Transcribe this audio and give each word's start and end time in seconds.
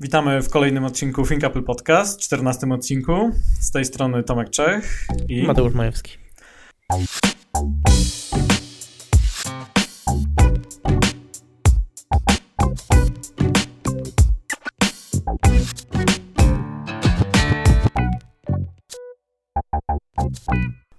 Witamy 0.00 0.42
w 0.42 0.50
kolejnym 0.50 0.84
odcinku 0.84 1.26
Think 1.26 1.44
Apple 1.44 1.62
Podcast, 1.62 2.20
14 2.20 2.66
odcinku. 2.70 3.30
Z 3.60 3.70
tej 3.70 3.84
strony 3.84 4.22
Tomek 4.24 4.50
Czech 4.50 5.06
i 5.28 5.42
Mateusz 5.42 5.74
Majewski. 5.74 6.12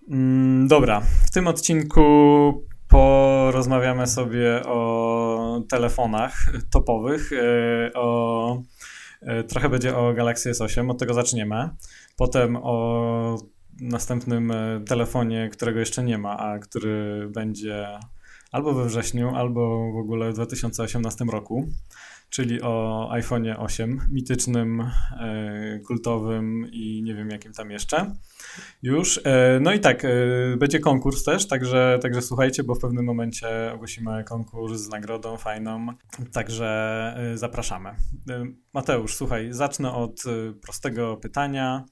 Mm, 0.09 0.67
dobra, 0.67 1.01
w 1.01 1.31
tym 1.31 1.47
odcinku 1.47 2.03
porozmawiamy 2.87 4.07
sobie 4.07 4.61
o 4.65 5.08
telefonach 5.67 6.45
topowych, 6.71 7.31
e, 7.33 7.93
o 7.93 8.63
E, 9.21 9.43
trochę 9.43 9.69
będzie 9.69 9.97
o 9.97 10.13
Galaxy 10.13 10.51
S8, 10.51 10.91
od 10.91 10.99
tego 10.99 11.13
zaczniemy. 11.13 11.69
Potem 12.17 12.57
o 12.61 13.37
następnym 13.81 14.51
e, 14.51 14.81
telefonie, 14.87 15.49
którego 15.51 15.79
jeszcze 15.79 16.03
nie 16.03 16.17
ma, 16.17 16.37
a 16.37 16.59
który 16.59 17.27
będzie 17.33 17.87
albo 18.51 18.73
we 18.73 18.85
wrześniu, 18.85 19.35
albo 19.35 19.91
w 19.93 19.97
ogóle 19.97 20.31
w 20.31 20.33
2018 20.33 21.25
roku, 21.25 21.67
czyli 22.29 22.61
o 22.61 23.07
iPhone'ie 23.13 23.55
8, 23.57 24.01
mitycznym, 24.11 24.91
e, 25.19 25.79
kultowym 25.79 26.67
i 26.71 27.01
nie 27.03 27.15
wiem 27.15 27.29
jakim 27.29 27.53
tam 27.53 27.71
jeszcze. 27.71 28.15
Już. 28.81 29.21
E, 29.23 29.59
no 29.61 29.73
i 29.73 29.79
tak, 29.79 30.05
e, 30.05 30.09
będzie 30.57 30.79
konkurs 30.79 31.23
też, 31.23 31.47
także, 31.47 31.99
także 32.01 32.21
słuchajcie, 32.21 32.63
bo 32.63 32.75
w 32.75 32.79
pewnym 32.79 33.05
momencie 33.05 33.71
ogłosimy 33.73 34.23
konkurs 34.23 34.81
z 34.81 34.89
nagrodą 34.89 35.37
fajną, 35.37 35.87
także 36.31 37.15
zapraszamy. 37.35 37.89
Mateusz, 38.73 39.15
słuchaj, 39.15 39.47
zacznę 39.51 39.93
od 39.93 40.23
prostego 40.61 41.17
pytania. 41.17 41.85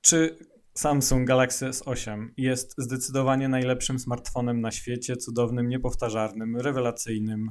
Czy 0.00 0.36
Samsung 0.74 1.26
Galaxy 1.28 1.66
S8 1.66 2.28
jest 2.36 2.74
zdecydowanie 2.78 3.48
najlepszym 3.48 3.98
smartfonem 3.98 4.60
na 4.60 4.70
świecie, 4.70 5.16
cudownym, 5.16 5.68
niepowtarzalnym, 5.68 6.56
rewelacyjnym. 6.56 7.50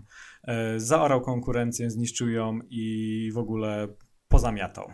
Zaorał 0.77 1.21
konkurencję, 1.21 1.89
zniszczył 1.89 2.29
ją 2.29 2.59
i 2.69 3.31
w 3.33 3.37
ogóle 3.37 3.87
pozamiatał. 4.27 4.89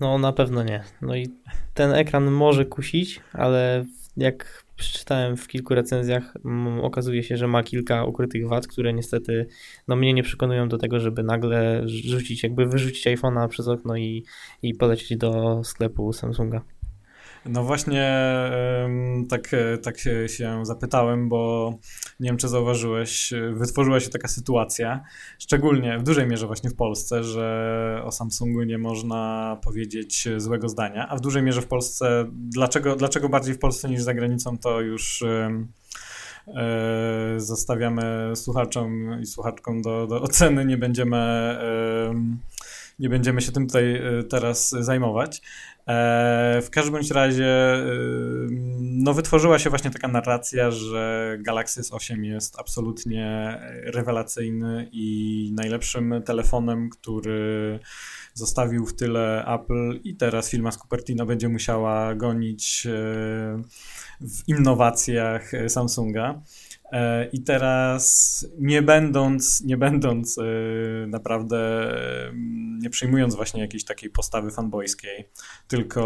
No 0.00 0.18
na 0.18 0.32
pewno 0.32 0.62
nie. 0.62 0.84
No 1.02 1.16
i 1.16 1.28
ten 1.74 1.92
ekran 1.92 2.30
może 2.30 2.64
kusić, 2.64 3.20
ale 3.32 3.84
jak 4.16 4.64
przeczytałem 4.76 5.36
w 5.36 5.48
kilku 5.48 5.74
recenzjach, 5.74 6.34
okazuje 6.82 7.22
się, 7.22 7.36
że 7.36 7.46
ma 7.46 7.62
kilka 7.62 8.04
ukrytych 8.04 8.48
wad, 8.48 8.66
które 8.66 8.92
niestety 8.92 9.46
no, 9.88 9.96
mnie 9.96 10.14
nie 10.14 10.22
przekonują 10.22 10.68
do 10.68 10.78
tego, 10.78 11.00
żeby 11.00 11.22
nagle 11.22 11.82
rzucić, 11.88 12.42
jakby 12.42 12.66
wyrzucić 12.66 13.06
iPhone'a 13.06 13.48
przez 13.48 13.68
okno 13.68 13.96
i, 13.96 14.24
i 14.62 14.74
polecieć 14.74 15.18
do 15.18 15.60
sklepu 15.64 16.12
Samsunga. 16.12 16.62
No 17.48 17.64
właśnie 17.64 18.20
tak, 19.28 19.50
tak 19.82 19.98
się 20.26 20.60
zapytałem, 20.62 21.28
bo 21.28 21.72
nie 22.20 22.28
wiem, 22.28 22.36
czy 22.36 22.48
zauważyłeś, 22.48 23.34
wytworzyła 23.52 24.00
się 24.00 24.10
taka 24.10 24.28
sytuacja, 24.28 25.04
szczególnie 25.38 25.98
w 25.98 26.02
dużej 26.02 26.26
mierze 26.26 26.46
właśnie 26.46 26.70
w 26.70 26.76
Polsce, 26.76 27.24
że 27.24 28.00
o 28.04 28.12
Samsungu 28.12 28.62
nie 28.62 28.78
można 28.78 29.56
powiedzieć 29.64 30.28
złego 30.36 30.68
zdania, 30.68 31.08
a 31.08 31.16
w 31.16 31.20
dużej 31.20 31.42
mierze 31.42 31.62
w 31.62 31.66
Polsce, 31.66 32.24
dlaczego, 32.32 32.96
dlaczego 32.96 33.28
bardziej 33.28 33.54
w 33.54 33.58
Polsce 33.58 33.88
niż 33.88 34.02
za 34.02 34.14
granicą, 34.14 34.58
to 34.58 34.80
już 34.80 35.22
e, 35.22 35.64
zostawiamy 37.36 38.32
słuchaczom 38.34 39.20
i 39.20 39.26
słuchaczkom 39.26 39.82
do, 39.82 40.06
do 40.06 40.22
oceny, 40.22 40.64
nie 40.64 40.76
będziemy 40.76 41.16
nie 42.98 43.08
będziemy 43.08 43.40
się 43.40 43.52
tym 43.52 43.66
tutaj 43.66 43.94
e, 43.94 44.22
teraz 44.22 44.70
zajmować. 44.70 45.42
E, 45.86 46.62
w 46.62 46.70
każdym 46.70 46.94
bądź 46.94 47.10
razie 47.10 47.46
e, 47.46 47.86
no, 48.80 49.14
wytworzyła 49.14 49.58
się 49.58 49.70
właśnie 49.70 49.90
taka 49.90 50.08
narracja, 50.08 50.70
że 50.70 51.36
Galaxy 51.40 51.80
S8 51.80 52.22
jest 52.22 52.58
absolutnie 52.58 53.58
rewelacyjny 53.84 54.88
i 54.92 55.50
najlepszym 55.54 56.22
telefonem, 56.24 56.90
który 56.90 57.80
zostawił 58.34 58.86
w 58.86 58.96
tyle 58.96 59.44
Apple 59.46 60.00
i 60.04 60.16
teraz 60.16 60.50
firma 60.50 60.72
z 60.72 60.78
Cupertino 60.78 61.26
będzie 61.26 61.48
musiała 61.48 62.14
gonić 62.14 62.86
w 64.20 64.48
innowacjach 64.48 65.52
Samsunga. 65.68 66.42
E, 66.92 67.28
I 67.32 67.42
teraz 67.42 68.46
nie 68.58 68.82
będąc, 68.82 69.62
nie 69.64 69.76
będąc 69.76 70.38
e, 70.38 70.42
naprawdę, 71.06 71.58
e, 72.28 72.32
nie 72.78 72.90
przyjmując 72.90 73.34
właśnie 73.34 73.60
jakiejś 73.60 73.84
takiej 73.84 74.10
postawy 74.10 74.50
fanboyskiej, 74.50 75.28
tylko, 75.68 76.00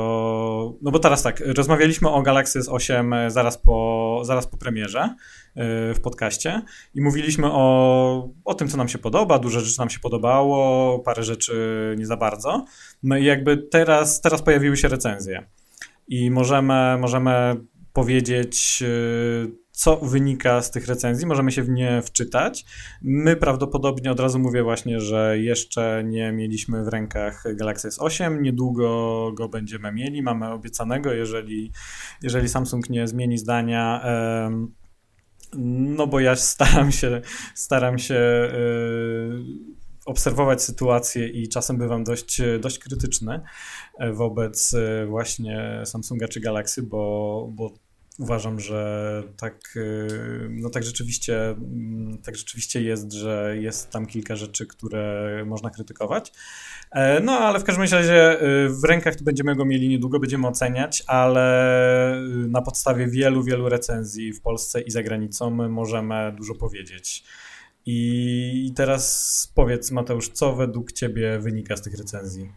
no 0.82 0.90
bo 0.90 0.98
teraz 0.98 1.22
tak, 1.22 1.42
rozmawialiśmy 1.46 2.08
o 2.08 2.22
Galaxy 2.22 2.60
S8 2.60 3.30
zaraz 3.30 3.58
po, 3.58 4.20
zaraz 4.24 4.46
po 4.46 4.56
premierze 4.56 5.14
w 5.94 6.00
podcaście 6.02 6.62
i 6.94 7.00
mówiliśmy 7.00 7.46
o, 7.52 8.28
o 8.44 8.54
tym, 8.54 8.68
co 8.68 8.76
nam 8.76 8.88
się 8.88 8.98
podoba, 8.98 9.38
dużo 9.38 9.60
rzeczy 9.60 9.78
nam 9.78 9.90
się 9.90 9.98
podobało, 9.98 10.98
parę 10.98 11.22
rzeczy 11.22 11.94
nie 11.98 12.06
za 12.06 12.16
bardzo. 12.16 12.64
No 13.02 13.16
i 13.16 13.24
jakby 13.24 13.56
teraz, 13.56 14.20
teraz 14.20 14.42
pojawiły 14.42 14.76
się 14.76 14.88
recenzje 14.88 15.46
i 16.08 16.30
możemy, 16.30 16.98
możemy 16.98 17.56
powiedzieć 17.92 18.82
co 19.80 19.96
wynika 19.96 20.62
z 20.62 20.70
tych 20.70 20.86
recenzji, 20.86 21.26
możemy 21.26 21.52
się 21.52 21.62
w 21.62 21.68
nie 21.68 22.02
wczytać. 22.02 22.64
My 23.02 23.36
prawdopodobnie 23.36 24.10
od 24.10 24.20
razu 24.20 24.38
mówię 24.38 24.62
właśnie, 24.62 25.00
że 25.00 25.38
jeszcze 25.38 26.04
nie 26.06 26.32
mieliśmy 26.32 26.84
w 26.84 26.88
rękach 26.88 27.44
Galaxy 27.56 27.88
S8, 27.88 28.40
niedługo 28.40 29.32
go 29.32 29.48
będziemy 29.48 29.92
mieli, 29.92 30.22
mamy 30.22 30.52
obiecanego, 30.52 31.12
jeżeli, 31.12 31.72
jeżeli 32.22 32.48
Samsung 32.48 32.90
nie 32.90 33.06
zmieni 33.06 33.38
zdania. 33.38 34.04
No 35.56 36.06
bo 36.06 36.20
ja 36.20 36.36
staram 36.36 36.92
się, 36.92 37.20
staram 37.54 37.98
się 37.98 38.14
e, 38.14 38.50
obserwować 40.06 40.62
sytuację 40.62 41.28
i 41.28 41.48
czasem 41.48 41.78
bywam 41.78 42.04
dość, 42.04 42.40
dość 42.60 42.78
krytyczny 42.78 43.40
e, 43.98 44.12
wobec 44.12 44.74
e, 44.74 45.06
właśnie 45.06 45.82
Samsunga 45.84 46.28
czy 46.28 46.40
Galaxy, 46.40 46.82
bo, 46.82 47.48
bo 47.52 47.89
uważam, 48.20 48.60
że 48.60 49.22
tak, 49.36 49.76
y, 49.76 50.48
no 50.50 50.70
tak 50.70 50.82
rzeczywiście, 50.82 51.50
mm, 51.50 52.18
tak 52.18 52.36
rzeczywiście 52.36 52.82
jest, 52.82 53.12
że 53.12 53.56
jest 53.60 53.90
tam 53.90 54.06
kilka 54.06 54.36
rzeczy, 54.36 54.66
które 54.66 55.44
można 55.46 55.70
krytykować. 55.70 56.32
E, 56.90 57.20
no 57.20 57.32
ale 57.32 57.60
w 57.60 57.64
każdym 57.64 57.82
razie 57.82 58.42
y, 58.42 58.68
w 58.68 58.84
rękach 58.84 59.22
będziemy 59.22 59.56
go 59.56 59.64
mieli 59.64 59.88
niedługo, 59.88 60.20
będziemy 60.20 60.48
oceniać, 60.48 61.02
ale 61.06 62.16
y, 62.18 62.48
na 62.48 62.62
podstawie 62.62 63.06
wielu, 63.06 63.42
wielu 63.42 63.68
recenzji 63.68 64.32
w 64.32 64.40
Polsce 64.40 64.80
i 64.80 64.90
za 64.90 65.02
granicą 65.02 65.50
możemy 65.50 66.32
dużo 66.36 66.54
powiedzieć. 66.54 67.24
I 67.86 68.72
teraz 68.76 69.52
powiedz 69.54 69.90
Mateusz, 69.90 70.28
co 70.28 70.52
według 70.52 70.92
Ciebie 70.92 71.38
wynika 71.38 71.76
z 71.76 71.82
tych 71.82 71.98
recenzji? 71.98 72.52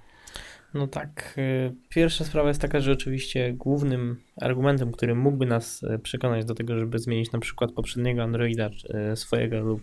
No 0.73 0.87
tak. 0.87 1.33
Y, 1.37 1.73
pierwsza 1.89 2.25
sprawa 2.25 2.47
jest 2.47 2.61
taka, 2.61 2.79
że 2.79 2.91
oczywiście 2.91 3.53
głównym 3.53 4.17
argumentem, 4.41 4.91
który 4.91 5.15
mógłby 5.15 5.45
nas 5.45 5.83
y, 5.83 5.99
przekonać 5.99 6.45
do 6.45 6.55
tego, 6.55 6.79
żeby 6.79 6.99
zmienić 6.99 7.31
na 7.31 7.39
przykład 7.39 7.71
poprzedniego 7.71 8.23
Androida 8.23 8.69
y, 9.11 9.15
swojego 9.15 9.59
lub, 9.59 9.81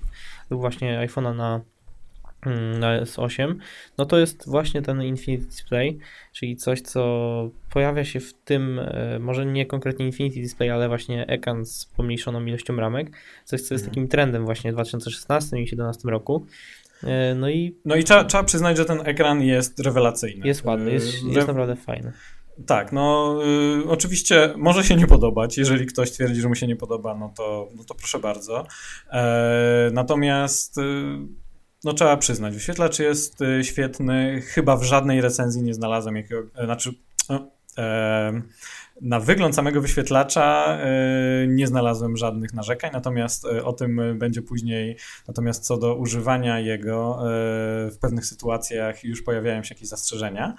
lub 0.50 0.60
właśnie 0.60 0.98
iPhone'a 1.06 1.36
na, 1.36 1.60
mm, 2.46 2.78
na 2.78 3.02
S8, 3.02 3.54
no 3.98 4.06
to 4.06 4.18
jest 4.18 4.48
właśnie 4.48 4.82
ten 4.82 5.02
Infinity 5.02 5.46
Display, 5.46 5.98
czyli 6.32 6.56
coś, 6.56 6.80
co 6.80 7.50
pojawia 7.70 8.04
się 8.04 8.20
w 8.20 8.34
tym, 8.34 8.80
może 9.20 9.46
nie 9.46 9.66
konkretnie 9.66 10.06
Infinity 10.06 10.40
Display, 10.40 10.70
ale 10.70 10.88
właśnie 10.88 11.26
ekran 11.26 11.66
z 11.66 11.86
pomniejszoną 11.86 12.44
ilością 12.44 12.76
ramek, 12.76 13.10
coś, 13.44 13.60
co 13.60 13.74
jest 13.74 13.84
mhm. 13.84 13.90
takim 13.90 14.08
trendem 14.08 14.44
właśnie 14.44 14.70
w 14.70 14.74
2016 14.74 15.46
i 15.46 15.60
2017 15.60 16.08
roku. 16.08 16.46
E, 17.04 17.34
no 17.34 17.50
i, 17.50 17.80
no 17.84 17.96
i 17.96 18.04
trzeba, 18.04 18.24
trzeba 18.24 18.44
przyznać, 18.44 18.76
że 18.76 18.84
ten 18.84 19.00
ekran 19.04 19.42
jest 19.42 19.80
rewelacyjny. 19.80 20.46
Jest 20.46 20.64
ładny, 20.64 20.92
jest, 20.92 21.06
e, 21.24 21.28
jest 21.28 21.48
naprawdę 21.48 21.76
fajny. 21.76 22.12
Tak, 22.66 22.92
no 22.92 23.36
y, 23.84 23.88
oczywiście 23.88 24.54
może 24.56 24.84
się 24.84 24.96
nie 24.96 25.06
podobać. 25.06 25.58
Jeżeli 25.58 25.86
ktoś 25.86 26.10
twierdzi, 26.10 26.40
że 26.40 26.48
mu 26.48 26.54
się 26.54 26.66
nie 26.66 26.76
podoba, 26.76 27.14
no 27.14 27.32
to, 27.36 27.68
no 27.76 27.84
to 27.84 27.94
proszę 27.94 28.18
bardzo. 28.18 28.66
E, 29.12 29.90
natomiast 29.92 30.78
y, 30.78 30.82
no 31.84 31.92
trzeba 31.92 32.16
przyznać, 32.16 32.54
wyświetlacz 32.54 32.98
jest 32.98 33.38
świetny. 33.62 34.42
Chyba 34.42 34.76
w 34.76 34.82
żadnej 34.82 35.20
recenzji 35.20 35.62
nie 35.62 35.74
znalazłem 35.74 36.16
jakiego, 36.16 36.42
znaczy 36.64 36.94
no, 37.28 37.50
na 39.00 39.20
wygląd 39.20 39.54
samego 39.54 39.80
wyświetlacza 39.80 40.78
e, 40.80 41.46
nie 41.46 41.66
znalazłem 41.66 42.16
żadnych 42.16 42.54
narzekań, 42.54 42.90
natomiast 42.92 43.44
e, 43.44 43.64
o 43.64 43.72
tym 43.72 44.18
będzie 44.18 44.42
później. 44.42 44.96
Natomiast 45.28 45.64
co 45.64 45.76
do 45.76 45.94
używania 45.96 46.60
jego, 46.60 47.22
w 47.90 47.96
pewnych 48.00 48.26
sytuacjach 48.26 49.04
już 49.04 49.22
pojawiają 49.22 49.62
się 49.62 49.74
jakieś 49.74 49.88
zastrzeżenia. 49.88 50.54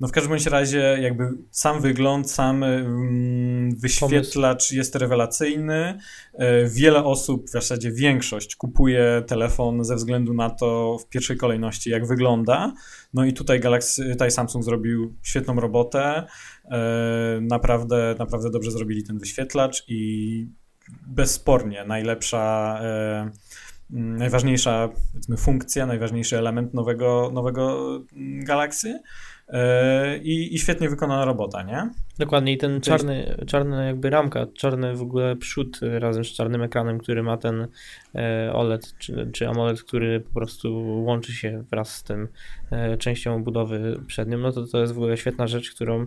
no 0.00 0.08
w 0.08 0.12
każdym 0.12 0.30
bądź 0.30 0.46
razie 0.46 0.98
jakby 1.00 1.28
sam 1.50 1.80
wygląd, 1.80 2.30
sam 2.30 2.64
mm, 2.64 3.76
wyświetlacz 3.76 4.58
Pomysł. 4.58 4.74
jest 4.74 4.94
rewelacyjny. 4.94 5.98
Wiele 6.66 7.04
osób, 7.04 7.46
w 7.46 7.50
zasadzie 7.50 7.92
większość, 7.92 8.56
kupuje 8.56 9.22
telefon 9.26 9.84
ze 9.84 9.96
względu 9.96 10.34
na 10.34 10.50
to 10.50 10.98
w 10.98 11.08
pierwszej 11.08 11.36
kolejności, 11.36 11.90
jak 11.90 12.06
wygląda. 12.06 12.72
No 13.14 13.24
i 13.24 13.32
tutaj 13.32 13.60
Galaxy, 13.60 14.10
tutaj 14.12 14.30
Samsung 14.30 14.64
zrobił 14.64 15.14
świetną 15.22 15.60
robotę. 15.60 16.26
E, 16.70 17.40
naprawdę, 17.40 18.14
naprawdę 18.18 18.50
dobrze 18.50 18.70
zrobili 18.70 19.04
ten 19.04 19.18
wyświetlacz 19.18 19.84
i 19.88 20.48
bezspornie 21.06 21.84
najlepsza 21.84 22.78
e, 22.82 23.30
najważniejsza 23.90 24.88
funkcja, 25.38 25.86
najważniejszy 25.86 26.38
element 26.38 26.74
nowego, 26.74 27.30
nowego 27.34 27.78
Galaxy. 28.44 29.00
E, 29.48 30.18
I, 30.18 30.54
i 30.54 30.58
świetnie 30.58 30.88
wykonana 30.88 31.24
robota, 31.24 31.62
nie? 31.62 31.90
Dokładnie 32.18 32.52
i 32.52 32.58
ten 32.58 32.80
czarny, 32.80 33.36
czarny 33.46 33.86
jakby 33.86 34.10
ramka, 34.10 34.46
czarny 34.54 34.96
w 34.96 35.02
ogóle 35.02 35.36
przód 35.36 35.80
razem 35.82 36.24
z 36.24 36.28
czarnym 36.28 36.62
ekranem, 36.62 36.98
który 36.98 37.22
ma 37.22 37.36
ten 37.36 37.66
e, 38.14 38.52
OLED 38.52 38.94
czy, 38.98 39.30
czy 39.32 39.48
AMOLED, 39.48 39.82
który 39.82 40.20
po 40.20 40.34
prostu 40.34 40.78
łączy 41.04 41.32
się 41.32 41.64
wraz 41.70 41.94
z 41.94 42.02
tym 42.02 42.28
e, 42.70 42.96
częścią 42.96 43.44
budowy 43.44 44.00
przednią, 44.06 44.38
no 44.38 44.52
to 44.52 44.66
to 44.66 44.80
jest 44.80 44.94
w 44.94 44.96
ogóle 44.96 45.16
świetna 45.16 45.46
rzecz, 45.46 45.70
którą 45.74 46.06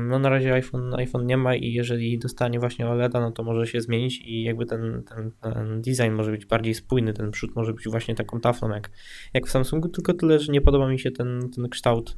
no 0.00 0.18
na 0.18 0.28
razie 0.28 0.52
iPhone, 0.52 0.94
iPhone 0.94 1.26
nie 1.26 1.36
ma 1.36 1.54
i 1.54 1.72
jeżeli 1.72 2.18
dostanie 2.18 2.58
właśnie 2.58 2.88
OLEDa, 2.88 3.20
no 3.20 3.30
to 3.30 3.42
może 3.42 3.66
się 3.66 3.80
zmienić 3.80 4.20
i 4.20 4.42
jakby 4.42 4.66
ten, 4.66 5.02
ten, 5.02 5.30
ten 5.40 5.82
design 5.82 6.12
może 6.12 6.30
być 6.30 6.46
bardziej 6.46 6.74
spójny, 6.74 7.12
ten 7.12 7.30
przód 7.30 7.56
może 7.56 7.72
być 7.74 7.88
właśnie 7.88 8.14
taką 8.14 8.40
taflą 8.40 8.70
jak, 8.70 8.90
jak 9.34 9.46
w 9.46 9.50
Samsungu, 9.50 9.88
tylko 9.88 10.14
tyle, 10.14 10.38
że 10.38 10.52
nie 10.52 10.60
podoba 10.60 10.88
mi 10.88 10.98
się 10.98 11.10
ten, 11.10 11.50
ten 11.56 11.68
kształt 11.68 12.14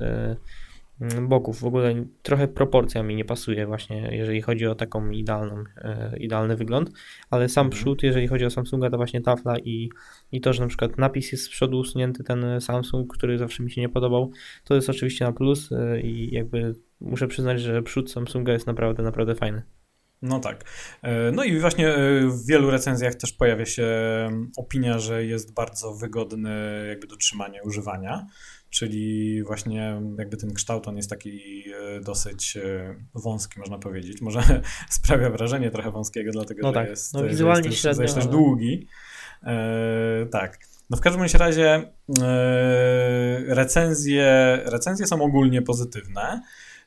boków. 1.22 1.60
W 1.60 1.64
ogóle 1.64 2.04
trochę 2.22 2.48
proporcja 2.48 3.02
mi 3.02 3.16
nie 3.16 3.24
pasuje 3.24 3.66
właśnie, 3.66 4.08
jeżeli 4.12 4.42
chodzi 4.42 4.66
o 4.66 4.74
taką 4.74 5.10
idealną, 5.10 5.64
e, 5.76 6.16
idealny 6.16 6.56
wygląd, 6.56 6.90
ale 7.30 7.48
sam 7.48 7.66
mhm. 7.66 7.82
przód, 7.82 8.02
jeżeli 8.02 8.28
chodzi 8.28 8.44
o 8.44 8.50
Samsunga, 8.50 8.90
to 8.90 8.96
właśnie 8.96 9.20
tafla 9.20 9.58
i, 9.58 9.90
i 10.32 10.40
to, 10.40 10.52
że 10.52 10.62
na 10.62 10.68
przykład 10.68 10.98
napis 10.98 11.32
jest 11.32 11.44
z 11.44 11.48
przodu 11.48 11.78
usunięty, 11.78 12.24
ten 12.24 12.60
Samsung, 12.60 13.16
który 13.16 13.38
zawsze 13.38 13.62
mi 13.62 13.70
się 13.70 13.80
nie 13.80 13.88
podobał, 13.88 14.30
to 14.64 14.74
jest 14.74 14.90
oczywiście 14.90 15.24
na 15.24 15.32
plus 15.32 15.72
e, 15.72 16.00
i 16.00 16.34
jakby 16.34 16.74
muszę 17.00 17.28
przyznać, 17.28 17.60
że 17.60 17.82
przód 17.82 18.10
Samsunga 18.10 18.52
jest 18.52 18.66
naprawdę, 18.66 19.02
naprawdę 19.02 19.34
fajny. 19.34 19.62
No 20.22 20.40
tak. 20.40 20.64
E, 21.02 21.32
no 21.32 21.44
i 21.44 21.58
właśnie 21.58 21.94
w 22.26 22.46
wielu 22.46 22.70
recenzjach 22.70 23.14
też 23.14 23.32
pojawia 23.32 23.66
się 23.66 23.86
opinia, 24.56 24.98
że 24.98 25.24
jest 25.24 25.54
bardzo 25.54 25.94
wygodny 25.94 26.84
jakby 26.88 27.06
do 27.06 27.16
trzymania 27.16 27.62
używania 27.62 28.26
czyli 28.74 29.42
właśnie 29.42 30.00
jakby 30.18 30.36
ten 30.36 30.54
kształt 30.54 30.88
on 30.88 30.96
jest 30.96 31.10
taki 31.10 31.64
e, 31.96 32.00
dosyć 32.00 32.56
e, 32.56 32.94
wąski, 33.14 33.58
można 33.60 33.78
powiedzieć. 33.78 34.20
Może 34.20 34.40
sprawia 34.90 35.30
wrażenie 35.30 35.70
trochę 35.70 35.90
wąskiego, 35.90 36.32
dlatego 36.32 36.62
no 36.62 36.68
że, 36.68 36.74
tak. 36.74 36.88
jest, 36.88 37.14
no, 37.14 37.24
wizualnie 37.24 37.68
jest, 37.68 37.80
średnio, 37.80 38.02
jest 38.02 38.14
też 38.14 38.26
długi. 38.26 38.86
E, 39.42 40.26
tak. 40.30 40.58
No 40.90 40.96
w 40.96 41.00
każdym 41.00 41.22
razie 41.38 41.92
e, 42.22 43.54
recenzje, 43.54 44.60
recenzje 44.64 45.06
są 45.06 45.22
ogólnie 45.22 45.62
pozytywne. 45.62 46.42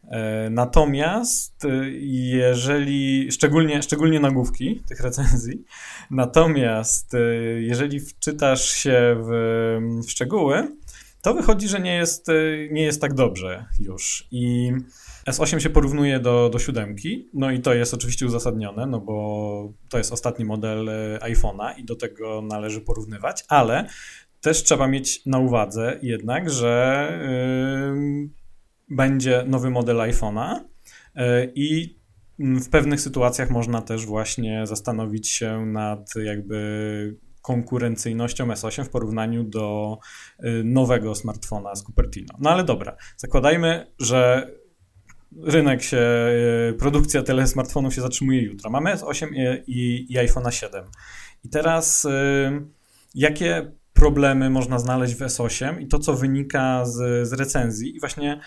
E, 0.07 0.49
natomiast 0.49 1.63
jeżeli, 1.99 3.31
szczególnie, 3.31 3.81
szczególnie 3.81 4.19
nagłówki 4.19 4.83
tych 4.89 4.99
recenzji, 4.99 5.63
natomiast 6.11 7.13
jeżeli 7.59 7.99
wczytasz 7.99 8.71
się 8.71 9.15
w, 9.23 9.29
w 10.07 10.11
szczegóły, 10.11 10.67
to 11.27 11.33
wychodzi, 11.33 11.67
że 11.67 11.79
nie 11.79 11.95
jest, 11.95 12.29
y, 12.29 12.69
nie 12.71 12.81
jest 12.81 13.01
tak 13.01 13.13
dobrze 13.13 13.65
już. 13.79 14.27
I 14.31 14.71
S8 15.29 15.59
się 15.59 15.69
porównuje 15.69 16.19
do, 16.19 16.49
do 16.49 16.59
7, 16.59 16.95
no 17.33 17.51
i 17.51 17.59
to 17.59 17.73
jest 17.73 17.93
oczywiście 17.93 18.25
uzasadnione, 18.25 18.85
no 18.85 18.99
bo 18.99 19.73
to 19.89 19.97
jest 19.97 20.11
ostatni 20.11 20.45
model 20.45 20.89
y, 20.89 21.19
iPhone'a 21.21 21.73
i 21.77 21.85
do 21.85 21.95
tego 21.95 22.41
należy 22.41 22.81
porównywać, 22.81 23.43
ale 23.47 23.89
też 24.41 24.63
trzeba 24.63 24.87
mieć 24.87 25.25
na 25.25 25.39
uwadze 25.39 25.99
jednak, 26.01 26.49
że 26.49 27.07
yy, 27.91 28.29
będzie 28.89 29.43
nowy 29.47 29.69
model 29.69 29.97
iPhone'a 29.97 30.59
yy, 31.15 31.51
i 31.55 31.97
w 32.39 32.69
pewnych 32.69 33.01
sytuacjach 33.01 33.49
można 33.49 33.81
też 33.81 34.05
właśnie 34.05 34.67
zastanowić 34.67 35.29
się 35.29 35.65
nad 35.65 36.09
jakby 36.25 37.26
konkurencyjnością 37.47 38.47
S8 38.47 38.83
w 38.83 38.89
porównaniu 38.89 39.43
do 39.43 39.97
y, 40.39 40.63
nowego 40.63 41.15
smartfona 41.15 41.75
z 41.75 41.83
Cupertino. 41.83 42.33
No 42.39 42.49
ale 42.49 42.63
dobra, 42.63 42.95
zakładajmy, 43.17 43.91
że 43.99 44.51
rynek 45.43 45.83
się, 45.83 46.27
y, 46.69 46.73
produkcja 46.73 47.23
tyle 47.23 47.47
smartfonów 47.47 47.93
się 47.93 48.01
zatrzymuje 48.01 48.41
jutro. 48.41 48.69
Mamy 48.69 48.95
S8 48.95 49.27
i, 49.67 50.13
i, 50.13 50.17
iPhone'a 50.17 50.49
7. 50.49 50.85
I 51.43 51.49
teraz 51.49 52.05
y, 52.05 52.09
jakie 53.15 53.71
problemy 53.93 54.49
można 54.49 54.79
znaleźć 54.79 55.15
w 55.15 55.19
S8 55.19 55.81
i 55.81 55.87
to, 55.87 55.99
co 55.99 56.13
wynika 56.13 56.85
z, 56.85 57.27
z 57.27 57.33
recenzji. 57.33 57.95
I 57.95 57.99
właśnie 57.99 58.39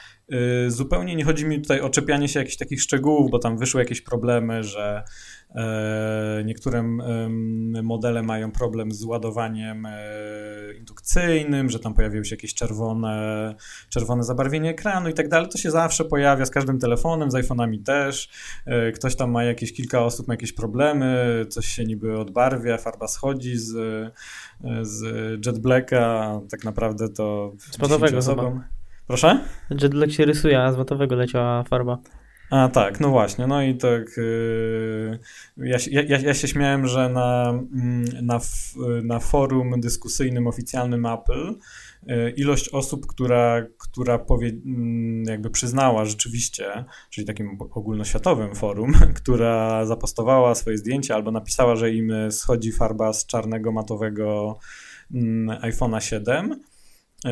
y, 0.67 0.71
zupełnie 0.71 1.17
nie 1.17 1.25
chodzi 1.25 1.47
mi 1.47 1.61
tutaj 1.61 1.81
o 1.81 1.91
czepianie 1.91 2.29
się 2.29 2.39
jakichś 2.39 2.57
takich 2.57 2.83
szczegółów, 2.83 3.31
bo 3.31 3.39
tam 3.39 3.59
wyszły 3.59 3.81
jakieś 3.81 4.01
problemy, 4.01 4.65
że 4.65 5.05
niektóre 6.45 6.83
modele 7.83 8.23
mają 8.23 8.53
problem 8.53 8.93
z 8.93 9.05
ładowaniem 9.05 9.87
e, 9.87 9.99
indukcyjnym, 10.79 11.71
że 11.71 11.79
tam 11.79 11.95
pojawiły 11.95 12.25
się 12.25 12.37
jakieś 12.37 12.55
czerwone, 12.55 13.55
czerwone 13.89 14.25
zabarwienie 14.25 14.71
ekranu 14.71 15.09
i 15.09 15.15
tak 15.15 15.29
dalej. 15.29 15.49
To 15.49 15.59
się 15.59 15.71
zawsze 15.71 16.05
pojawia 16.05 16.47
z 16.47 16.51
każdym 16.51 16.79
telefonem, 16.79 17.31
z 17.31 17.35
iPhone'ami 17.35 17.83
też. 17.83 18.31
E, 18.67 18.93
ktoś 18.93 19.17
tam 19.17 19.31
ma 19.31 19.45
jakieś, 19.45 19.73
kilka 19.73 20.05
osób 20.05 20.29
ma 20.29 20.35
jakieś 20.35 20.53
problemy, 20.53 21.47
coś 21.49 21.67
się 21.67 21.85
niby 21.85 22.19
odbarwia, 22.19 22.79
farba 22.79 23.09
schodzi 23.09 23.57
z, 23.57 23.73
z 24.83 25.03
Jet 25.47 25.59
Blacka, 25.59 26.41
tak 26.51 26.65
naprawdę 26.65 27.09
to 27.09 27.53
z 27.59 28.15
osobom. 28.15 28.63
Proszę? 29.07 29.41
Jet 29.83 29.93
Black 29.93 30.13
się 30.13 30.25
rysuje, 30.25 30.63
a 30.63 30.73
z 30.73 30.77
matowego 30.77 31.15
leciała 31.15 31.63
farba. 31.63 31.99
A 32.51 32.69
tak, 32.69 33.01
no 33.01 33.11
właśnie, 33.11 33.47
no 33.47 33.63
i 33.63 33.75
tak 33.75 34.17
yy, 34.17 35.19
ja, 35.57 35.79
ja, 35.91 36.19
ja 36.19 36.35
się 36.35 36.49
śmiałem, 36.49 36.87
że 36.87 37.09
na, 37.09 37.49
mm, 37.51 38.05
na, 38.23 38.41
na 39.03 39.21
forum 39.21 39.81
dyskusyjnym 39.81 40.47
oficjalnym 40.47 41.07
Apple 41.07 41.55
yy, 42.07 42.31
ilość 42.31 42.69
osób, 42.69 43.07
która, 43.07 43.63
która 43.79 44.19
powie, 44.19 44.49
mm, 44.49 45.25
jakby 45.25 45.51
przyznała 45.51 46.05
rzeczywiście, 46.05 46.85
czyli 47.11 47.27
takim 47.27 47.59
ogólnoświatowym 47.61 48.55
forum, 48.55 48.93
która 49.23 49.87
zapostowała 49.87 50.55
swoje 50.55 50.79
zdjęcia 50.79 51.15
albo 51.15 51.31
napisała, 51.31 51.77
że 51.77 51.91
im 51.93 52.13
schodzi 52.31 52.73
farba 52.73 53.13
z 53.13 53.27
czarnego 53.27 53.73
matowego 53.73 54.59
mm, 55.15 55.61
iPhone'a 55.61 56.01
7, 56.01 56.61
yy, 57.25 57.31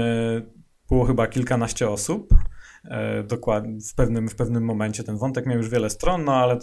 było 0.89 1.05
chyba 1.05 1.27
kilkanaście 1.27 1.91
osób. 1.91 2.35
E, 2.85 3.23
dokładnie 3.23 3.81
w 3.81 3.95
pewnym, 3.95 4.29
w 4.29 4.35
pewnym 4.35 4.65
momencie 4.65 5.05
ten 5.05 5.17
wątek 5.17 5.47
miał 5.47 5.57
już 5.57 5.69
wiele 5.69 5.91
stron, 5.91 6.25
no 6.25 6.35
ale 6.35 6.55
e, 6.55 6.59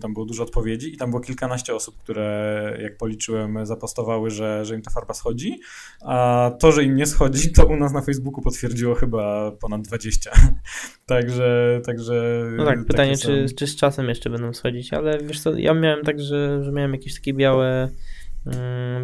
tam 0.00 0.14
było 0.14 0.26
dużo 0.26 0.42
odpowiedzi 0.42 0.94
i 0.94 0.96
tam 0.96 1.10
było 1.10 1.22
kilkanaście 1.22 1.74
osób, 1.74 1.98
które 1.98 2.78
jak 2.82 2.96
policzyłem 2.96 3.66
zapostowały, 3.66 4.30
że, 4.30 4.64
że 4.64 4.74
im 4.74 4.82
ta 4.82 4.90
farba 4.90 5.14
schodzi, 5.14 5.60
a 6.00 6.50
to, 6.60 6.72
że 6.72 6.84
im 6.84 6.96
nie 6.96 7.06
schodzi, 7.06 7.52
to 7.52 7.66
u 7.66 7.76
nas 7.76 7.92
na 7.92 8.02
Facebooku 8.02 8.42
potwierdziło 8.42 8.94
chyba 8.94 9.52
ponad 9.52 9.82
20. 9.82 10.30
także, 11.06 11.80
także... 11.86 12.44
No 12.56 12.64
tak, 12.64 12.84
pytanie, 12.84 13.16
czy, 13.16 13.46
czy 13.56 13.66
z 13.66 13.76
czasem 13.76 14.08
jeszcze 14.08 14.30
będą 14.30 14.52
schodzić, 14.52 14.92
ale 14.92 15.18
wiesz 15.18 15.40
co, 15.40 15.56
ja 15.56 15.74
miałem 15.74 16.04
tak, 16.04 16.20
że, 16.20 16.64
że 16.64 16.72
miałem 16.72 16.92
jakieś 16.92 17.14
takie 17.14 17.34
białe 17.34 17.90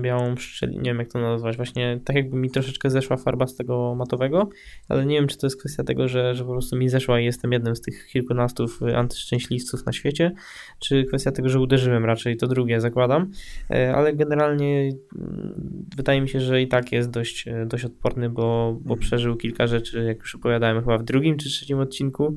białą 0.02 0.36
szczelinę, 0.36 0.82
nie 0.82 0.90
wiem 0.90 0.98
jak 0.98 1.12
to 1.12 1.20
nazwać, 1.20 1.56
właśnie 1.56 2.00
tak 2.04 2.16
jakby 2.16 2.36
mi 2.36 2.50
troszeczkę 2.50 2.90
zeszła 2.90 3.16
farba 3.16 3.46
z 3.46 3.56
tego 3.56 3.94
matowego, 3.94 4.48
ale 4.88 5.06
nie 5.06 5.16
wiem 5.16 5.28
czy 5.28 5.38
to 5.38 5.46
jest 5.46 5.60
kwestia 5.60 5.84
tego, 5.84 6.08
że, 6.08 6.34
że 6.34 6.44
po 6.44 6.50
prostu 6.50 6.76
mi 6.76 6.88
zeszła 6.88 7.20
i 7.20 7.24
jestem 7.24 7.52
jednym 7.52 7.76
z 7.76 7.80
tych 7.80 8.06
kilkunastu 8.06 8.66
antyszczęśliwców 8.96 9.86
na 9.86 9.92
świecie, 9.92 10.32
czy 10.78 11.04
kwestia 11.04 11.32
tego, 11.32 11.48
że 11.48 11.60
uderzyłem 11.60 12.04
raczej, 12.04 12.36
to 12.36 12.46
drugie 12.46 12.80
zakładam, 12.80 13.30
e, 13.70 13.94
ale 13.94 14.14
generalnie 14.14 14.90
mm, 15.18 15.86
wydaje 15.96 16.20
mi 16.20 16.28
się, 16.28 16.40
że 16.40 16.62
i 16.62 16.68
tak 16.68 16.92
jest 16.92 17.10
dość, 17.10 17.48
e, 17.48 17.66
dość 17.66 17.84
odporny, 17.84 18.30
bo, 18.30 18.72
bo 18.80 18.94
mhm. 18.94 19.00
przeżył 19.00 19.36
kilka 19.36 19.66
rzeczy, 19.66 20.04
jak 20.04 20.18
już 20.18 20.34
opowiadałem 20.34 20.80
chyba 20.80 20.98
w 20.98 21.04
drugim 21.04 21.36
czy 21.36 21.48
trzecim 21.48 21.78
odcinku, 21.78 22.34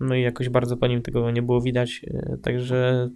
no 0.00 0.14
i 0.14 0.22
jakoś 0.22 0.48
bardzo 0.48 0.76
po 0.76 0.86
nim 0.86 1.02
tego 1.02 1.30
nie 1.30 1.42
było 1.42 1.60
widać, 1.60 2.00
e, 2.06 2.36
także 2.42 3.10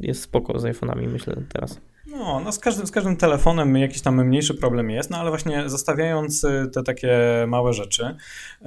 jest 0.00 0.22
spoko 0.22 0.58
z 0.58 0.64
iPhone'ami 0.64 1.12
myślę 1.12 1.36
teraz. 1.52 1.80
No, 2.06 2.40
no 2.40 2.52
z, 2.52 2.58
każdym, 2.58 2.86
z 2.86 2.90
każdym 2.90 3.16
telefonem 3.16 3.76
jakiś 3.76 4.02
tam 4.02 4.26
mniejszy 4.26 4.54
problem 4.54 4.90
jest, 4.90 5.10
no 5.10 5.18
ale 5.18 5.30
właśnie 5.30 5.68
zostawiając 5.68 6.44
y, 6.44 6.70
te 6.74 6.82
takie 6.82 7.18
małe 7.48 7.72
rzeczy, 7.72 8.16
y, 8.62 8.66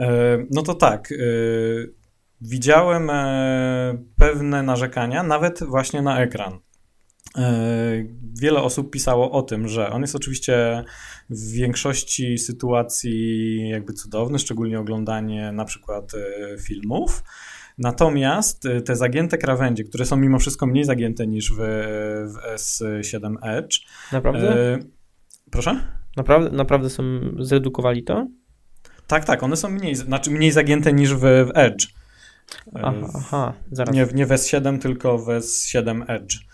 no 0.51 0.61
to 0.61 0.73
tak, 0.73 1.11
y, 1.11 1.93
widziałem 2.41 3.09
e, 3.09 3.97
pewne 4.17 4.63
narzekania 4.63 5.23
nawet 5.23 5.63
właśnie 5.63 6.01
na 6.01 6.21
ekran. 6.21 6.59
wiele 8.41 8.61
osób 8.61 8.91
pisało 8.91 9.31
o 9.31 9.41
tym, 9.41 9.67
że 9.67 9.89
on 9.89 10.01
jest 10.01 10.15
oczywiście 10.15 10.83
w 11.29 11.51
większości 11.51 12.37
sytuacji 12.37 13.69
jakby 13.69 13.93
cudowny, 13.93 14.39
szczególnie 14.39 14.79
oglądanie 14.79 15.51
na 15.51 15.65
przykład 15.65 16.11
filmów. 16.61 17.23
Natomiast 17.77 18.67
te 18.85 18.95
zagięte 18.95 19.37
krawędzie, 19.37 19.83
które 19.83 20.05
są 20.05 20.17
mimo 20.17 20.39
wszystko 20.39 20.67
mniej 20.67 20.83
zagięte 20.83 21.27
niż 21.27 21.51
w, 21.51 21.55
w 21.55 22.55
S7 22.55 23.35
Edge. 23.41 23.79
Naprawdę? 24.11 24.77
proszę? 25.51 25.79
Naprawdę, 26.17 26.49
naprawdę 26.51 26.89
są, 26.89 27.03
zredukowali 27.39 28.03
to? 28.03 28.27
Tak, 29.07 29.25
tak, 29.25 29.43
one 29.43 29.55
są 29.57 29.69
mniej, 29.69 29.95
znaczy 29.95 30.31
mniej 30.31 30.51
zagięte 30.51 30.93
niż 30.93 31.13
w, 31.13 31.19
w 31.19 31.51
Edge. 31.53 31.87
Aha, 32.75 32.93
aha, 33.15 33.53
zaraz. 33.71 33.95
Nie, 33.95 34.07
nie 34.13 34.25
w 34.25 34.29
S7, 34.29 34.79
tylko 34.79 35.17
w 35.17 35.27
S7 35.27 36.03
Edge. 36.07 36.46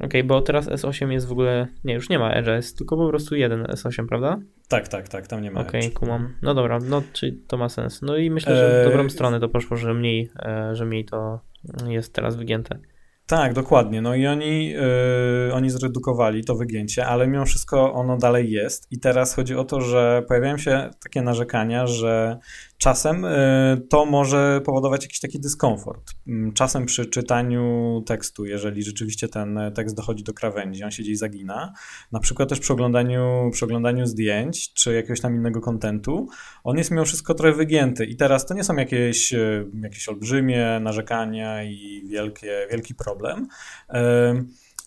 Okej, 0.00 0.08
okay, 0.08 0.24
bo 0.24 0.40
teraz 0.40 0.68
S8 0.68 1.10
jest 1.10 1.26
w 1.26 1.32
ogóle. 1.32 1.66
Nie, 1.84 1.94
już 1.94 2.08
nie 2.08 2.18
ma 2.18 2.32
Edge, 2.32 2.48
jest 2.48 2.78
tylko 2.78 2.96
po 2.96 3.08
prostu 3.08 3.36
jeden 3.36 3.62
S8, 3.62 4.06
prawda? 4.08 4.38
Tak, 4.68 4.88
tak, 4.88 5.08
tak, 5.08 5.26
tam 5.26 5.42
nie 5.42 5.50
ma. 5.50 5.60
Okej, 5.60 5.80
okay, 5.80 5.90
kumam. 5.90 6.34
No 6.42 6.54
dobra, 6.54 6.78
no 6.78 7.02
czy 7.12 7.38
to 7.46 7.56
ma 7.56 7.68
sens. 7.68 8.02
No 8.02 8.16
i 8.16 8.30
myślę, 8.30 8.56
że 8.56 8.82
w 8.82 8.88
dobrą 8.88 9.02
eee... 9.02 9.10
stronę 9.10 9.40
to 9.40 9.48
poszło, 9.48 9.76
że 9.76 9.94
mniej, 9.94 10.30
e, 10.38 10.76
że 10.76 10.84
mniej 10.84 11.04
to 11.04 11.40
jest 11.88 12.14
teraz 12.14 12.36
wygięte. 12.36 12.78
Tak, 13.26 13.52
dokładnie. 13.52 14.02
No 14.02 14.14
i 14.14 14.26
oni, 14.26 14.68
yy, 14.68 15.50
oni 15.52 15.70
zredukowali 15.70 16.44
to 16.44 16.54
wygięcie, 16.54 17.06
ale 17.06 17.26
mimo 17.26 17.44
wszystko 17.44 17.92
ono 17.92 18.16
dalej 18.18 18.50
jest. 18.50 18.92
I 18.92 19.00
teraz 19.00 19.34
chodzi 19.34 19.54
o 19.54 19.64
to, 19.64 19.80
że 19.80 20.22
pojawiają 20.28 20.58
się 20.58 20.90
takie 21.02 21.22
narzekania, 21.22 21.86
że 21.86 22.38
czasem 22.80 23.24
y, 23.24 23.82
to 23.90 24.06
może 24.06 24.60
powodować 24.64 25.02
jakiś 25.02 25.20
taki 25.20 25.40
dyskomfort. 25.40 26.10
Mm, 26.28 26.52
czasem 26.52 26.86
przy 26.86 27.06
czytaniu 27.06 28.02
tekstu, 28.06 28.44
jeżeli 28.44 28.82
rzeczywiście 28.82 29.28
ten 29.28 29.60
tekst 29.74 29.96
dochodzi 29.96 30.24
do 30.24 30.32
krawędzi, 30.32 30.84
on 30.84 30.90
się 30.90 31.02
gdzieś 31.02 31.18
zagina, 31.18 31.72
na 32.12 32.20
przykład 32.20 32.48
też 32.48 32.60
przy 32.60 32.72
oglądaniu, 32.72 33.50
przy 33.52 33.64
oglądaniu 33.64 34.06
zdjęć 34.06 34.72
czy 34.72 34.94
jakiegoś 34.94 35.20
tam 35.20 35.34
innego 35.34 35.60
kontentu, 35.60 36.28
on 36.64 36.78
jest 36.78 36.90
mimo 36.90 37.04
wszystko 37.04 37.34
trochę 37.34 37.56
wygięty. 37.56 38.04
I 38.04 38.16
teraz 38.16 38.46
to 38.46 38.54
nie 38.54 38.64
są 38.64 38.76
jakieś, 38.76 39.34
y, 39.34 39.66
jakieś 39.82 40.08
olbrzymie 40.08 40.80
narzekania 40.80 41.64
i 41.64 42.02
wielkie, 42.08 42.66
wielki 42.70 42.94
problem, 42.94 43.48
y, 43.90 43.96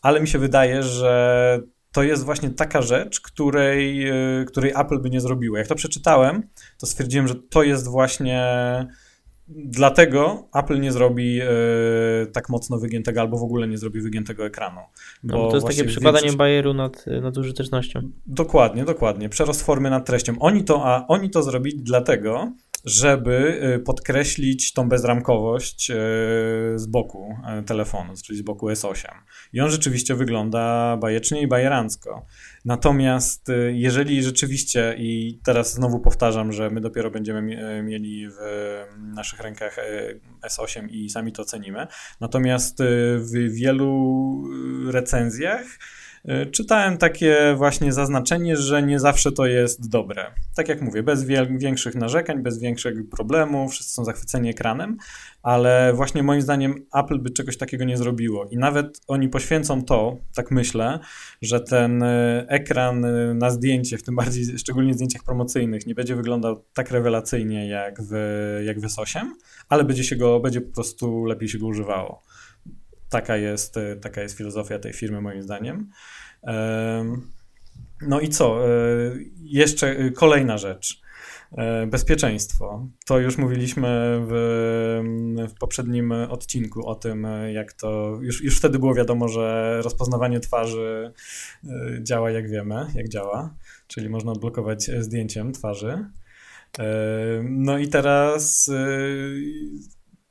ale 0.02 0.22
mi 0.22 0.28
się 0.28 0.40
wydaje, 0.40 0.84
że 0.84 1.60
to 1.94 2.04
jest 2.04 2.24
właśnie 2.24 2.50
taka 2.50 2.82
rzecz, 2.82 3.22
której, 3.22 4.10
e, 4.10 4.46
której 4.48 4.72
Apple 4.76 5.00
by 5.00 5.10
nie 5.10 5.22
zrobiło. 5.22 5.58
Jak 5.58 5.68
to 5.68 5.76
przeczytałem, 5.76 6.44
to 6.80 6.86
stwierdziłem, 6.86 7.28
że 7.28 7.36
to 7.36 7.64
jest 7.64 7.88
właśnie 7.88 8.46
dlatego 9.48 10.48
Apple 10.56 10.80
nie 10.80 10.92
zrobi 10.92 11.40
e, 11.42 11.48
tak 12.34 12.50
mocno 12.50 12.78
wygiętego, 12.78 13.22
albo 13.22 13.38
w 13.38 13.44
ogóle 13.44 13.68
nie 13.68 13.78
zrobi 13.78 14.02
wygiętego 14.02 14.46
ekranu. 14.46 14.82
No, 15.24 15.48
to 15.48 15.56
jest 15.56 15.68
takie 15.68 15.84
przykładanie 15.84 16.22
większość... 16.22 16.38
bajeru 16.38 16.74
nad, 16.74 17.06
nad 17.22 17.38
użytecznością. 17.38 18.02
Dokładnie, 18.26 18.86
dokładnie. 18.86 19.30
Przerost 19.30 19.66
formy 19.66 19.90
nad 19.90 20.06
treścią. 20.06 20.34
Oni 20.40 20.64
to, 20.64 20.86
a 20.86 21.08
oni 21.08 21.30
to 21.30 21.44
zrobili 21.44 21.84
dlatego, 21.84 22.52
żeby 22.84 23.62
y, 23.76 23.80
podkreślić 23.80 24.74
tą 24.74 24.90
bezramkowość 24.90 25.92
y, 25.92 25.94
z 26.76 26.86
boku 26.86 27.36
y, 27.60 27.64
telefonu, 27.64 28.14
czyli 28.26 28.40
z 28.40 28.42
boku 28.42 28.70
S8. 28.70 29.08
I 29.54 29.62
on 29.62 29.70
rzeczywiście 29.70 30.16
wygląda 30.16 30.98
bajecznie 30.98 31.42
i 31.42 31.48
bajerancko. 31.48 32.26
Natomiast 32.66 33.48
jeżeli 33.72 34.24
rzeczywiście, 34.24 34.96
i 34.98 35.40
teraz 35.44 35.74
znowu 35.74 36.00
powtarzam, 36.00 36.52
że 36.52 36.70
my 36.70 36.82
dopiero 36.82 37.12
będziemy 37.12 37.42
mieli 37.84 38.28
w 38.30 38.38
naszych 38.98 39.40
rękach 39.40 39.78
S8 40.48 40.88
i 40.90 41.10
sami 41.10 41.32
to 41.32 41.46
cenimy, 41.46 41.88
natomiast 42.22 42.78
w 43.18 43.54
wielu 43.54 44.44
recenzjach 44.92 45.66
czytałem 46.52 46.98
takie 46.98 47.54
właśnie 47.58 47.94
zaznaczenie, 47.94 48.58
że 48.58 48.84
nie 48.84 49.00
zawsze 49.00 49.32
to 49.32 49.46
jest 49.46 49.90
dobre. 49.90 50.26
Tak 50.56 50.70
jak 50.70 50.82
mówię, 50.82 51.04
bez 51.04 51.24
większych 51.58 51.96
narzekań, 51.96 52.44
bez 52.44 52.60
większych 52.60 53.10
problemów, 53.10 53.72
wszyscy 53.72 53.94
są 53.94 54.06
zachwyceni 54.06 54.50
ekranem, 54.50 54.98
ale 55.44 55.94
właśnie 55.94 56.24
moim 56.24 56.42
zdaniem 56.42 56.86
Apple 56.94 57.20
by 57.20 57.30
czegoś 57.30 57.58
takiego 57.58 57.86
nie 57.86 57.98
zrobiło. 57.98 58.46
I 58.52 58.58
nawet 58.58 59.02
oni 59.08 59.30
poświęcą 59.30 59.82
to, 59.82 60.18
tak 60.36 60.52
myślę, 60.52 61.00
że 61.42 61.60
ten 61.60 62.04
e, 62.04 62.46
ekran 62.48 63.06
e, 63.06 63.34
na 63.34 63.50
zdjęcie, 63.50 63.98
w 63.98 64.04
tym 64.04 64.16
bardziej 64.16 64.58
szczególnie 64.58 64.94
zdjęciach 64.94 65.24
promocyjnych, 65.24 65.88
nie 65.88 65.96
będzie 65.96 66.16
wyglądał 66.16 66.64
tak 66.74 66.92
rewelacyjnie 66.92 67.68
jak 67.68 68.02
w, 68.02 68.14
jak 68.66 68.80
w 68.80 68.84
S8, 68.84 69.20
ale 69.70 69.84
będzie 69.84 70.04
się 70.04 70.16
go, 70.16 70.40
będzie 70.40 70.62
po 70.62 70.74
prostu 70.74 71.26
lepiej 71.26 71.50
się 71.50 71.58
go 71.60 71.68
używało. 71.68 72.24
Taka 73.14 73.38
jest, 73.38 73.78
e, 73.78 73.96
taka 73.96 74.22
jest 74.22 74.38
filozofia 74.38 74.80
tej 74.80 74.94
firmy, 74.94 75.22
moim 75.22 75.44
zdaniem. 75.44 75.90
No 78.02 78.20
i 78.20 78.30
co? 78.30 78.68
E, 78.68 78.72
jeszcze 79.42 79.88
e, 79.88 80.12
kolejna 80.12 80.58
rzecz. 80.58 81.04
Bezpieczeństwo. 81.88 82.88
To 83.06 83.20
już 83.20 83.38
mówiliśmy 83.38 84.20
w, 84.28 84.32
w, 85.50 85.60
poprzednim 85.60 86.12
odcinku 86.12 86.88
o 86.88 86.96
tym, 86.96 87.28
jak 87.54 87.74
to. 87.74 88.20
Już, 88.22 88.44
już 88.44 88.58
wtedy 88.58 88.80
było 88.80 88.94
wiadomo, 88.94 89.28
że 89.28 89.80
rozpoznawanie 89.84 90.40
twarzy 90.40 91.14
działa 92.02 92.32
jak 92.32 92.50
wiemy, 92.50 92.86
jak 92.96 93.10
działa, 93.10 93.56
czyli 93.88 94.10
można 94.10 94.32
odblokować 94.32 94.92
zdjęciem 95.00 95.52
twarzy. 95.52 96.06
No 97.44 97.78
i 97.78 97.88
teraz 97.88 98.70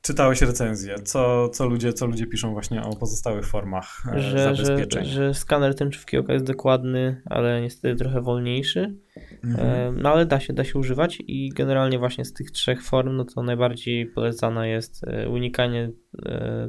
czytałeś 0.03 0.41
recenzję, 0.41 0.95
co, 0.95 1.49
co, 1.49 1.67
ludzie, 1.67 1.93
co 1.93 2.05
ludzie 2.05 2.27
piszą 2.27 2.53
właśnie 2.53 2.83
o 2.83 2.95
pozostałych 2.95 3.47
formach 3.47 4.03
e, 4.15 4.19
że, 4.19 4.55
zabezpieczeń. 4.55 5.05
Że, 5.05 5.11
że 5.11 5.33
skaner 5.33 5.75
tęczówki 5.75 6.17
oka 6.17 6.33
jest 6.33 6.45
dokładny, 6.45 7.21
ale 7.25 7.61
niestety 7.61 7.95
trochę 7.95 8.21
wolniejszy, 8.21 8.95
mhm. 9.43 9.69
E, 9.69 10.01
no 10.01 10.13
ale 10.13 10.25
da 10.25 10.39
się, 10.39 10.53
da 10.53 10.63
się 10.63 10.79
używać 10.79 11.23
i 11.27 11.49
generalnie 11.49 11.99
właśnie 11.99 12.25
z 12.25 12.33
tych 12.33 12.51
trzech 12.51 12.83
form, 12.83 13.15
no 13.15 13.25
to 13.25 13.43
najbardziej 13.43 14.05
polecana 14.05 14.67
jest 14.67 15.03
e, 15.07 15.29
unikanie 15.29 15.91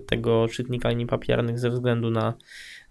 tego 0.07 0.49
czytnika 0.49 0.89
linii 0.89 1.07
papiernych 1.07 1.59
ze 1.59 1.71
względu 1.71 2.11
na 2.11 2.35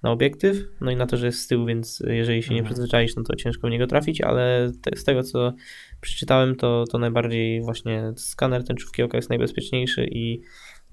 na 0.04 0.12
obiektyw, 0.12 0.58
no 0.82 0.92
i 0.92 0.96
na 0.96 1.06
to, 1.06 1.18
że 1.18 1.26
jest 1.26 1.40
z 1.40 1.48
tyłu, 1.48 1.66
więc 1.66 2.04
jeżeli 2.08 2.44
się 2.44 2.54
nie 2.54 2.60
mhm. 2.60 2.74
przyzwyczaisz, 2.74 3.16
no 3.16 3.24
to 3.24 3.36
ciężko 3.36 3.68
w 3.68 3.72
niego 3.72 3.88
trafić, 3.88 4.22
ale 4.22 4.72
te, 4.82 4.98
z 4.98 5.04
tego, 5.04 5.24
co 5.24 5.54
przeczytałem, 6.02 6.56
to, 6.56 6.84
to 6.92 6.98
najbardziej 6.98 7.62
właśnie 7.62 8.14
skaner 8.16 8.64
tęczówki 8.64 9.04
oka 9.04 9.18
jest 9.18 9.30
najbezpieczniejszy 9.30 10.06
i 10.12 10.42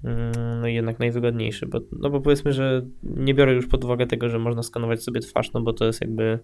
mm, 0.03 0.31
no 0.61 0.67
i 0.67 0.73
jednak 0.73 0.99
najwygodniejszy, 0.99 1.65
bo, 1.65 1.79
no 1.91 2.09
bo 2.09 2.21
powiedzmy, 2.21 2.53
że 2.53 2.85
nie 3.03 3.33
biorę 3.33 3.53
już 3.53 3.67
pod 3.67 3.83
uwagę 3.83 4.07
tego, 4.07 4.29
że 4.29 4.39
można 4.39 4.63
skanować 4.63 5.03
sobie 5.03 5.19
twarz, 5.19 5.53
no 5.53 5.61
bo 5.61 5.73
to 5.73 5.85
jest 5.85 6.01
jakby, 6.01 6.39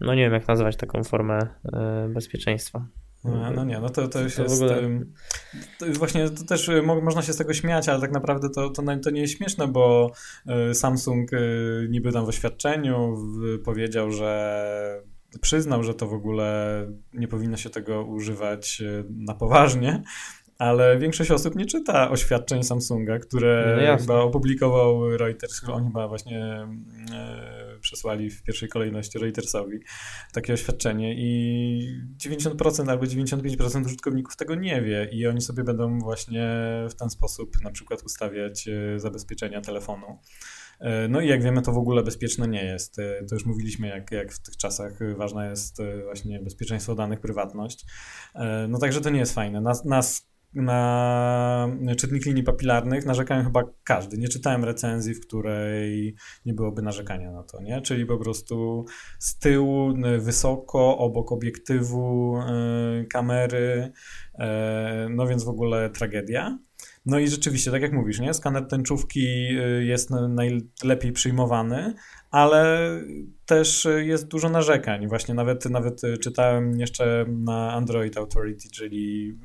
no 0.00 0.14
nie 0.14 0.22
wiem 0.22 0.32
jak 0.32 0.48
nazwać 0.48 0.76
taką 0.76 1.04
formę 1.04 1.38
y, 1.42 1.68
bezpieczeństwa. 2.08 2.86
No, 3.24 3.50
no 3.50 3.64
nie, 3.64 3.80
no 3.80 3.88
to, 3.88 4.08
to 4.08 4.20
już 4.20 4.34
to 4.34 4.42
jest. 4.42 4.62
Ogóle... 4.62 4.80
To 5.78 5.86
już 5.86 5.98
właśnie 5.98 6.30
to 6.30 6.44
też 6.44 6.68
y, 6.68 6.82
można 6.82 7.22
się 7.22 7.32
z 7.32 7.36
tego 7.36 7.54
śmiać, 7.54 7.88
ale 7.88 8.00
tak 8.00 8.12
naprawdę 8.12 8.50
to, 8.50 8.70
to, 8.70 8.82
to 9.04 9.10
nie 9.10 9.20
jest 9.20 9.36
śmieszne, 9.36 9.68
bo 9.68 10.12
y, 10.70 10.74
Samsung 10.74 11.30
niby 11.88 12.12
tam 12.12 12.24
w 12.24 12.28
oświadczeniu 12.28 13.16
powiedział, 13.64 14.10
że 14.10 15.02
przyznał, 15.40 15.82
że 15.82 15.94
to 15.94 16.06
w 16.06 16.12
ogóle 16.12 16.86
nie 17.14 17.28
powinno 17.28 17.56
się 17.56 17.70
tego 17.70 18.04
używać 18.04 18.82
e, 18.82 19.04
na 19.10 19.34
poważnie, 19.34 20.02
ale 20.58 20.98
większość 20.98 21.30
osób 21.30 21.56
nie 21.56 21.66
czyta 21.66 22.10
oświadczeń 22.10 22.62
Samsunga, 22.62 23.18
które 23.18 23.78
no 23.90 23.98
chyba 23.98 24.20
opublikował 24.20 25.16
Reuters, 25.16 25.64
oni 25.68 25.86
chyba 25.86 26.08
właśnie 26.08 26.68
e, 27.12 27.67
przesłali 27.88 28.30
w 28.30 28.42
pierwszej 28.42 28.68
kolejności 28.68 29.18
Reutersowi 29.18 29.78
takie 30.32 30.52
oświadczenie 30.52 31.14
i 31.18 32.02
90% 32.24 32.90
albo 32.90 33.04
95% 33.04 33.86
użytkowników 33.86 34.36
tego 34.36 34.54
nie 34.54 34.82
wie 34.82 35.08
i 35.12 35.26
oni 35.26 35.40
sobie 35.40 35.64
będą 35.64 35.98
właśnie 35.98 36.48
w 36.90 36.94
ten 36.94 37.10
sposób 37.10 37.62
na 37.62 37.70
przykład 37.70 38.02
ustawiać 38.02 38.68
e, 38.68 39.00
zabezpieczenia 39.00 39.60
telefonu. 39.60 40.18
E, 40.80 41.08
no 41.08 41.20
i 41.20 41.28
jak 41.28 41.42
wiemy, 41.42 41.62
to 41.62 41.72
w 41.72 41.78
ogóle 41.78 42.02
bezpieczne 42.02 42.48
nie 42.48 42.64
jest. 42.64 42.98
E, 42.98 43.24
to 43.28 43.34
już 43.34 43.46
mówiliśmy, 43.46 43.88
jak, 43.88 44.12
jak 44.12 44.32
w 44.32 44.42
tych 44.42 44.56
czasach 44.56 45.16
ważna 45.16 45.50
jest 45.50 45.78
właśnie 46.04 46.40
bezpieczeństwo 46.40 46.94
danych, 46.94 47.20
prywatność. 47.20 47.84
No 48.68 48.78
także 48.78 49.00
to 49.00 49.10
nie 49.10 49.18
jest 49.18 49.34
fajne. 49.34 49.60
Nas, 49.60 49.84
nas 49.84 50.27
na 50.54 51.68
czytnik 51.98 52.26
linii 52.26 52.42
papilarnych 52.42 53.06
narzekają 53.06 53.44
chyba 53.44 53.64
każdy. 53.84 54.18
Nie 54.18 54.28
czytałem 54.28 54.64
recenzji, 54.64 55.14
w 55.14 55.26
której 55.26 56.14
nie 56.46 56.54
byłoby 56.54 56.82
narzekania 56.82 57.32
na 57.32 57.42
to, 57.42 57.62
nie? 57.62 57.80
Czyli 57.80 58.06
po 58.06 58.18
prostu 58.18 58.84
z 59.18 59.38
tyłu, 59.38 59.94
wysoko, 60.18 60.98
obok 60.98 61.32
obiektywu 61.32 62.38
kamery, 63.10 63.92
no 65.10 65.26
więc 65.26 65.44
w 65.44 65.48
ogóle 65.48 65.90
tragedia. 65.90 66.58
No 67.06 67.18
i 67.18 67.28
rzeczywiście, 67.28 67.70
tak 67.70 67.82
jak 67.82 67.92
mówisz, 67.92 68.20
nie? 68.20 68.34
skaner 68.34 68.66
tęczówki 68.66 69.26
y, 69.58 69.84
jest 69.84 70.10
najlepiej 70.28 71.12
przyjmowany, 71.12 71.94
ale 72.30 72.90
też 73.46 73.88
jest 73.98 74.28
dużo 74.28 74.48
narzekań. 74.48 75.08
Właśnie 75.08 75.34
nawet, 75.34 75.64
nawet 75.70 76.00
czytałem 76.20 76.80
jeszcze 76.80 77.24
na 77.28 77.72
Android 77.72 78.16
Authority, 78.16 78.68
czyli 78.70 79.38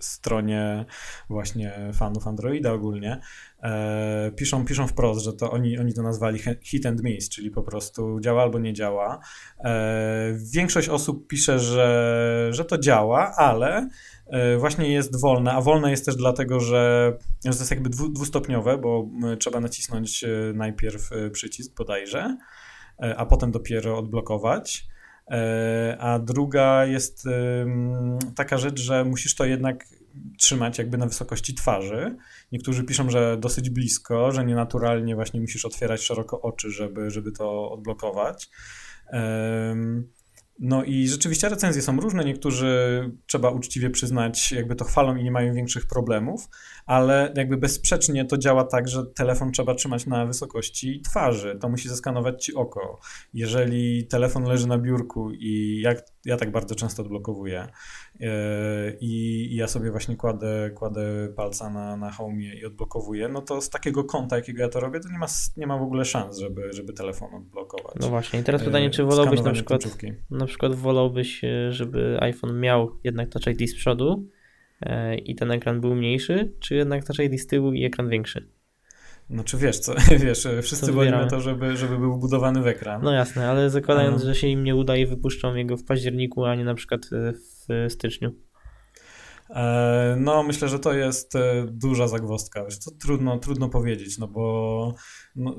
stronie 0.00 0.84
właśnie 1.28 1.90
fanów 1.92 2.26
Androida 2.26 2.72
ogólnie, 2.72 3.20
e, 3.62 4.32
piszą, 4.36 4.64
piszą 4.64 4.86
wprost, 4.86 5.24
że 5.24 5.32
to 5.32 5.50
oni, 5.50 5.78
oni 5.78 5.94
to 5.94 6.02
nazwali 6.02 6.38
hit 6.62 6.86
and 6.86 7.02
miss, 7.02 7.28
czyli 7.28 7.50
po 7.50 7.62
prostu 7.62 8.20
działa 8.20 8.42
albo 8.42 8.58
nie 8.58 8.72
działa. 8.72 9.20
E, 9.64 10.32
większość 10.54 10.88
osób 10.88 11.26
pisze, 11.26 11.58
że, 11.58 12.48
że 12.50 12.64
to 12.64 12.78
działa, 12.78 13.32
ale 13.36 13.88
e, 14.26 14.56
właśnie 14.56 14.92
jest 14.92 15.20
wolne, 15.20 15.52
a 15.52 15.60
wolne 15.60 15.90
jest 15.90 16.04
też 16.04 16.16
dlatego, 16.16 16.60
że 16.60 17.12
to 17.42 17.48
jest 17.48 17.70
jakby 17.70 17.90
dwustopniowe, 17.90 18.78
bo 18.78 19.08
trzeba 19.38 19.60
nacisnąć 19.60 20.24
e, 20.24 20.28
najpierw 20.54 21.12
e, 21.12 21.30
przycisk 21.30 21.76
bodajże, 21.76 22.36
a 23.16 23.26
potem 23.26 23.50
dopiero 23.50 23.98
odblokować. 23.98 24.90
A 25.98 26.18
druga 26.18 26.86
jest 26.86 27.24
taka 28.36 28.58
rzecz, 28.58 28.80
że 28.80 29.04
musisz 29.04 29.34
to 29.34 29.44
jednak 29.44 29.84
trzymać 30.38 30.78
jakby 30.78 30.98
na 30.98 31.06
wysokości 31.06 31.54
twarzy. 31.54 32.16
Niektórzy 32.52 32.84
piszą, 32.84 33.10
że 33.10 33.36
dosyć 33.40 33.70
blisko, 33.70 34.32
że 34.32 34.44
nienaturalnie 34.44 35.14
właśnie 35.14 35.40
musisz 35.40 35.64
otwierać 35.64 36.02
szeroko 36.02 36.40
oczy, 36.40 36.70
żeby, 36.70 37.10
żeby 37.10 37.32
to 37.32 37.70
odblokować. 37.72 38.50
No 40.58 40.84
i 40.84 41.08
rzeczywiście 41.08 41.48
recenzje 41.48 41.82
są 41.82 42.00
różne. 42.00 42.24
Niektórzy, 42.24 43.10
trzeba 43.26 43.50
uczciwie 43.50 43.90
przyznać, 43.90 44.52
jakby 44.52 44.76
to 44.76 44.84
chwalą 44.84 45.16
i 45.16 45.24
nie 45.24 45.30
mają 45.30 45.54
większych 45.54 45.86
problemów, 45.86 46.48
ale 46.90 47.32
jakby 47.36 47.56
bezsprzecznie 47.56 48.24
to 48.24 48.38
działa 48.38 48.64
tak, 48.64 48.88
że 48.88 49.06
telefon 49.06 49.52
trzeba 49.52 49.74
trzymać 49.74 50.06
na 50.06 50.26
wysokości 50.26 51.00
twarzy. 51.00 51.58
To 51.60 51.68
musi 51.68 51.88
zeskanować 51.88 52.44
ci 52.44 52.54
oko. 52.54 53.00
Jeżeli 53.34 54.06
telefon 54.06 54.44
leży 54.44 54.68
na 54.68 54.78
biurku 54.78 55.30
i 55.30 55.80
jak 55.80 56.02
ja 56.24 56.36
tak 56.36 56.50
bardzo 56.50 56.74
często 56.74 57.02
odblokowuję 57.02 57.66
yy, 58.20 58.28
i, 59.00 59.56
ja 59.56 59.66
sobie 59.66 59.90
właśnie 59.90 60.16
kładę, 60.16 60.70
kładę 60.74 61.28
palca 61.36 61.70
na, 61.70 61.96
na 61.96 62.10
homie 62.10 62.54
i 62.54 62.64
odblokowuję, 62.64 63.28
no 63.28 63.42
to 63.42 63.60
z 63.60 63.70
takiego 63.70 64.04
kąta, 64.04 64.36
jakiego 64.36 64.62
ja 64.62 64.68
to 64.68 64.80
robię, 64.80 65.00
to 65.00 65.08
nie 65.08 65.18
ma, 65.18 65.26
nie 65.56 65.66
ma 65.66 65.78
w 65.78 65.82
ogóle 65.82 66.04
szans, 66.04 66.38
żeby, 66.38 66.72
żeby 66.72 66.92
telefon 66.92 67.34
odblokować. 67.34 67.94
No 68.00 68.08
właśnie 68.08 68.40
i 68.40 68.42
teraz 68.44 68.64
pytanie, 68.64 68.90
czy 68.90 69.04
wolałbyś 69.04 69.42
na 69.42 69.52
przykład, 69.52 69.82
na 70.30 70.46
przykład 70.46 70.74
wolałbyś, 70.74 71.44
e, 71.44 71.72
żeby 71.72 72.18
iPhone 72.20 72.60
miał 72.60 72.98
jednak 73.04 73.28
Touch 73.28 73.46
ID 73.46 73.70
z 73.70 73.74
przodu 73.74 74.28
i 75.24 75.34
ten 75.34 75.50
ekran 75.50 75.80
był 75.80 75.94
mniejszy, 75.94 76.52
czy 76.60 76.74
jednak 76.74 77.04
ID 77.18 77.40
z 77.40 77.46
tyłu 77.46 77.72
i 77.72 77.84
ekran 77.84 78.08
większy? 78.08 78.48
No 79.30 79.44
czy 79.44 79.58
wiesz, 79.58 79.78
co, 79.78 79.94
wiesz, 80.24 80.48
wszyscy 80.62 80.92
wolimy 80.92 81.26
to, 81.30 81.40
żeby, 81.40 81.76
żeby 81.76 81.98
był 81.98 82.14
wbudowany 82.14 82.62
w 82.62 82.66
ekran. 82.66 83.02
No 83.02 83.12
jasne, 83.12 83.50
ale 83.50 83.70
zakładając, 83.70 84.22
że 84.22 84.34
się 84.34 84.46
im 84.46 84.64
nie 84.64 84.76
uda 84.76 84.96
i 84.96 85.06
wypuszczą 85.06 85.54
jego 85.54 85.76
w 85.76 85.84
październiku, 85.84 86.44
a 86.44 86.54
nie 86.54 86.64
na 86.64 86.74
przykład 86.74 87.00
w 87.10 87.90
styczniu. 87.92 88.32
E, 89.54 90.16
no, 90.18 90.42
myślę, 90.42 90.68
że 90.68 90.78
to 90.78 90.92
jest 90.92 91.32
duża 91.66 92.08
zagwozdka. 92.08 92.64
To 92.84 92.90
trudno, 92.90 93.38
trudno 93.38 93.68
powiedzieć, 93.68 94.18
no 94.18 94.28
bo 94.28 94.94
no, 95.36 95.56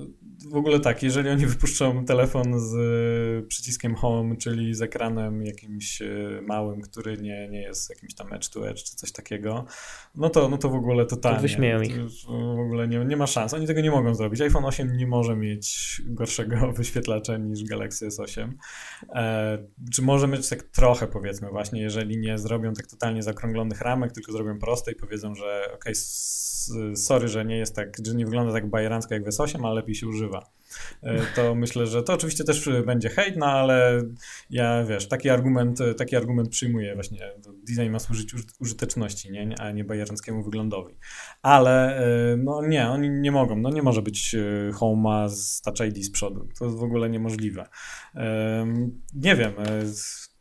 w 0.52 0.56
ogóle 0.56 0.80
tak, 0.80 1.04
jeżeli 1.04 1.30
oni 1.30 1.46
wypuszczą 1.46 2.06
telefon 2.06 2.60
z 2.60 2.74
e, 2.74 3.48
przyciskiem 3.48 3.96
home, 3.96 4.38
czyli 4.38 4.74
z 4.74 4.82
ekranem 4.82 5.46
jakimś 5.46 6.02
e, 6.02 6.08
małym, 6.48 6.82
który 6.82 7.18
nie, 7.18 7.50
nie 7.50 7.62
jest 7.62 7.90
jakimś 7.90 8.16
tam 8.16 8.34
edge 8.34 8.50
to 8.50 8.70
edge 8.70 8.84
czy 8.84 8.96
coś 8.96 9.12
takiego, 9.12 9.66
no 10.16 10.30
to, 10.30 10.50
no 10.50 10.58
to 10.58 10.70
w 10.70 10.76
ogóle 10.76 11.06
totalnie. 11.06 11.38
To 11.38 11.42
wyśmieją 11.42 11.82
ich. 11.82 11.98
W 12.28 12.60
ogóle 12.60 12.88
nie, 12.88 13.06
nie 13.06 13.18
ma 13.18 13.28
szans. 13.28 13.54
Oni 13.54 13.68
tego 13.68 13.82
nie 13.82 13.92
mogą 13.92 14.16
zrobić. 14.16 14.42
iPhone 14.42 14.66
8 14.66 14.98
nie 14.98 15.08
może 15.08 15.36
mieć 15.36 16.02
gorszego 16.06 16.72
wyświetlacza 16.78 17.38
niż 17.38 17.64
Galaxy 17.64 18.08
S8. 18.08 18.52
E, 19.16 19.58
czy 19.94 20.02
może 20.02 20.28
mieć 20.28 20.50
tak 20.50 20.64
trochę 20.64 21.08
powiedzmy 21.08 21.50
właśnie, 21.50 21.82
jeżeli 21.82 22.18
nie 22.18 22.38
zrobią 22.38 22.74
tak 22.74 22.88
totalnie 22.88 23.24
zakrąglonych 23.24 23.81
ramek, 23.82 24.12
tylko 24.12 24.32
zrobią 24.32 24.60
proste 24.60 24.92
i 24.92 24.96
powiedzą, 24.96 25.36
że 25.36 25.72
ok, 25.76 25.86
sorry, 26.96 27.28
że 27.28 27.46
nie 27.46 27.58
jest 27.58 27.76
tak, 27.76 27.98
że 28.06 28.16
nie 28.16 28.26
wygląda 28.26 28.54
tak 28.54 28.70
bajerancko 28.70 29.14
jak 29.14 29.24
w 29.24 29.28
S8, 29.28 29.66
ale 29.66 29.76
lepiej 29.76 29.96
się 29.96 30.08
używa. 30.08 30.52
E, 31.04 31.22
to 31.36 31.56
myślę, 31.56 31.88
że 31.88 32.04
to 32.04 32.14
oczywiście 32.14 32.44
też 32.44 32.70
będzie 32.86 33.10
hejt, 33.10 33.38
no 33.38 33.46
ale 33.46 34.02
ja 34.50 34.84
wiesz, 34.84 35.08
taki 35.08 35.30
argument, 35.30 35.80
taki 35.98 36.16
argument 36.16 36.50
przyjmuję 36.50 36.96
właśnie. 36.96 37.32
Design 37.68 37.92
ma 37.92 38.00
służyć 38.00 38.36
użyteczności, 38.60 39.32
nie? 39.32 39.56
a 39.60 39.72
nie 39.72 39.84
bajeranckiemu 39.84 40.44
wyglądowi. 40.44 40.96
Ale 41.42 41.98
e, 41.98 42.38
no 42.38 42.68
nie, 42.68 42.90
oni 42.90 43.10
nie 43.10 43.32
mogą. 43.32 43.56
No 43.56 43.70
nie 43.70 43.82
może 43.82 44.02
być 44.02 44.36
e, 44.36 44.72
Homa 44.72 45.30
z 45.30 45.62
Touch 45.62 45.80
ID 45.88 46.06
z 46.06 46.12
przodu. 46.12 46.48
To 46.60 46.66
jest 46.66 46.78
w 46.78 46.84
ogóle 46.84 47.10
niemożliwe. 47.10 47.66
Nie 49.14 49.36
wiem 49.36 49.54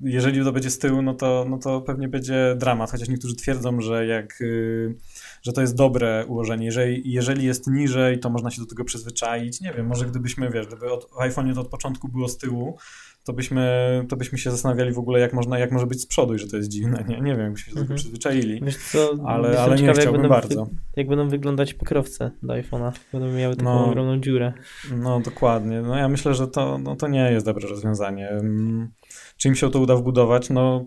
jeżeli 0.00 0.44
to 0.44 0.52
będzie 0.52 0.70
z 0.70 0.78
tyłu, 0.78 1.02
no 1.02 1.14
to, 1.14 1.46
no 1.48 1.58
to 1.58 1.80
pewnie 1.80 2.08
będzie 2.08 2.54
dramat, 2.58 2.90
chociaż 2.90 3.08
niektórzy 3.08 3.36
twierdzą, 3.36 3.80
że 3.80 4.06
jak, 4.06 4.40
y, 4.40 4.94
że 5.42 5.52
to 5.52 5.60
jest 5.60 5.76
dobre 5.76 6.26
ułożenie. 6.26 6.66
Jeżeli, 6.66 7.12
jeżeli 7.12 7.46
jest 7.46 7.66
niżej, 7.66 8.18
to 8.18 8.30
można 8.30 8.50
się 8.50 8.60
do 8.60 8.66
tego 8.66 8.84
przyzwyczaić. 8.84 9.60
Nie 9.60 9.72
wiem, 9.72 9.86
może 9.86 10.06
gdybyśmy, 10.06 10.50
wiesz, 10.50 10.66
gdyby 10.66 10.92
od, 10.92 11.04
w 11.04 11.16
iPhone'ie 11.16 11.54
to 11.54 11.60
od 11.60 11.68
początku 11.68 12.08
było 12.08 12.28
z 12.28 12.38
tyłu, 12.38 12.78
to 13.24 13.32
byśmy, 13.32 14.06
to 14.08 14.16
byśmy 14.16 14.38
się 14.38 14.50
zastanawiali 14.50 14.92
w 14.92 14.98
ogóle, 14.98 15.20
jak 15.20 15.32
można, 15.32 15.58
jak 15.58 15.72
może 15.72 15.86
być 15.86 16.00
z 16.02 16.06
przodu 16.06 16.34
i 16.34 16.38
że 16.38 16.46
to 16.46 16.56
jest 16.56 16.68
dziwne. 16.68 17.04
Nie, 17.08 17.20
nie 17.20 17.30
wiem, 17.36 17.40
jakbyśmy 17.40 17.70
się 17.70 17.74
do 17.74 17.80
tego 17.80 17.92
mhm. 17.92 17.98
przyzwyczaili. 17.98 18.60
Co, 18.92 19.16
ale, 19.26 19.60
ale 19.60 19.76
nie 19.76 19.92
chciałbym 19.92 20.22
jak 20.22 20.30
bardzo. 20.30 20.64
Wy, 20.64 20.70
jak 20.96 21.08
będą 21.08 21.28
wyglądać 21.28 21.74
pokrowce 21.74 22.30
do 22.42 22.54
iPhone'a, 22.54 22.92
będą 23.12 23.32
miały 23.32 23.56
taką 23.56 23.74
no, 23.74 23.86
ogromną 23.86 24.20
dziurę. 24.20 24.52
No 24.96 25.20
dokładnie. 25.20 25.82
No 25.82 25.96
ja 25.96 26.08
myślę, 26.08 26.34
że 26.34 26.48
to, 26.48 26.78
no, 26.78 26.96
to 26.96 27.08
nie 27.08 27.32
jest 27.32 27.46
dobre 27.46 27.68
rozwiązanie. 27.68 28.28
Mm, 28.28 28.90
czy 29.36 29.48
im 29.48 29.54
się 29.54 29.70
to 29.70 29.80
uda 29.80 29.96
wbudować? 29.96 30.50
No 30.50 30.86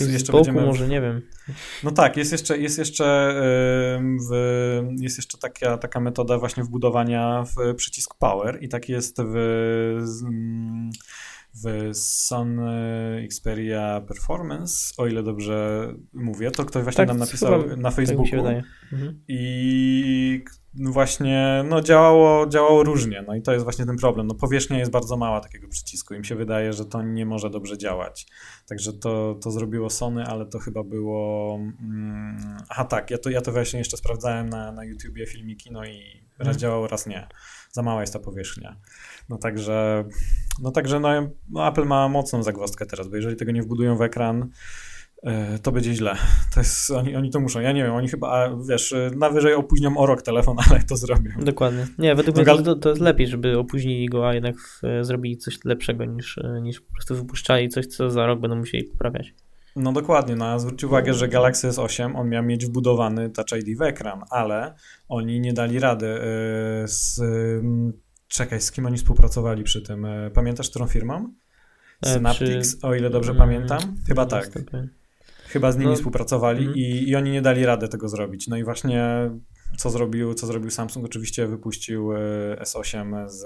jeszcze 0.00 0.32
boku 0.32 0.44
będziemy... 0.44 0.66
może, 0.66 0.88
nie 0.88 1.00
wiem. 1.00 1.22
No 1.84 1.90
tak, 1.90 2.16
jest 2.16 2.32
jeszcze, 2.32 2.58
jest 2.58 2.78
jeszcze, 2.78 3.34
w, 4.30 4.34
jest 5.00 5.16
jeszcze 5.16 5.38
taka, 5.38 5.78
taka 5.78 6.00
metoda 6.00 6.38
właśnie 6.38 6.64
wbudowania 6.64 7.44
w 7.44 7.74
przycisk 7.74 8.14
Power 8.18 8.58
i 8.60 8.68
tak 8.68 8.88
jest 8.88 9.16
w, 9.22 9.34
w 11.64 11.90
Sun 11.96 12.60
Xperia 13.24 14.00
Performance, 14.08 14.94
o 14.96 15.06
ile 15.06 15.22
dobrze 15.22 15.88
mówię, 16.12 16.50
to 16.50 16.64
ktoś 16.64 16.82
właśnie 16.82 16.96
tak, 16.96 17.08
nam 17.08 17.18
napisał 17.18 17.76
na 17.76 17.88
tak 17.90 17.94
Facebooku 17.94 18.42
tak 18.44 18.64
mhm. 18.92 19.22
i 19.28 20.44
właśnie, 20.80 21.64
no 21.68 21.80
działało, 21.80 22.46
działało 22.46 22.84
różnie, 22.84 23.24
no 23.26 23.34
i 23.34 23.42
to 23.42 23.52
jest 23.52 23.64
właśnie 23.64 23.86
ten 23.86 23.96
problem. 23.96 24.26
No 24.26 24.34
powierzchnia 24.34 24.78
jest 24.78 24.90
bardzo 24.90 25.16
mała 25.16 25.40
takiego 25.40 25.68
przycisku, 25.68 26.14
im 26.14 26.24
się 26.24 26.34
wydaje, 26.34 26.72
że 26.72 26.84
to 26.84 27.02
nie 27.02 27.26
może 27.26 27.50
dobrze 27.50 27.78
działać. 27.78 28.26
Także 28.68 28.92
to, 28.92 29.38
to 29.42 29.50
zrobiło 29.50 29.90
Sony, 29.90 30.24
ale 30.24 30.46
to 30.46 30.58
chyba 30.58 30.84
było... 30.84 31.54
Mm, 31.80 32.56
aha 32.68 32.84
tak, 32.84 33.10
ja 33.10 33.18
to, 33.18 33.30
ja 33.30 33.40
to 33.40 33.52
właśnie 33.52 33.78
jeszcze 33.78 33.96
sprawdzałem 33.96 34.48
na, 34.48 34.72
na 34.72 34.84
YouTubie 34.84 35.26
filmiki, 35.26 35.72
no 35.72 35.84
i 35.84 36.26
raz 36.38 36.46
hmm. 36.46 36.58
działało, 36.58 36.86
raz 36.86 37.06
nie. 37.06 37.28
Za 37.72 37.82
mała 37.82 38.00
jest 38.00 38.12
ta 38.12 38.18
powierzchnia. 38.18 38.76
No 39.28 39.38
także, 39.38 40.04
no 40.62 40.70
także 40.70 41.00
no, 41.00 41.68
Apple 41.68 41.84
ma 41.84 42.08
mocną 42.08 42.42
zagwozdkę 42.42 42.86
teraz, 42.86 43.08
bo 43.08 43.16
jeżeli 43.16 43.36
tego 43.36 43.52
nie 43.52 43.62
wbudują 43.62 43.96
w 43.96 44.02
ekran, 44.02 44.50
to 45.62 45.72
będzie 45.72 45.94
źle. 45.94 46.16
To 46.54 46.60
jest, 46.60 46.90
oni, 46.90 47.16
oni 47.16 47.30
to 47.30 47.40
muszą. 47.40 47.60
Ja 47.60 47.72
nie 47.72 47.82
wiem, 47.84 47.94
oni 47.94 48.08
chyba, 48.08 48.56
wiesz, 48.68 48.94
najwyżej 49.16 49.54
opóźnią 49.54 49.96
o 49.96 50.06
rok 50.06 50.22
telefon, 50.22 50.56
ale 50.70 50.82
to 50.82 50.96
zrobią. 50.96 51.30
Dokładnie. 51.38 51.86
Nie, 51.98 52.14
według 52.14 52.36
no, 52.36 52.54
mnie 52.54 52.62
to, 52.62 52.76
to, 52.76 52.88
jest 52.88 53.00
lepiej, 53.00 53.26
żeby 53.26 53.58
opóźnili 53.58 54.06
go, 54.06 54.28
a 54.28 54.34
jednak 54.34 54.56
e, 54.82 55.04
zrobili 55.04 55.36
coś 55.36 55.64
lepszego 55.64 56.04
niż, 56.04 56.38
e, 56.38 56.60
niż 56.62 56.80
po 56.80 56.92
prostu 56.92 57.14
wypuszczali 57.14 57.68
coś, 57.68 57.86
co 57.86 58.10
za 58.10 58.26
rok 58.26 58.40
będą 58.40 58.56
musieli 58.56 58.84
poprawiać. 58.84 59.34
No 59.76 59.92
dokładnie, 59.92 60.36
no 60.36 60.60
zwróć 60.60 60.84
uwagę, 60.84 61.14
że 61.14 61.28
Galaxy 61.28 61.68
S8, 61.68 62.16
on 62.16 62.28
miał 62.28 62.42
mieć 62.42 62.66
wbudowany 62.66 63.30
Touch 63.30 63.60
ID 63.60 63.78
w 63.78 63.82
ekran, 63.82 64.22
ale 64.30 64.74
oni 65.08 65.40
nie 65.40 65.52
dali 65.52 65.80
rady 65.80 66.06
z... 66.84 67.20
Czekaj, 68.28 68.60
z 68.60 68.72
kim 68.72 68.86
oni 68.86 68.96
współpracowali 68.96 69.64
przy 69.64 69.82
tym? 69.82 70.06
Pamiętasz, 70.34 70.70
którą 70.70 70.86
firmą? 70.86 71.32
Synaptics, 72.04 72.84
o 72.84 72.94
ile 72.94 73.10
dobrze 73.10 73.30
mm, 73.30 73.38
pamiętam? 73.38 73.80
Chyba 74.08 74.26
tak. 74.26 74.50
Chyba 75.56 75.72
z 75.72 75.76
nimi 75.76 75.90
no, 75.90 75.96
współpracowali 75.96 76.64
mm. 76.64 76.74
i, 76.76 77.08
i 77.08 77.16
oni 77.16 77.30
nie 77.30 77.42
dali 77.42 77.66
rady 77.66 77.88
tego 77.88 78.08
zrobić. 78.08 78.48
No 78.48 78.56
i 78.56 78.64
właśnie 78.64 79.30
co 79.76 79.90
zrobił, 79.90 80.34
co 80.34 80.46
zrobił 80.46 80.70
Samsung? 80.70 81.06
Oczywiście 81.06 81.46
wypuścił 81.46 82.12
e, 82.12 82.18
S8 82.62 83.28
z, 83.28 83.44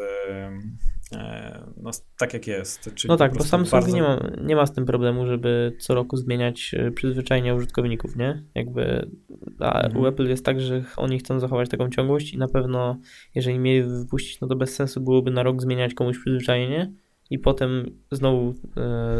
e, 1.12 1.64
no, 1.76 1.90
tak 2.18 2.34
jak 2.34 2.46
jest. 2.46 2.90
no 3.08 3.16
tak, 3.16 3.34
bo 3.34 3.44
Samsung 3.44 3.72
bardzo... 3.72 3.96
nie, 3.96 4.02
ma, 4.02 4.30
nie 4.44 4.56
ma 4.56 4.66
z 4.66 4.72
tym 4.72 4.86
problemu, 4.86 5.26
żeby 5.26 5.76
co 5.80 5.94
roku 5.94 6.16
zmieniać 6.16 6.74
e, 6.74 6.90
przyzwyczajenia 6.90 7.54
użytkowników, 7.54 8.16
nie? 8.16 8.44
Jakby 8.54 9.10
a 9.58 9.82
mhm. 9.82 10.02
u 10.02 10.06
Apple 10.06 10.28
jest 10.28 10.44
tak, 10.44 10.60
że 10.60 10.84
oni 10.96 11.18
chcą 11.18 11.40
zachować 11.40 11.68
taką 11.68 11.90
ciągłość 11.90 12.34
i 12.34 12.38
na 12.38 12.48
pewno 12.48 12.98
jeżeli 13.34 13.58
mieli 13.58 13.82
wypuścić, 13.82 14.40
no 14.40 14.48
to 14.48 14.56
bez 14.56 14.74
sensu 14.74 15.00
byłoby 15.00 15.30
na 15.30 15.42
rok 15.42 15.62
zmieniać 15.62 15.94
komuś 15.94 16.18
przyzwyczajenie 16.18 16.92
i 17.30 17.38
potem 17.38 17.84
znowu, 18.10 18.54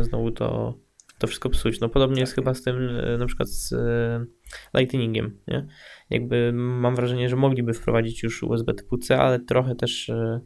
znowu 0.00 0.31
to 0.31 0.74
to 1.21 1.27
wszystko 1.27 1.51
psuć. 1.51 1.81
No 1.81 1.89
podobnie 1.89 2.21
jest 2.21 2.33
tak. 2.33 2.45
chyba 2.45 2.55
z 2.55 2.63
tym 2.63 2.89
e, 2.89 3.19
na 3.19 3.27
przykład 3.27 3.49
z 3.49 3.73
e, 3.73 4.27
Lightningiem, 4.79 5.39
nie? 5.49 5.67
Jakby 6.11 6.53
mam 6.55 6.97
wrażenie, 6.97 7.29
że 7.29 7.37
mogliby 7.37 7.75
wprowadzić 7.75 8.23
już 8.23 8.43
USB 8.43 8.75
typu 8.75 8.99
C, 8.99 9.19
ale 9.19 9.41
trochę 9.41 9.75
też 9.75 10.09
e, 10.09 10.41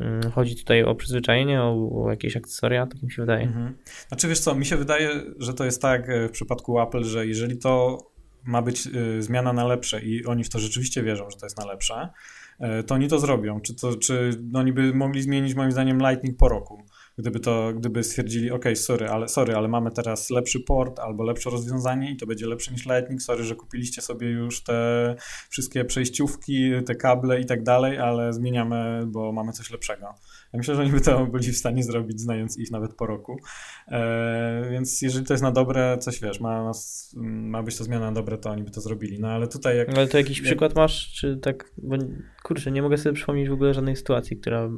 mm, 0.00 0.30
chodzi 0.30 0.56
tutaj 0.56 0.84
o 0.84 0.94
przyzwyczajenie, 0.94 1.62
o, 1.62 2.02
o 2.04 2.10
jakieś 2.10 2.36
akcesoria, 2.36 2.86
tak 2.86 3.02
mi 3.02 3.12
się 3.12 3.22
wydaje. 3.22 3.46
Mhm. 3.46 3.74
Znaczy 4.08 4.28
wiesz 4.28 4.40
co, 4.40 4.54
mi 4.54 4.66
się 4.66 4.76
wydaje, 4.76 5.10
że 5.38 5.54
to 5.54 5.64
jest 5.64 5.82
tak 5.82 6.08
w 6.28 6.30
przypadku 6.30 6.80
Apple, 6.80 7.04
że 7.04 7.26
jeżeli 7.26 7.58
to 7.58 7.98
ma 8.44 8.62
być 8.62 8.88
zmiana 9.18 9.52
na 9.52 9.64
lepsze 9.66 10.02
i 10.02 10.26
oni 10.26 10.44
w 10.44 10.48
to 10.48 10.58
rzeczywiście 10.58 11.02
wierzą, 11.02 11.30
że 11.30 11.36
to 11.36 11.46
jest 11.46 11.58
na 11.58 11.66
lepsze, 11.66 12.08
to 12.86 12.94
oni 12.94 13.08
to 13.08 13.18
zrobią. 13.18 13.60
Czy, 13.60 13.74
to, 13.74 13.96
czy 13.96 14.30
oni 14.54 14.72
by 14.72 14.94
mogli 14.94 15.22
zmienić 15.22 15.54
moim 15.54 15.72
zdaniem 15.72 15.98
Lightning 15.98 16.36
po 16.36 16.48
roku? 16.48 16.82
Gdyby 17.18 17.40
to, 17.40 17.72
gdyby 17.76 18.04
stwierdzili, 18.04 18.50
ok, 18.50 18.64
sorry, 18.74 19.08
ale, 19.08 19.28
sorry, 19.28 19.54
ale 19.54 19.68
mamy 19.68 19.90
teraz 19.90 20.30
lepszy 20.30 20.60
port 20.60 20.98
albo 20.98 21.24
lepsze 21.24 21.50
rozwiązanie 21.50 22.12
i 22.12 22.16
to 22.16 22.26
będzie 22.26 22.46
lepsze 22.46 22.72
niż 22.72 22.86
Lightning, 22.86 23.22
sorry, 23.22 23.44
że 23.44 23.54
kupiliście 23.54 24.02
sobie 24.02 24.30
już 24.30 24.62
te 24.62 25.16
wszystkie 25.50 25.84
przejściówki, 25.84 26.70
te 26.86 26.94
kable 26.94 27.40
i 27.40 27.46
tak 27.46 27.62
dalej, 27.62 27.98
ale 27.98 28.32
zmieniamy, 28.32 29.04
bo 29.06 29.32
mamy 29.32 29.52
coś 29.52 29.70
lepszego. 29.70 30.06
Ja 30.52 30.56
myślę, 30.56 30.74
że 30.74 30.82
oni 30.82 30.90
by 30.90 31.00
to 31.00 31.26
byli 31.26 31.52
w 31.52 31.56
stanie 31.56 31.82
zrobić, 31.82 32.20
znając 32.20 32.58
ich 32.58 32.70
nawet 32.70 32.94
po 32.94 33.06
roku. 33.06 33.36
E, 33.88 34.68
więc 34.70 35.02
jeżeli 35.02 35.26
to 35.26 35.34
jest 35.34 35.42
na 35.42 35.52
dobre, 35.52 35.98
coś 35.98 36.20
wiesz, 36.20 36.40
ma, 36.40 36.72
ma 37.22 37.62
być 37.62 37.76
to 37.76 37.84
zmiana 37.84 38.06
na 38.06 38.12
dobre, 38.12 38.38
to 38.38 38.50
oni 38.50 38.62
by 38.62 38.70
to 38.70 38.80
zrobili. 38.80 39.20
No 39.20 39.28
ale 39.28 39.48
tutaj 39.48 39.76
jak... 39.76 39.88
Ale 39.88 40.08
to 40.08 40.18
jakiś 40.18 40.38
jak... 40.38 40.46
przykład 40.46 40.74
masz, 40.74 41.12
czy 41.12 41.36
tak, 41.36 41.70
bo 41.78 41.96
kurczę, 42.42 42.70
nie 42.70 42.82
mogę 42.82 42.98
sobie 42.98 43.14
przypomnieć 43.14 43.48
w 43.48 43.52
ogóle 43.52 43.74
żadnej 43.74 43.96
sytuacji, 43.96 44.36
która 44.36 44.70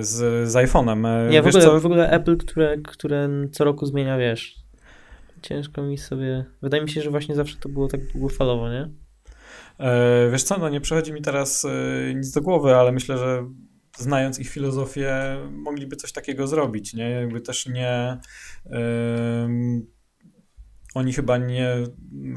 z, 0.00 0.48
z 0.50 0.54
iPhone'em. 0.54 1.06
E, 1.06 1.30
Nie, 1.30 1.42
w 1.42 1.46
ogóle, 1.46 1.80
w 1.80 1.86
ogóle 1.86 2.10
Apple, 2.10 2.36
które, 2.36 2.78
które 2.78 3.28
co 3.52 3.64
roku 3.64 3.86
zmienia, 3.86 4.18
wiesz, 4.18 4.56
ciężko 5.42 5.82
mi 5.82 5.98
sobie... 5.98 6.44
Wydaje 6.62 6.82
mi 6.82 6.90
się, 6.90 7.02
że 7.02 7.10
właśnie 7.10 7.34
zawsze 7.34 7.56
to 7.56 7.68
było 7.68 7.88
tak 7.88 8.06
długofalowo, 8.06 8.70
nie? 8.70 8.90
E, 9.78 10.30
wiesz 10.30 10.42
co, 10.42 10.58
no 10.58 10.68
nie 10.68 10.80
przychodzi 10.80 11.12
mi 11.12 11.22
teraz 11.22 11.66
nic 12.14 12.30
do 12.32 12.40
głowy, 12.40 12.74
ale 12.76 12.92
myślę, 12.92 13.18
że 13.18 13.46
znając 13.98 14.38
ich 14.38 14.48
filozofię, 14.48 15.36
mogliby 15.50 15.96
coś 15.96 16.12
takiego 16.12 16.46
zrobić, 16.46 16.94
nie? 16.94 17.10
Jakby 17.10 17.40
też 17.40 17.66
nie 17.66 18.18
oni 20.94 21.12
chyba 21.12 21.38
nie 21.38 21.76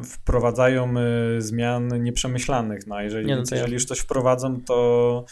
wprowadzają 0.04 0.94
y, 1.38 1.41
zmian 1.41 2.04
nieprzemyślanych. 2.04 2.88
No, 2.88 3.02
jeżeli, 3.02 3.28
nie, 3.28 3.36
no 3.36 3.44
jeżeli 3.52 3.74
już 3.74 3.86
coś 3.86 4.00
wprowadzą, 4.00 4.62
to, 4.62 5.26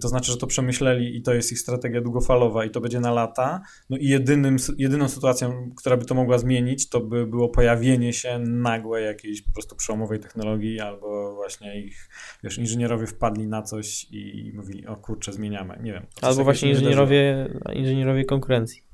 to 0.00 0.08
znaczy, 0.08 0.32
że 0.32 0.38
to 0.38 0.46
przemyśleli 0.46 1.16
i 1.16 1.22
to 1.22 1.34
jest 1.34 1.52
ich 1.52 1.58
strategia 1.58 2.00
długofalowa 2.00 2.64
i 2.64 2.70
to 2.70 2.80
będzie 2.80 3.00
na 3.00 3.12
lata. 3.12 3.60
No 3.90 3.96
i 3.96 4.06
jedynym, 4.06 4.56
jedyną 4.78 5.08
sytuacją, 5.08 5.70
która 5.76 5.96
by 5.96 6.04
to 6.04 6.14
mogła 6.14 6.38
zmienić, 6.38 6.88
to 6.88 7.00
by 7.00 7.26
było 7.26 7.48
pojawienie 7.48 8.12
się 8.12 8.38
nagłe 8.38 9.00
jakiejś 9.00 9.42
po 9.42 9.52
prostu 9.52 9.76
przełomowej 9.76 10.20
technologii 10.20 10.80
albo 10.80 11.34
właśnie 11.34 11.80
ich, 11.80 12.08
wiesz, 12.44 12.58
inżynierowie 12.58 13.06
wpadli 13.06 13.46
na 13.46 13.62
coś 13.62 14.06
i 14.10 14.52
mówili, 14.54 14.86
o 14.86 14.96
kurczę, 14.96 15.32
zmieniamy. 15.32 15.78
Nie 15.82 15.92
wiem. 15.92 16.06
Albo 16.22 16.44
właśnie 16.44 16.70
inżynierowie, 16.70 17.48
inżynierowie 17.72 18.24
konkurencji. 18.24 18.87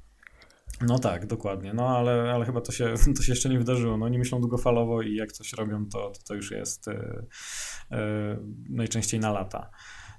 No 0.87 0.99
tak, 0.99 1.27
dokładnie. 1.27 1.75
No 1.75 1.89
ale, 1.99 2.33
ale 2.35 2.45
chyba 2.45 2.61
to 2.61 2.73
się, 2.73 2.95
to 3.17 3.23
się 3.23 3.33
jeszcze 3.33 3.49
nie 3.49 3.59
wydarzyło. 3.59 3.97
No, 3.97 4.07
oni 4.07 4.19
myślą 4.19 4.41
długofalowo 4.41 5.03
i 5.03 5.15
jak 5.15 5.33
coś 5.33 5.53
robią, 5.53 5.87
to, 5.87 6.11
to, 6.11 6.21
to 6.29 6.35
już 6.35 6.51
jest 6.51 6.87
yy, 6.87 7.27
yy, 7.91 7.99
najczęściej 8.69 9.21
na 9.21 9.33
lata. 9.33 9.71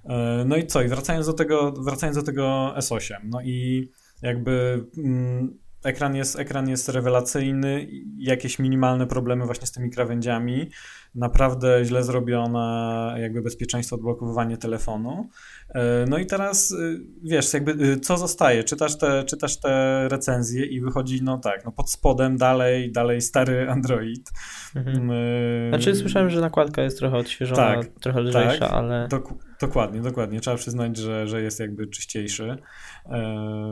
Yy, 0.06 0.12
no 0.46 0.56
i 0.56 0.68
co? 0.68 0.82
I 0.82 0.88
wracając 0.88 1.26
do 1.26 1.34
tego, 1.34 1.72
wracając 1.72 2.18
do 2.18 2.24
tego 2.24 2.74
S8, 2.78 3.16
no 3.24 3.42
i 3.42 3.90
jakby 4.22 4.86
mm, 4.98 5.58
ekran 5.86 6.16
jest, 6.16 6.40
ekran 6.40 6.70
jest 6.70 6.90
rewelacyjny, 6.90 7.88
jakieś 8.18 8.60
minimalne 8.60 9.08
problemy 9.08 9.46
właśnie 9.46 9.68
z 9.68 9.72
tymi 9.72 9.90
krawędziami, 9.90 10.70
naprawdę 11.16 11.86
źle 11.86 12.04
zrobione 12.04 13.16
jakby 13.20 13.42
bezpieczeństwo, 13.42 13.96
odblokowywanie 13.96 14.58
telefonu. 14.58 15.30
E, 15.76 16.06
no 16.10 16.18
i 16.18 16.26
teraz 16.26 16.72
y, 16.72 17.02
wiesz, 17.24 17.54
jakby 17.54 17.72
y, 17.72 18.00
co 18.00 18.18
zostaje? 18.18 18.64
Czytasz 18.64 18.98
te, 18.98 19.24
czytasz 19.24 19.60
te 19.60 20.06
recenzje 20.10 20.66
i 20.66 20.82
wychodzi, 20.82 21.24
no 21.24 21.38
tak, 21.38 21.66
no 21.66 21.72
pod 21.72 21.92
spodem 21.92 22.38
dalej, 22.38 22.92
dalej 22.92 23.22
stary 23.22 23.68
Android. 23.72 24.32
Mhm. 24.76 24.98
Mm, 24.98 25.12
y, 25.12 25.70
znaczy 25.70 25.96
słyszałem, 25.96 26.30
że 26.30 26.42
nakładka 26.42 26.82
jest 26.82 27.00
trochę 27.00 27.18
odświeżona, 27.18 27.76
tak, 27.76 27.88
trochę 28.02 28.22
lżejsza, 28.22 28.60
tak, 28.60 28.72
ale... 28.72 29.08
Dok 29.08 29.34
dokładnie, 29.62 30.02
dokładnie. 30.02 30.40
Trzeba 30.40 30.58
przyznać, 30.58 30.98
że, 30.98 31.28
że 31.28 31.42
jest 31.42 31.60
jakby 31.60 31.88
czyściejszy. 31.88 32.58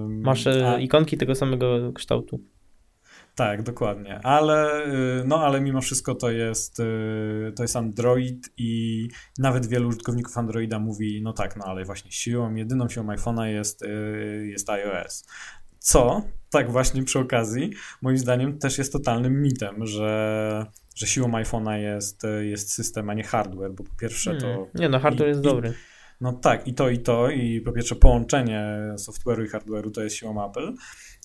Masz 0.08 0.48
A... 0.48 0.80
ikonki 0.80 1.18
tego 1.18 1.36
samego 1.36 1.94
kształtu. 1.94 2.40
Tak, 3.36 3.64
dokładnie. 3.64 4.20
Ale, 4.24 4.86
y, 4.88 5.24
no, 5.26 5.46
ale 5.46 5.62
mimo 5.62 5.82
wszystko 5.82 6.16
to 6.16 6.32
jest, 6.32 6.80
y, 6.80 7.54
to 7.56 7.64
jest 7.64 7.76
Android 7.76 8.50
i 8.58 9.08
nawet 9.38 9.66
wielu 9.66 9.88
użytkowników 9.88 10.38
Androida 10.38 10.80
mówi, 10.80 11.22
no 11.24 11.34
tak, 11.34 11.56
no 11.56 11.66
ale 11.66 11.86
właśnie 11.86 12.12
siłą, 12.12 12.56
jedyną 12.56 12.90
siłą 12.90 13.06
iPhone'a 13.06 13.44
jest, 13.44 13.82
y, 13.82 14.48
jest 14.48 14.70
iOS. 14.70 15.26
Co, 15.80 16.24
tak 16.50 16.72
właśnie 16.72 17.04
przy 17.04 17.20
okazji, 17.20 17.72
moim 18.02 18.18
zdaniem 18.18 18.60
też 18.60 18.78
jest 18.78 18.94
totalnym 18.94 19.42
mitem, 19.42 19.86
że, 19.86 20.66
że 20.96 21.08
siłą 21.08 21.32
iPhone'a 21.32 21.74
jest, 21.76 22.22
jest 22.42 22.74
system, 22.74 23.10
a 23.10 23.14
nie 23.14 23.24
hardware, 23.24 23.74
bo 23.74 23.84
po 23.84 23.96
pierwsze 24.00 24.36
to... 24.36 24.48
Hmm. 24.48 24.66
Nie 24.76 24.90
no, 24.90 25.00
hardware 25.00 25.28
i, 25.28 25.30
jest 25.30 25.42
dobry. 25.42 25.74
No 26.22 26.34
tak, 26.34 26.68
i 26.68 26.74
to, 26.74 26.90
i 26.90 27.00
to, 27.00 27.30
i 27.30 27.62
po 27.62 27.72
pierwsze 27.72 27.96
połączenie 27.96 28.78
software'u 28.98 29.46
i 29.46 29.50
hardware'u 29.50 29.92
to 29.92 30.04
jest 30.04 30.16
siłą 30.16 30.50
Apple, 30.50 30.74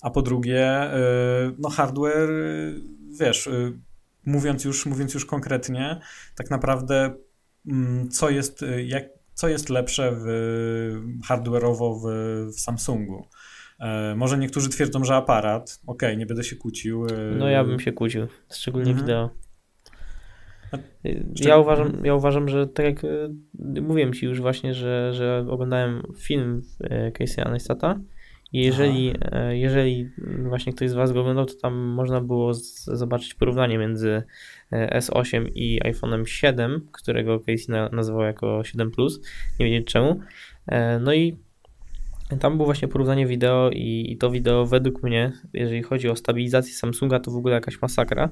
a 0.02 0.10
po 0.10 0.22
drugie, 0.22 0.94
y, 0.94 1.54
no 1.58 1.68
hardware, 1.68 2.30
y, 2.30 2.80
wiesz, 3.20 3.46
y, 3.46 3.78
mówiąc 4.26 4.64
już, 4.64 4.86
mówiąc 4.86 5.14
już 5.14 5.24
konkretnie, 5.24 6.00
tak 6.36 6.50
naprawdę 6.50 7.14
mm, 7.66 8.08
co 8.08 8.30
jest, 8.30 8.64
jak, 8.84 9.04
co 9.34 9.48
jest 9.48 9.68
lepsze 9.68 10.12
w, 10.12 10.24
hardware'owo 11.28 12.00
w, 12.00 12.06
w 12.52 12.60
Samsungu. 12.60 13.26
E, 13.80 14.14
może 14.14 14.38
niektórzy 14.38 14.68
twierdzą, 14.68 15.04
że 15.04 15.14
aparat, 15.14 15.80
okej, 15.86 16.08
okay, 16.08 16.16
nie 16.16 16.26
będę 16.26 16.44
się 16.44 16.56
kłócił. 16.56 17.06
No 17.38 17.48
ja 17.48 17.64
bym 17.64 17.80
się 17.80 17.92
kłócił, 17.92 18.26
szczególnie 18.52 18.90
mhm. 18.90 19.06
wideo. 19.06 19.30
Ja 21.34 21.56
uważam, 21.58 22.04
ja 22.04 22.14
uważam, 22.14 22.48
że 22.48 22.66
tak 22.66 22.86
jak 22.86 23.02
mówiłem 23.82 24.12
ci 24.12 24.26
już 24.26 24.40
właśnie, 24.40 24.74
że, 24.74 25.12
że 25.14 25.46
oglądałem 25.50 26.02
film 26.18 26.62
Casey'a 27.18 27.50
Neistata 27.50 28.00
i 28.00 28.17
jeżeli, 28.52 29.14
e, 29.32 29.58
jeżeli 29.58 30.10
właśnie 30.48 30.72
ktoś 30.72 30.90
z 30.90 30.94
Was 30.94 31.12
go 31.12 31.20
oglądał, 31.20 31.46
to 31.46 31.54
tam 31.54 31.74
można 31.74 32.20
było 32.20 32.54
z, 32.54 32.84
zobaczyć 32.84 33.34
porównanie 33.34 33.78
między 33.78 34.22
e, 34.72 35.00
S8 35.00 35.50
i 35.54 35.80
iPhone'em 35.84 36.24
7, 36.26 36.88
którego 36.92 37.40
Casey 37.40 37.66
na, 37.68 37.88
nazywał 37.88 38.22
jako 38.22 38.64
7 38.64 38.90
Plus, 38.90 39.20
nie 39.60 39.66
wiedzieć 39.66 39.86
czemu. 39.86 40.20
E, 40.66 40.98
no 40.98 41.14
i 41.14 41.36
tam 42.40 42.56
było 42.56 42.64
właśnie 42.64 42.88
porównanie 42.88 43.26
wideo 43.26 43.70
i, 43.70 44.06
i, 44.12 44.16
to 44.16 44.30
wideo 44.30 44.66
według 44.66 45.02
mnie, 45.02 45.32
jeżeli 45.52 45.82
chodzi 45.82 46.08
o 46.08 46.16
stabilizację 46.16 46.72
Samsunga, 46.72 47.20
to 47.20 47.30
w 47.30 47.36
ogóle 47.36 47.54
jakaś 47.54 47.82
masakra. 47.82 48.28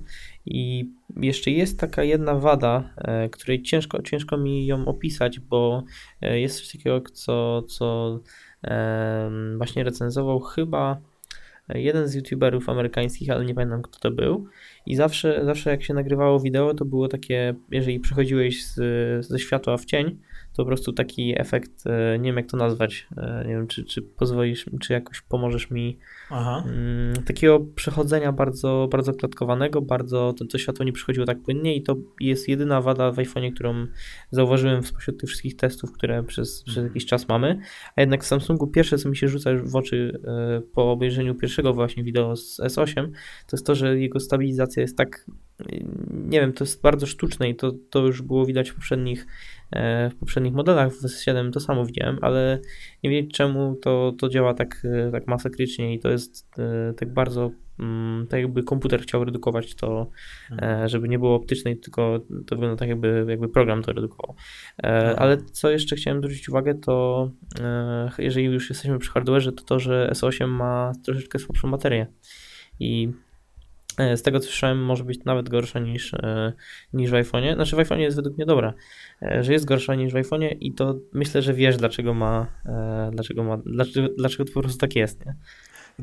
I 0.47 0.91
jeszcze 1.17 1.51
jest 1.51 1.81
taka 1.81 2.05
jedna 2.05 2.35
wada, 2.35 2.95
e, 2.97 3.29
której 3.29 3.63
ciężko, 3.63 4.03
ciężko 4.03 4.37
mi 4.37 4.67
ją 4.67 4.87
opisać, 4.87 5.41
bo 5.41 5.85
e, 6.23 6.41
jest 6.41 6.59
coś 6.59 6.73
takiego, 6.73 7.01
co, 7.01 7.63
co 7.63 8.21
właśnie 9.57 9.85
recenzował 9.85 10.40
chyba 10.40 11.01
jeden 11.75 12.09
z 12.09 12.14
youtuberów 12.14 12.69
amerykańskich, 12.69 13.31
ale 13.31 13.45
nie 13.45 13.55
pamiętam 13.55 13.83
kto 13.83 13.99
to 13.99 14.11
był. 14.11 14.47
I 14.87 14.97
zawsze, 14.97 15.45
zawsze 15.45 15.71
jak 15.71 15.83
się 15.83 15.95
nagrywało 15.95 16.40
wideo, 16.40 16.75
to 16.75 16.85
było 16.85 17.09
takie, 17.09 17.55
jeżeli 17.71 18.01
przechodziłeś 18.01 18.66
z, 18.66 18.77
ze 19.27 19.38
światła 19.38 19.77
w 19.77 19.85
cień, 19.85 20.19
to 20.57 20.62
po 20.62 20.66
prostu 20.66 20.92
taki 20.92 21.40
efekt, 21.40 21.87
e, 21.87 22.19
nie 22.19 22.29
wiem 22.29 22.37
jak 22.37 22.47
to 22.47 22.57
nazwać, 22.57 23.07
e, 23.16 23.45
nie 23.47 23.55
wiem 23.55 23.66
czy, 23.66 23.85
czy 23.85 24.03
pozwolisz, 24.03 24.66
czy 24.81 24.92
jakoś 24.92 25.21
pomożesz 25.21 25.71
mi, 25.71 25.99
Aha. 26.31 26.64
Mm, 26.66 27.25
takiego 27.25 27.61
przechodzenia 27.61 28.33
bardzo, 28.33 28.88
bardzo 28.90 29.14
klatkowanego, 29.14 29.83
bardzo, 29.83 30.35
to, 30.38 30.45
to 30.45 30.59
światło 30.59 30.85
nie 30.85 30.92
przychodziło 30.92 31.27
tak 31.27 31.42
płynnie 31.42 31.77
i 31.77 31.83
to 31.83 31.97
jest 32.21 32.49
jedyna 32.49 32.81
wada 32.81 33.12
w 33.12 33.16
iPhone'ie, 33.16 33.55
którą 33.55 33.87
zauważyłem 34.31 34.83
spośród 34.83 35.21
tych 35.21 35.29
wszystkich 35.29 35.57
testów, 35.57 35.92
które 35.92 36.23
przez, 36.23 36.62
przez 36.62 36.77
mhm. 36.77 36.87
jakiś 36.87 37.07
czas 37.07 37.29
mamy, 37.29 37.61
a 37.97 38.01
jednak 38.01 38.25
w 38.25 38.27
Samsungu 38.27 38.66
pierwsze, 38.66 38.99
co 38.99 39.09
mi 39.09 39.16
się 39.16 39.29
rzuca 39.29 39.51
w 39.64 39.77
oczy 39.77 40.21
e, 40.25 40.61
po 40.75 40.92
obejrzeniu 40.92 41.35
pierwszego 41.35 41.75
właśnie 41.75 42.05
wideo 42.05 42.37
z 42.37 42.61
S8, 42.61 42.95
to 43.47 43.57
jest 43.57 43.66
to, 43.66 43.75
że 43.75 43.99
jego 43.99 44.21
stabilizacja 44.21 44.83
jest 44.83 44.97
tak, 44.97 45.27
nie 46.27 46.41
wiem, 46.41 46.53
to 46.53 46.65
jest 46.65 46.83
bardzo 46.83 47.07
sztuczne 47.07 47.49
i 47.49 47.57
to, 47.57 47.73
to 47.91 48.07
już 48.07 48.23
było 48.23 48.47
widać 48.47 48.71
w 48.71 48.75
poprzednich 48.75 49.27
E, 49.71 50.11
w 50.11 50.15
poprzednich 50.15 50.53
modelach 50.53 50.93
w 50.93 51.03
S7 51.03 51.51
to 51.51 51.61
samo 51.61 51.87
widziałem, 51.87 52.19
ale 52.23 52.59
nie 53.05 53.11
wiedzieć 53.11 53.37
czemu 53.37 53.77
to, 53.83 54.12
to 54.19 54.29
działa 54.29 54.55
tak, 54.55 54.83
e, 54.85 55.11
tak 55.11 55.27
masakrycznie 55.27 55.95
i 55.95 55.99
to 55.99 56.09
jest 56.11 56.59
e, 56.59 56.93
tak 56.95 57.12
bardzo 57.12 57.51
mm, 57.79 58.27
tak 58.27 58.41
jakby 58.41 58.62
komputer 58.62 59.03
chciał 59.03 59.25
redukować 59.25 59.75
to, 59.75 60.11
mhm. 60.51 60.89
żeby 60.89 61.09
nie 61.09 61.19
było 61.19 61.35
optycznej, 61.35 61.77
tylko 61.79 62.21
to 62.47 62.57
wygląda 62.57 62.77
tak 62.77 62.89
jakby, 62.89 63.27
jakby 63.29 63.49
program 63.49 63.83
to 63.83 63.93
redukował. 63.93 64.37
Mhm. 64.83 65.17
Ale 65.19 65.37
co 65.37 65.71
jeszcze 65.71 65.97
chciałem 65.97 66.19
zwrócić 66.21 66.49
uwagę, 66.49 66.75
to 66.75 67.31
jeżeli 68.19 68.47
już 68.47 68.69
jesteśmy 68.69 68.99
przy 68.99 69.11
hardware, 69.11 69.55
to 69.55 69.65
to, 69.65 69.79
że 69.79 70.11
S8 70.12 70.49
ma 70.49 70.93
troszeczkę 71.05 71.39
słabszą 71.39 71.71
baterię 71.71 72.07
i 72.81 73.12
z 74.17 74.23
tego 74.23 74.41
co 74.41 74.47
słyszałem, 74.47 74.85
może 74.85 75.05
być 75.05 75.25
nawet 75.25 75.49
gorsza 75.49 75.79
niż, 75.79 76.13
niż 76.93 77.11
w 77.11 77.15
iPhone'ie. 77.15 77.55
Znaczy 77.55 77.77
w 77.77 77.79
iPhone'ie 77.79 77.99
jest 77.99 78.17
według 78.17 78.37
mnie 78.37 78.47
dobra, 78.47 78.75
E, 79.23 79.45
że 79.45 79.53
jest 79.53 79.65
gorsza 79.65 79.95
niż 79.95 80.13
w 80.13 80.17
iPhone'ie 80.17 80.57
i 80.61 80.75
to 80.75 80.99
myślę, 81.13 81.43
że 81.43 81.55
wiesz 81.55 81.77
dlaczego 81.77 82.15
ma, 82.15 82.47
e, 82.67 83.11
dlaczego 83.13 83.45
ma, 83.45 83.57
dlaczego, 83.57 84.09
dlaczego 84.19 84.45
to 84.45 84.53
po 84.53 84.61
prostu 84.61 84.79
tak 84.79 84.97
jest, 84.97 85.27
nie? 85.27 85.35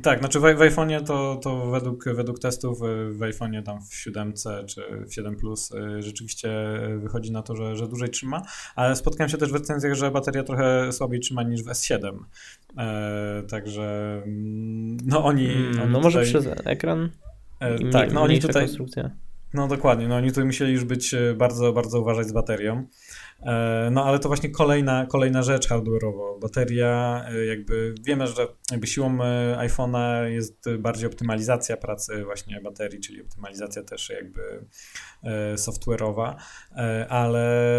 Tak, 0.01 0.19
znaczy 0.19 0.39
w, 0.39 0.41
w 0.41 0.45
iPhone'ie 0.45 1.03
to, 1.03 1.39
to 1.43 1.71
według, 1.71 2.05
według 2.05 2.39
testów 2.39 2.79
w 3.09 3.19
iPhone'ie 3.19 3.63
tam 3.63 3.81
w 3.89 3.95
7 3.95 4.33
czy 4.67 4.81
w 5.07 5.13
7 5.13 5.35
Plus 5.35 5.71
rzeczywiście 5.99 6.49
wychodzi 6.97 7.31
na 7.31 7.41
to, 7.41 7.55
że, 7.55 7.75
że 7.75 7.87
dłużej 7.87 8.09
trzyma, 8.09 8.41
ale 8.75 8.95
spotkałem 8.95 9.29
się 9.29 9.37
też 9.37 9.51
w 9.51 9.55
recenzjach, 9.55 9.93
że 9.93 10.11
bateria 10.11 10.43
trochę 10.43 10.91
słabiej 10.91 11.19
trzyma 11.19 11.43
niż 11.43 11.63
w 11.63 11.67
S7. 11.67 12.17
E, 12.77 13.43
także 13.49 14.21
mm, 14.25 14.97
no 15.05 15.25
oni, 15.25 15.45
mm, 15.45 15.67
oni 15.67 15.77
No 15.77 15.85
tutaj, 15.85 16.01
może 16.01 16.21
przez 16.21 16.47
ekran? 16.65 17.09
E, 17.63 17.89
tak, 17.89 18.13
no 18.13 18.21
oni 18.21 18.39
tutaj 18.39 18.65
konstrukcja. 18.65 19.11
no 19.53 19.67
dokładnie, 19.67 20.07
no 20.07 20.15
oni 20.15 20.31
tu 20.31 20.45
musieli 20.45 20.73
już 20.73 20.83
być 20.85 21.13
e, 21.13 21.33
bardzo, 21.33 21.73
bardzo 21.73 22.01
uważać 22.01 22.27
z 22.27 22.31
baterią. 22.31 22.87
E, 23.41 23.89
no 23.91 24.05
ale 24.05 24.19
to 24.19 24.29
właśnie 24.29 24.49
kolejna, 24.49 25.05
kolejna 25.05 25.43
rzecz 25.43 25.69
hardware'owo. 25.69 26.39
Bateria, 26.41 27.25
jakby 27.47 27.95
wiemy, 28.03 28.27
że 28.27 28.47
jakby 28.71 28.87
siłą 28.87 29.17
iPhone'a 29.57 30.23
jest 30.23 30.69
bardziej 30.79 31.07
optymalizacja 31.07 31.77
pracy 31.77 32.23
właśnie 32.23 32.61
baterii, 32.61 32.99
czyli 32.99 33.21
optymalizacja 33.21 33.83
też 33.83 34.09
jakby 34.09 34.65
software'owa, 35.55 36.35
ale 37.09 37.73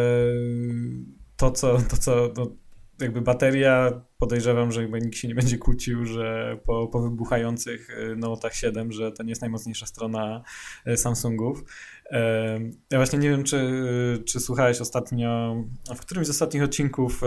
to 1.37 1.51
co, 1.51 1.79
to 1.91 1.97
co 1.97 2.33
no, 2.37 2.57
jakby 3.01 3.21
bateria, 3.21 4.01
podejrzewam, 4.19 4.73
że 4.73 4.83
chyba 4.83 4.99
nikt 4.99 5.17
się 5.17 5.29
nie 5.29 5.35
będzie 5.35 5.59
kłócił, 5.59 6.05
że 6.05 6.59
po, 6.67 6.89
po 6.89 7.01
wybuchających 7.03 7.91
y, 7.91 8.17
Note'ach 8.17 8.53
7, 8.53 8.93
że 8.93 9.13
to 9.13 9.23
nie 9.23 9.29
jest 9.29 9.41
najmocniejsza 9.41 9.87
strona 9.87 10.43
y, 10.89 10.97
Samsungów. 10.97 11.65
Ja 12.91 12.99
właśnie 12.99 13.19
nie 13.19 13.31
wiem, 13.31 13.45
czy, 13.45 13.57
y, 13.57 14.25
czy 14.25 14.41
słuchałeś 14.41 14.81
ostatnio, 14.81 15.57
w 15.97 16.01
którymś 16.01 16.27
z 16.27 16.31
ostatnich 16.31 16.63
odcinków 16.63 17.21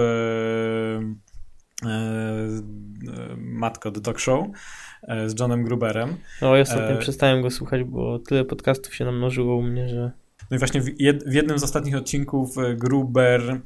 Matko 3.37 3.91
The 3.91 4.01
Talk 4.01 4.19
Show 4.19 4.47
z 5.27 5.39
Johnem 5.39 5.63
Gruberem. 5.63 6.17
No, 6.41 6.55
ja 6.55 6.61
ostatnio 6.61 6.95
e... 6.95 6.97
przestałem 6.97 7.41
go 7.41 7.51
słuchać, 7.51 7.83
bo 7.83 8.19
tyle 8.19 8.45
podcastów 8.45 8.95
się 8.95 9.05
namnożyło 9.05 9.55
u 9.55 9.63
mnie, 9.63 9.89
że... 9.89 10.11
No 10.51 10.55
i 10.55 10.59
właśnie 10.59 10.81
w, 10.81 11.01
jed, 11.01 11.23
w 11.23 11.33
jednym 11.33 11.59
z 11.59 11.63
ostatnich 11.63 11.95
odcinków 11.95 12.55
Gruber 12.75 13.61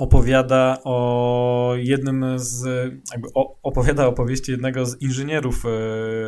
opowiada 0.00 0.78
o 0.84 1.72
jednym 1.76 2.38
z, 2.38 2.64
jakby 3.12 3.28
opowiada 3.62 4.06
opowieści 4.06 4.52
jednego 4.52 4.86
z 4.86 5.02
inżynierów 5.02 5.64
e, 5.64 5.68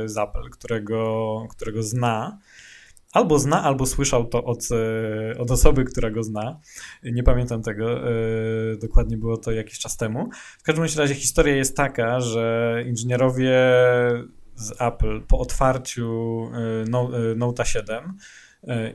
z 0.08 0.18
Apple, 0.18 0.50
którego, 0.50 1.46
którego 1.50 1.82
zna. 1.82 2.38
Albo 3.12 3.38
zna, 3.38 3.62
albo 3.62 3.86
słyszał 3.86 4.24
to 4.24 4.44
od, 4.44 4.68
e, 5.34 5.38
od 5.38 5.50
osoby, 5.50 5.84
która 5.84 6.10
go 6.10 6.22
zna. 6.22 6.60
Nie 7.02 7.22
pamiętam 7.22 7.62
tego, 7.62 8.08
e, 8.08 8.12
dokładnie 8.80 9.16
było 9.16 9.36
to 9.36 9.52
jakiś 9.52 9.78
czas 9.78 9.96
temu. 9.96 10.28
W 10.58 10.62
każdym 10.62 10.84
razie 10.98 11.14
historia 11.14 11.56
jest 11.56 11.76
taka, 11.76 12.20
że 12.20 12.76
inżynierowie 12.86 13.52
z 14.54 14.72
Apple 14.80 15.20
po 15.20 15.38
otwarciu 15.38 16.50
Note 17.36 17.64
7 17.64 17.88
E, 17.94 18.41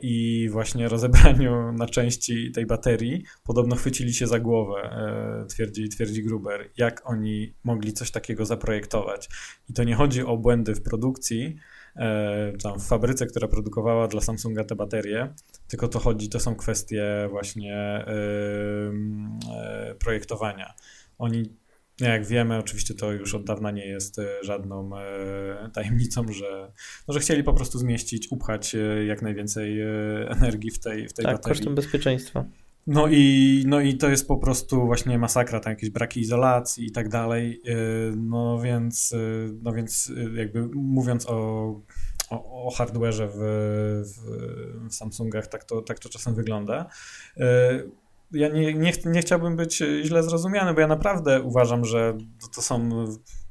i 0.02 0.48
właśnie 0.52 0.90
rozebraniu 0.90 1.72
na 1.72 1.86
części 1.86 2.52
tej 2.52 2.66
baterii 2.66 3.24
podobno 3.44 3.76
chwycili 3.76 4.14
się 4.14 4.28
za 4.28 4.40
głowę, 4.40 4.82
e, 4.82 5.46
twierdzi, 5.46 5.90
twierdzi 5.90 6.24
Gruber, 6.24 6.70
jak 6.78 7.02
oni 7.06 7.54
mogli 7.64 7.94
coś 7.94 8.12
takiego 8.12 8.46
zaprojektować. 8.46 9.30
I 9.70 9.74
to 9.74 9.84
nie 9.84 9.96
chodzi 9.96 10.24
o 10.24 10.38
błędy 10.38 10.76
w 10.76 10.82
produkcji, 10.82 11.56
e, 11.96 12.54
tam 12.64 12.80
w 12.80 12.88
fabryce, 12.88 13.26
która 13.26 13.48
produkowała 13.48 14.08
dla 14.08 14.22
Samsunga 14.22 14.64
te 14.64 14.76
baterie, 14.76 15.34
tylko 15.68 15.88
to 15.88 16.00
chodzi, 16.00 16.30
to 16.30 16.40
są 16.40 16.56
kwestie 16.56 17.28
właśnie 17.30 18.06
projektowania. 20.00 20.74
Oni 21.18 21.44
jak 22.02 22.26
wiemy, 22.26 22.58
oczywiście 22.58 22.94
to 22.94 23.12
już 23.12 23.36
od 23.36 23.44
dawna 23.44 23.72
nie 23.72 23.86
jest 23.88 24.20
e, 24.20 24.44
żadną 24.44 24.98
e, 24.98 25.70
tajemnicą, 25.74 26.34
że, 26.34 26.72
no, 27.08 27.14
że 27.14 27.20
chcieli 27.20 27.44
po 27.44 27.54
prostu 27.54 27.80
zmieścić, 27.80 28.28
upchać 28.32 28.76
e, 28.76 29.06
jak 29.06 29.22
najwięcej 29.22 29.82
energii 30.30 30.72
w 30.72 30.80
tej, 30.80 31.08
w 31.08 31.14
tej 31.14 31.26
tak, 31.26 31.36
baterii. 31.36 31.58
kosztem 31.58 31.76
bezpieczeństwa. 31.76 32.46
No 32.88 33.08
i, 33.08 33.64
no 33.68 33.82
i 33.82 33.98
to 33.98 34.10
jest 34.10 34.28
po 34.28 34.38
prostu 34.38 34.86
właśnie 34.86 35.18
masakra, 35.18 35.60
tam 35.60 35.72
jakieś 35.72 35.90
braki 35.90 36.20
izolacji 36.20 36.86
i 36.86 36.92
tak 36.92 37.10
dalej. 37.10 37.62
No 38.18 38.62
więc, 38.62 39.14
no 39.62 39.72
więc 39.74 40.12
jakby 40.36 40.68
mówiąc 40.68 41.26
o, 41.30 41.34
o, 42.30 42.68
o 42.68 42.72
hardware'ze 42.78 43.28
w, 43.28 43.38
w, 44.04 44.90
w 44.90 44.96
Samsungach, 44.96 45.48
tak 45.48 45.64
to, 45.64 45.82
tak 45.82 46.00
to 46.00 46.10
czasem 46.10 46.36
wygląda 46.36 46.90
ja 48.32 48.48
nie, 48.48 48.74
nie, 48.74 48.92
nie 49.06 49.22
chciałbym 49.22 49.56
być 49.56 49.84
źle 50.04 50.24
zrozumiany, 50.24 50.74
bo 50.74 50.82
ja 50.82 50.88
naprawdę 50.88 51.42
uważam, 51.42 51.86
że 51.86 52.18
to 52.56 52.62
są 52.62 52.90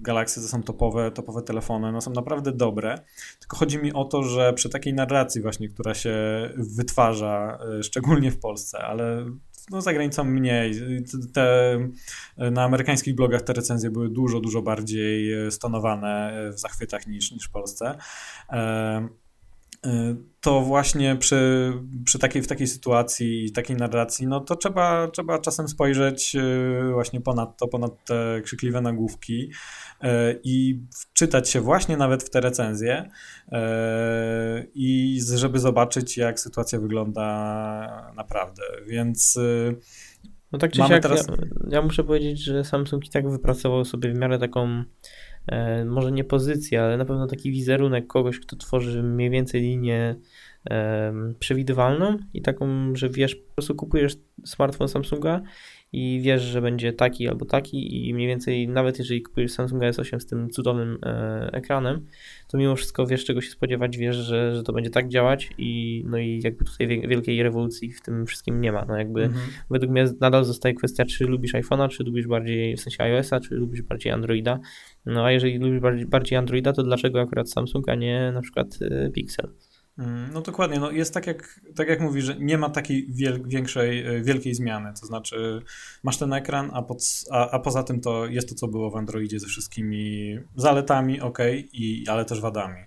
Galaxy, 0.00 0.40
to 0.40 0.48
są 0.48 0.62
topowe, 0.62 1.10
topowe 1.10 1.42
telefony, 1.42 1.92
no 1.92 2.00
są 2.00 2.10
naprawdę 2.10 2.52
dobre, 2.52 2.98
tylko 3.40 3.56
chodzi 3.56 3.78
mi 3.78 3.92
o 3.92 4.04
to, 4.04 4.22
że 4.22 4.52
przy 4.52 4.68
takiej 4.68 4.94
narracji 4.94 5.42
właśnie, 5.42 5.68
która 5.68 5.94
się 5.94 6.14
wytwarza, 6.56 7.58
e, 7.78 7.82
szczególnie 7.82 8.30
w 8.30 8.38
Polsce, 8.38 8.78
ale 8.78 9.26
no 9.70 9.80
za 9.80 9.92
granicą 9.92 10.24
mniej. 10.24 10.72
Te, 11.32 11.78
na 12.36 12.64
amerykańskich 12.64 13.14
blogach 13.14 13.42
te 13.42 13.52
recenzje 13.52 13.90
były 13.90 14.08
dużo, 14.08 14.40
dużo 14.40 14.62
bardziej 14.62 15.32
e, 15.32 15.50
stonowane 15.50 16.32
w 16.52 16.58
zachwytach 16.58 17.06
niż, 17.06 17.32
niż 17.32 17.44
w 17.44 17.50
Polsce. 17.50 17.98
E, 18.52 19.08
to 20.40 20.60
właśnie 20.60 21.16
przy, 21.16 21.72
przy 22.04 22.18
takiej, 22.18 22.42
w 22.42 22.46
takiej 22.46 22.66
sytuacji, 22.66 23.52
takiej 23.52 23.76
narracji, 23.76 24.26
no 24.26 24.40
to 24.40 24.56
trzeba, 24.56 25.08
trzeba 25.08 25.38
czasem 25.38 25.68
spojrzeć 25.68 26.36
y, 26.36 26.92
właśnie 26.92 27.20
ponad 27.20 27.58
to, 27.58 27.68
ponad 27.68 28.04
te 28.04 28.40
krzykliwe 28.44 28.80
nagłówki 28.80 29.50
y, 30.04 30.06
i 30.44 30.82
wczytać 30.90 31.50
się 31.50 31.60
właśnie 31.60 31.96
nawet 31.96 32.22
w 32.22 32.30
te 32.30 32.40
recenzje 32.40 33.10
i 34.74 35.20
żeby 35.34 35.58
zobaczyć, 35.58 36.16
jak 36.16 36.40
sytuacja 36.40 36.80
wygląda 36.80 38.12
naprawdę. 38.16 38.62
Więc 38.86 39.38
no 40.52 40.58
tak 40.58 40.72
czy 40.72 40.78
siak, 40.78 41.02
teraz... 41.02 41.26
ja, 41.28 41.34
ja 41.68 41.82
muszę 41.82 42.04
powiedzieć, 42.04 42.44
że 42.44 42.64
Samsung 42.64 43.06
i 43.06 43.10
tak 43.10 43.30
wypracował 43.30 43.84
sobie 43.84 44.12
w 44.12 44.18
miarę 44.18 44.38
taką 44.38 44.84
może 45.86 46.12
nie 46.12 46.24
pozycja, 46.24 46.84
ale 46.84 46.96
na 46.96 47.04
pewno 47.04 47.26
taki 47.26 47.50
wizerunek 47.50 48.06
kogoś, 48.06 48.40
kto 48.40 48.56
tworzy 48.56 49.02
mniej 49.02 49.30
więcej 49.30 49.60
linię 49.60 50.16
przewidywalną 51.38 52.18
i 52.34 52.42
taką, 52.42 52.66
że 52.96 53.10
wiesz, 53.10 53.34
po 53.34 53.54
prostu 53.54 53.74
kupujesz 53.74 54.16
smartfon 54.44 54.88
Samsunga 54.88 55.42
i 55.96 56.20
wiesz, 56.20 56.42
że 56.42 56.62
będzie 56.62 56.92
taki 56.92 57.28
albo 57.28 57.44
taki 57.44 58.08
i 58.08 58.14
mniej 58.14 58.28
więcej 58.28 58.68
nawet 58.68 58.98
jeżeli 58.98 59.22
kupujesz 59.22 59.52
Samsunga 59.52 59.90
S8 59.90 60.20
z 60.20 60.26
tym 60.26 60.50
cudownym 60.50 60.98
e, 61.02 61.50
ekranem, 61.52 62.06
to 62.48 62.58
mimo 62.58 62.76
wszystko 62.76 63.06
wiesz 63.06 63.24
czego 63.24 63.40
się 63.40 63.50
spodziewać, 63.50 63.96
wiesz, 63.96 64.16
że, 64.16 64.54
że 64.56 64.62
to 64.62 64.72
będzie 64.72 64.90
tak 64.90 65.08
działać 65.08 65.50
i 65.58 66.02
no 66.06 66.18
i 66.18 66.40
jakby 66.44 66.64
tutaj 66.64 66.88
wielkiej 66.88 67.42
rewolucji 67.42 67.92
w 67.92 68.02
tym 68.02 68.26
wszystkim 68.26 68.60
nie 68.60 68.72
ma. 68.72 68.84
No 68.84 68.96
jakby 68.96 69.22
mhm. 69.22 69.46
według 69.70 69.92
mnie 69.92 70.04
nadal 70.20 70.44
zostaje 70.44 70.74
kwestia, 70.74 71.04
czy 71.04 71.24
lubisz 71.24 71.54
iPhone'a, 71.54 71.88
czy 71.88 72.04
lubisz 72.04 72.26
bardziej 72.26 72.76
w 72.76 72.80
sensie 72.80 73.04
iOS'a, 73.04 73.40
czy 73.40 73.54
lubisz 73.54 73.82
bardziej 73.82 74.12
Androida. 74.12 74.58
No 75.06 75.24
a 75.24 75.32
jeżeli 75.32 75.58
lubisz 75.58 75.80
bardziej, 75.80 76.06
bardziej 76.06 76.38
Androida, 76.38 76.72
to 76.72 76.82
dlaczego 76.82 77.20
akurat 77.20 77.50
Samsung, 77.50 77.88
a 77.88 77.94
nie 77.94 78.32
na 78.34 78.40
przykład 78.40 78.78
e, 78.82 79.10
Pixel? 79.10 79.48
Mm, 79.98 80.30
no 80.32 80.40
dokładnie, 80.42 80.80
no 80.80 80.90
jest 80.90 81.14
tak 81.14 81.26
jak, 81.26 81.60
tak 81.74 81.88
jak 81.88 82.00
mówisz, 82.00 82.24
że 82.24 82.36
nie 82.38 82.58
ma 82.58 82.70
takiej 82.70 83.06
wiel, 83.08 83.42
większej, 83.46 84.06
e, 84.06 84.22
wielkiej 84.22 84.54
zmiany, 84.54 84.92
to 85.00 85.06
znaczy 85.06 85.62
masz 86.02 86.16
ten 86.16 86.32
ekran, 86.32 86.70
a, 86.72 86.82
pod, 86.82 86.98
a, 87.30 87.50
a 87.50 87.58
poza 87.58 87.82
tym 87.82 88.00
to 88.00 88.26
jest 88.26 88.48
to, 88.48 88.54
co 88.54 88.68
było 88.68 88.90
w 88.90 88.96
Androidzie 88.96 89.40
ze 89.40 89.46
wszystkimi 89.46 90.38
zaletami, 90.56 91.20
ok, 91.20 91.38
i, 91.72 92.04
ale 92.08 92.24
też 92.24 92.40
wadami. 92.40 92.80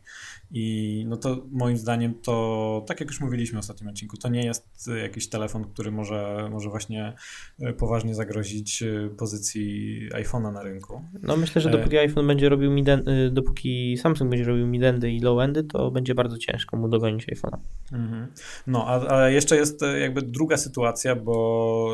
I 0.52 1.06
no 1.08 1.18
to 1.18 1.46
moim 1.52 1.78
zdaniem 1.78 2.14
to, 2.14 2.86
tak 2.88 3.00
jak 3.00 3.10
już 3.10 3.20
mówiliśmy 3.22 3.58
w 3.58 3.60
ostatnim 3.60 3.90
odcinku, 3.90 4.18
to 4.18 4.30
nie 4.30 4.46
jest 4.46 4.90
jakiś 5.02 5.30
telefon, 5.30 5.64
który 5.64 5.92
może, 5.92 6.48
może 6.52 6.70
właśnie 6.70 7.14
e, 7.60 7.74
poważnie 7.74 8.16
zagrozić 8.16 8.84
e, 8.84 9.10
pozycji 9.18 10.00
iPhone'a 10.14 10.54
na 10.54 10.64
rynku. 10.64 11.02
No 11.24 11.38
myślę, 11.38 11.62
że 11.62 11.70
dopóki 11.70 11.98
iPhone 11.98 12.28
będzie 12.28 12.50
robił 12.50 12.72
e, 12.78 13.30
dopóki 13.32 13.98
Samsung 13.98 14.30
będzie 14.30 14.46
robił 14.46 14.68
midendy 14.68 15.12
i 15.12 15.22
low-endy, 15.22 15.64
to 15.68 15.92
będzie 15.92 16.16
bardzo 16.16 16.38
ciężko 16.38 16.78
mu 16.78 16.88
dogonić 16.88 17.28
iPhone'a. 17.28 17.58
Mhm. 17.92 18.28
No, 18.68 18.88
a, 18.88 19.16
a, 19.16 19.30
jeszcze 19.30 19.56
jest 19.56 19.82
jakby 20.02 20.22
druga 20.22 20.58
sytuacja, 20.58 21.16
bo 21.16 21.90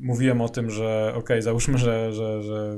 mówiłem 0.00 0.40
o 0.40 0.48
tym, 0.48 0.70
że 0.70 1.12
ok, 1.16 1.28
załóżmy, 1.38 1.78
że, 1.78 2.12
że, 2.12 2.42
że 2.42 2.76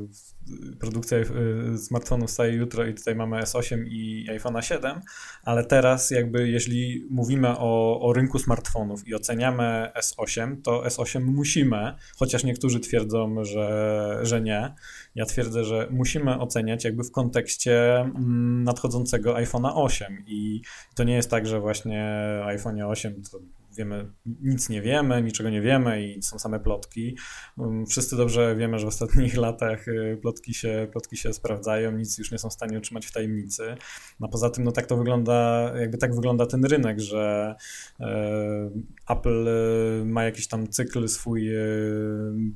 produkcja 0.81 1.19
y, 1.19 1.79
smartfonów 1.79 2.31
staje 2.31 2.53
jutro 2.53 2.87
i 2.87 2.95
tutaj 2.95 3.15
mamy 3.15 3.41
S8 3.41 3.85
i 3.87 4.27
iPhone'a 4.31 4.61
7, 4.61 5.01
ale 5.45 5.65
teraz 5.65 6.11
jakby 6.11 6.49
jeśli 6.49 7.07
mówimy 7.11 7.49
o, 7.59 8.01
o 8.01 8.13
rynku 8.13 8.39
smartfonów 8.39 9.09
i 9.09 9.15
oceniamy 9.15 9.91
S8, 10.01 10.57
to 10.63 10.83
S8 10.83 11.21
musimy, 11.21 11.95
chociaż 12.17 12.45
niektórzy 12.45 12.81
twierdzą, 12.81 13.45
że, 13.45 14.19
że 14.23 14.41
nie, 14.41 14.75
ja 15.15 15.27
twierdzę, 15.27 15.65
że 15.65 15.89
musimy 15.91 16.39
oceniać 16.39 16.85
jakby 16.85 17.05
w 17.05 17.11
kontekście 17.11 18.01
mm, 18.01 18.65
nadchodzącego 18.65 19.35
iPhone'a 19.35 19.73
8 19.75 20.25
i 20.27 20.63
to 20.95 21.05
nie 21.05 21.15
jest 21.15 21.31
tak, 21.31 21.47
że 21.47 21.61
właśnie 21.61 22.05
iPhone 22.45 22.83
8 22.83 23.23
to 23.33 23.39
wiemy, 23.77 24.13
nic 24.27 24.69
nie 24.69 24.83
wiemy, 24.83 25.23
niczego 25.23 25.51
nie 25.51 25.61
wiemy 25.61 26.07
i 26.07 26.23
są 26.23 26.39
same 26.39 26.61
plotki. 26.61 27.17
Um, 27.57 27.87
wszyscy 27.87 28.17
dobrze 28.17 28.57
wiemy, 28.57 28.79
że 28.79 28.87
w 28.87 28.89
ostatnich 28.89 29.37
latach 29.47 29.89
y, 29.89 30.19
plotki 30.23 30.55
się, 30.55 30.89
plotki 30.93 31.17
się 31.17 31.33
sprawdzają, 31.33 31.93
nic 31.93 32.19
już 32.19 32.33
nie 32.33 32.39
są 32.39 32.51
w 32.51 32.53
stanie 32.53 32.79
utrzymać 32.79 33.07
w 33.07 33.13
tajemnicy. 33.13 33.75
No 34.21 34.29
poza 34.29 34.51
tym, 34.51 34.65
no 34.65 34.73
tak 34.73 34.87
to 34.87 34.97
wygląda, 34.97 35.73
jakby 35.81 35.99
tak 35.99 36.15
wygląda 36.15 36.47
ten 36.47 36.65
rynek, 36.65 37.01
że 37.01 37.55
e, 38.01 38.71
Apple 39.09 39.49
e, 39.49 40.05
ma 40.05 40.25
jakiś 40.25 40.49
tam 40.49 40.69
cykl 40.69 41.09
swój 41.09 41.55
e, 41.55 41.61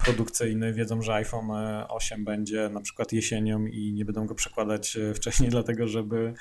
produkcyjny, 0.05 0.73
wiedzą, 0.73 1.03
że 1.03 1.15
iPhone 1.15 1.51
8 1.89 2.25
będzie 2.25 2.69
na 2.69 2.81
przykład 2.81 3.13
jesienią 3.13 3.67
i 3.67 3.93
nie 3.93 4.05
będą 4.05 4.27
go 4.27 4.35
przekładać 4.35 4.99
wcześniej, 5.17 5.51
dlatego 5.51 5.89
żeby, 5.89 6.35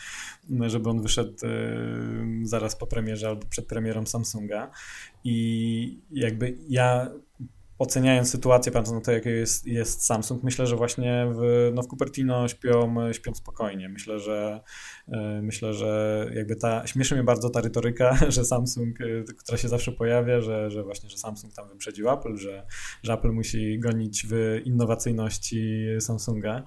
żeby 0.67 0.89
on 0.89 1.01
wyszedł 1.01 1.33
zaraz 2.43 2.75
po 2.75 2.87
premierze 2.87 3.27
albo 3.27 3.45
przed 3.45 3.67
premierą 3.67 4.05
Samsunga. 4.05 4.62
I 5.23 5.99
jakby 6.11 6.57
ja 6.69 7.09
oceniając 7.83 8.29
sytuację, 8.29 8.71
patrząc 8.71 8.95
na 8.99 9.05
to, 9.05 9.11
jaki 9.11 9.29
jest, 9.29 9.67
jest 9.67 10.05
Samsung, 10.05 10.43
myślę, 10.43 10.67
że 10.67 10.75
właśnie 10.75 11.27
w, 11.35 11.71
no 11.73 11.81
w 11.81 11.87
Cupertino 11.87 12.47
śpią, 12.47 12.95
śpią 13.13 13.33
spokojnie. 13.33 13.89
Myślę, 13.89 14.19
że 14.19 14.61
e, 15.07 15.41
myślę, 15.41 15.73
że 15.73 16.25
jakby 16.35 16.55
ta, 16.55 16.87
śmieszy 16.87 17.15
mnie 17.15 17.23
bardzo 17.23 17.49
ta 17.49 17.61
retoryka, 17.61 18.17
że 18.29 18.45
Samsung, 18.45 19.01
e, 19.01 19.23
która 19.23 19.57
się 19.57 19.67
zawsze 19.67 19.91
pojawia, 19.91 20.41
że, 20.41 20.71
że 20.71 20.83
właśnie, 20.83 21.09
że 21.09 21.17
Samsung 21.17 21.53
tam 21.53 21.69
wyprzedził 21.69 22.09
Apple, 22.09 22.37
że, 22.37 22.65
że 23.03 23.13
Apple 23.13 23.31
musi 23.31 23.79
gonić 23.79 24.27
w 24.29 24.61
innowacyjności 24.65 25.87
Samsunga. 25.99 26.63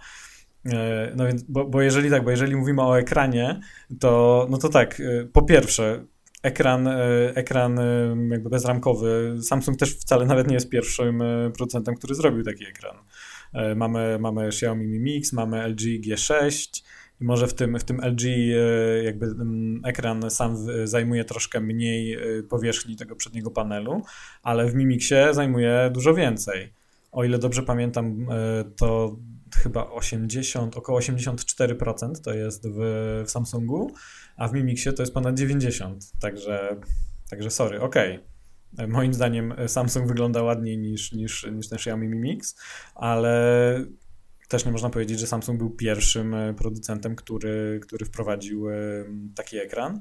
E, 0.73 1.13
no 1.17 1.27
więc, 1.27 1.43
bo, 1.43 1.65
bo 1.65 1.83
jeżeli 1.83 2.11
tak, 2.11 2.25
bo 2.25 2.31
jeżeli 2.31 2.57
mówimy 2.57 2.83
o 2.83 2.99
ekranie, 2.99 3.61
to 4.01 4.47
no 4.51 4.59
to 4.59 4.69
tak, 4.69 5.03
po 5.33 5.43
pierwsze, 5.43 6.07
ekran, 6.43 6.87
e, 6.87 7.33
ekran 7.35 7.79
e, 7.79 8.17
jakby 8.31 8.51
bezramkowy. 8.51 9.37
Samsung 9.43 9.79
też 9.79 9.95
wcale 9.95 10.27
nawet 10.27 10.49
nie 10.49 10.55
jest 10.55 10.69
pierwszym 10.69 11.23
e, 11.23 11.51
producentem, 11.51 11.95
który 11.95 12.15
zrobił 12.15 12.45
taki 12.45 12.65
ekran. 12.67 12.97
Mamy, 13.77 14.19
mamy 14.21 14.47
Xiaomi 14.47 14.87
Mi 14.87 15.01
Mix, 15.01 15.33
mamy 15.33 15.69
LG 15.69 15.81
G6 15.81 16.83
i 17.21 17.25
może 17.25 17.47
w 17.47 17.55
tym, 17.55 17.79
w 17.79 17.85
tym 17.85 18.01
LG 18.01 18.23
jakby 19.05 19.27
ekran 19.85 20.31
sam 20.31 20.57
zajmuje 20.85 21.25
troszkę 21.25 21.61
mniej 21.61 22.19
powierzchni 22.49 22.97
tego 22.97 23.17
przedniego 23.17 23.51
panelu, 23.51 24.03
ale 24.43 24.67
w 24.67 24.75
Mi 24.75 24.87
Mixie 24.87 25.35
zajmuje 25.35 25.91
dużo 25.95 26.15
więcej. 26.15 26.73
O 27.13 27.25
ile 27.25 27.39
dobrze 27.39 27.63
pamiętam, 27.63 28.27
to 28.77 29.17
chyba 29.63 29.91
80, 29.91 30.77
około 30.77 31.01
84% 31.01 32.13
to 32.25 32.35
jest 32.35 32.69
w, 32.69 32.79
w 33.27 33.31
Samsungu, 33.31 33.93
a 34.37 34.49
w 34.49 34.53
Mimixie 34.53 34.93
to 34.93 35.03
jest 35.03 35.15
ponad 35.15 35.39
90, 35.39 36.13
także, 36.21 36.81
także 37.31 37.51
sorry, 37.51 37.81
okej. 37.81 38.15
Okay. 38.15 38.89
Moim 38.89 39.15
zdaniem 39.15 39.55
Samsung 39.67 40.09
wygląda 40.09 40.43
ładniej 40.43 40.79
niż, 40.79 41.13
niż, 41.13 41.47
niż 41.53 41.69
ten 41.69 41.77
Xiaomi 41.77 42.09
Mi 42.09 42.19
Mix, 42.19 42.57
ale 42.95 43.87
też 44.49 44.65
nie 44.65 44.73
można 44.73 44.91
powiedzieć, 44.91 45.21
że 45.21 45.27
Samsung 45.27 45.59
był 45.59 45.71
pierwszym 45.71 46.35
e, 46.35 46.55
producentem, 46.55 47.17
który, 47.17 47.81
który 47.83 48.07
wprowadził 48.07 48.71
e, 48.71 48.75
taki 49.35 49.59
ekran. 49.59 50.01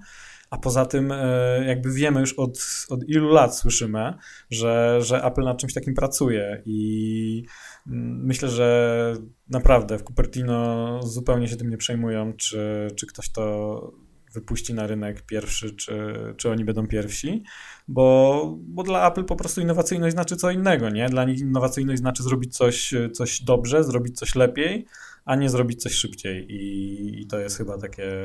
A 0.50 0.58
poza 0.58 0.86
tym, 0.86 1.12
e, 1.12 1.63
jakby 1.67 1.93
wiemy 1.93 2.19
już 2.19 2.34
od, 2.34 2.60
od 2.89 3.10
ilu 3.10 3.30
lat 3.30 3.58
słyszymy, 3.58 4.13
że, 4.50 5.00
że 5.02 5.24
Apple 5.24 5.43
nad 5.43 5.58
czymś 5.58 5.74
takim 5.74 5.93
pracuje 5.93 6.62
i 6.65 7.43
mm, 7.88 8.26
myślę, 8.26 8.50
że 8.50 9.13
naprawdę 9.50 9.98
w 9.98 10.04
Cupertino 10.04 11.00
zupełnie 11.04 11.48
się 11.48 11.56
tym 11.56 11.69
nie 11.69 11.78
przejmują, 11.78 12.34
czy, 12.34 12.88
czy 12.95 13.08
ktoś 13.08 13.30
to 13.30 14.05
wypuści 14.36 14.74
na 14.74 14.88
rynek 14.88 15.21
pierwszy, 15.21 15.76
czy, 15.76 16.13
czy 16.38 16.50
oni 16.50 16.65
będą 16.65 16.88
pierwsi, 16.88 17.43
bo, 17.88 18.58
bo 18.60 18.84
dla 18.84 19.12
Apple 19.12 19.26
po 19.26 19.36
prostu 19.36 19.62
innowacyjność 19.62 20.13
znaczy 20.13 20.36
co 20.36 20.52
innego, 20.52 20.89
nie? 20.89 21.10
Dla 21.10 21.26
nich 21.26 21.39
innowacyjność 21.39 22.00
znaczy 22.00 22.24
zrobić 22.24 22.58
coś, 22.58 22.93
coś 23.13 23.41
dobrze, 23.41 23.84
zrobić 23.84 24.19
coś 24.19 24.36
lepiej, 24.36 24.86
a 25.26 25.36
nie 25.36 25.50
zrobić 25.50 25.82
coś 25.82 25.93
szybciej 25.93 26.52
i, 26.52 27.21
i 27.21 27.28
to 27.28 27.39
jest 27.39 27.58
chyba 27.58 27.78
takie 27.78 28.21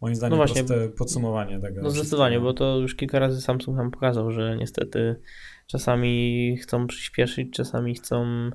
moim 0.00 0.14
zdaniem 0.14 0.38
no 0.38 0.46
właśnie, 0.46 0.64
podsumowanie 0.98 1.60
tego. 1.60 1.82
No 1.82 1.90
zdecydowanie, 1.90 2.40
bo 2.40 2.52
to 2.52 2.78
już 2.78 2.94
kilka 2.94 3.18
razy 3.18 3.40
Samsung 3.40 3.76
nam 3.76 3.90
pokazał, 3.90 4.30
że 4.30 4.56
niestety 4.56 5.20
czasami 5.66 6.56
chcą 6.62 6.86
przyspieszyć, 6.86 7.52
czasami 7.52 7.94
chcą 7.94 8.50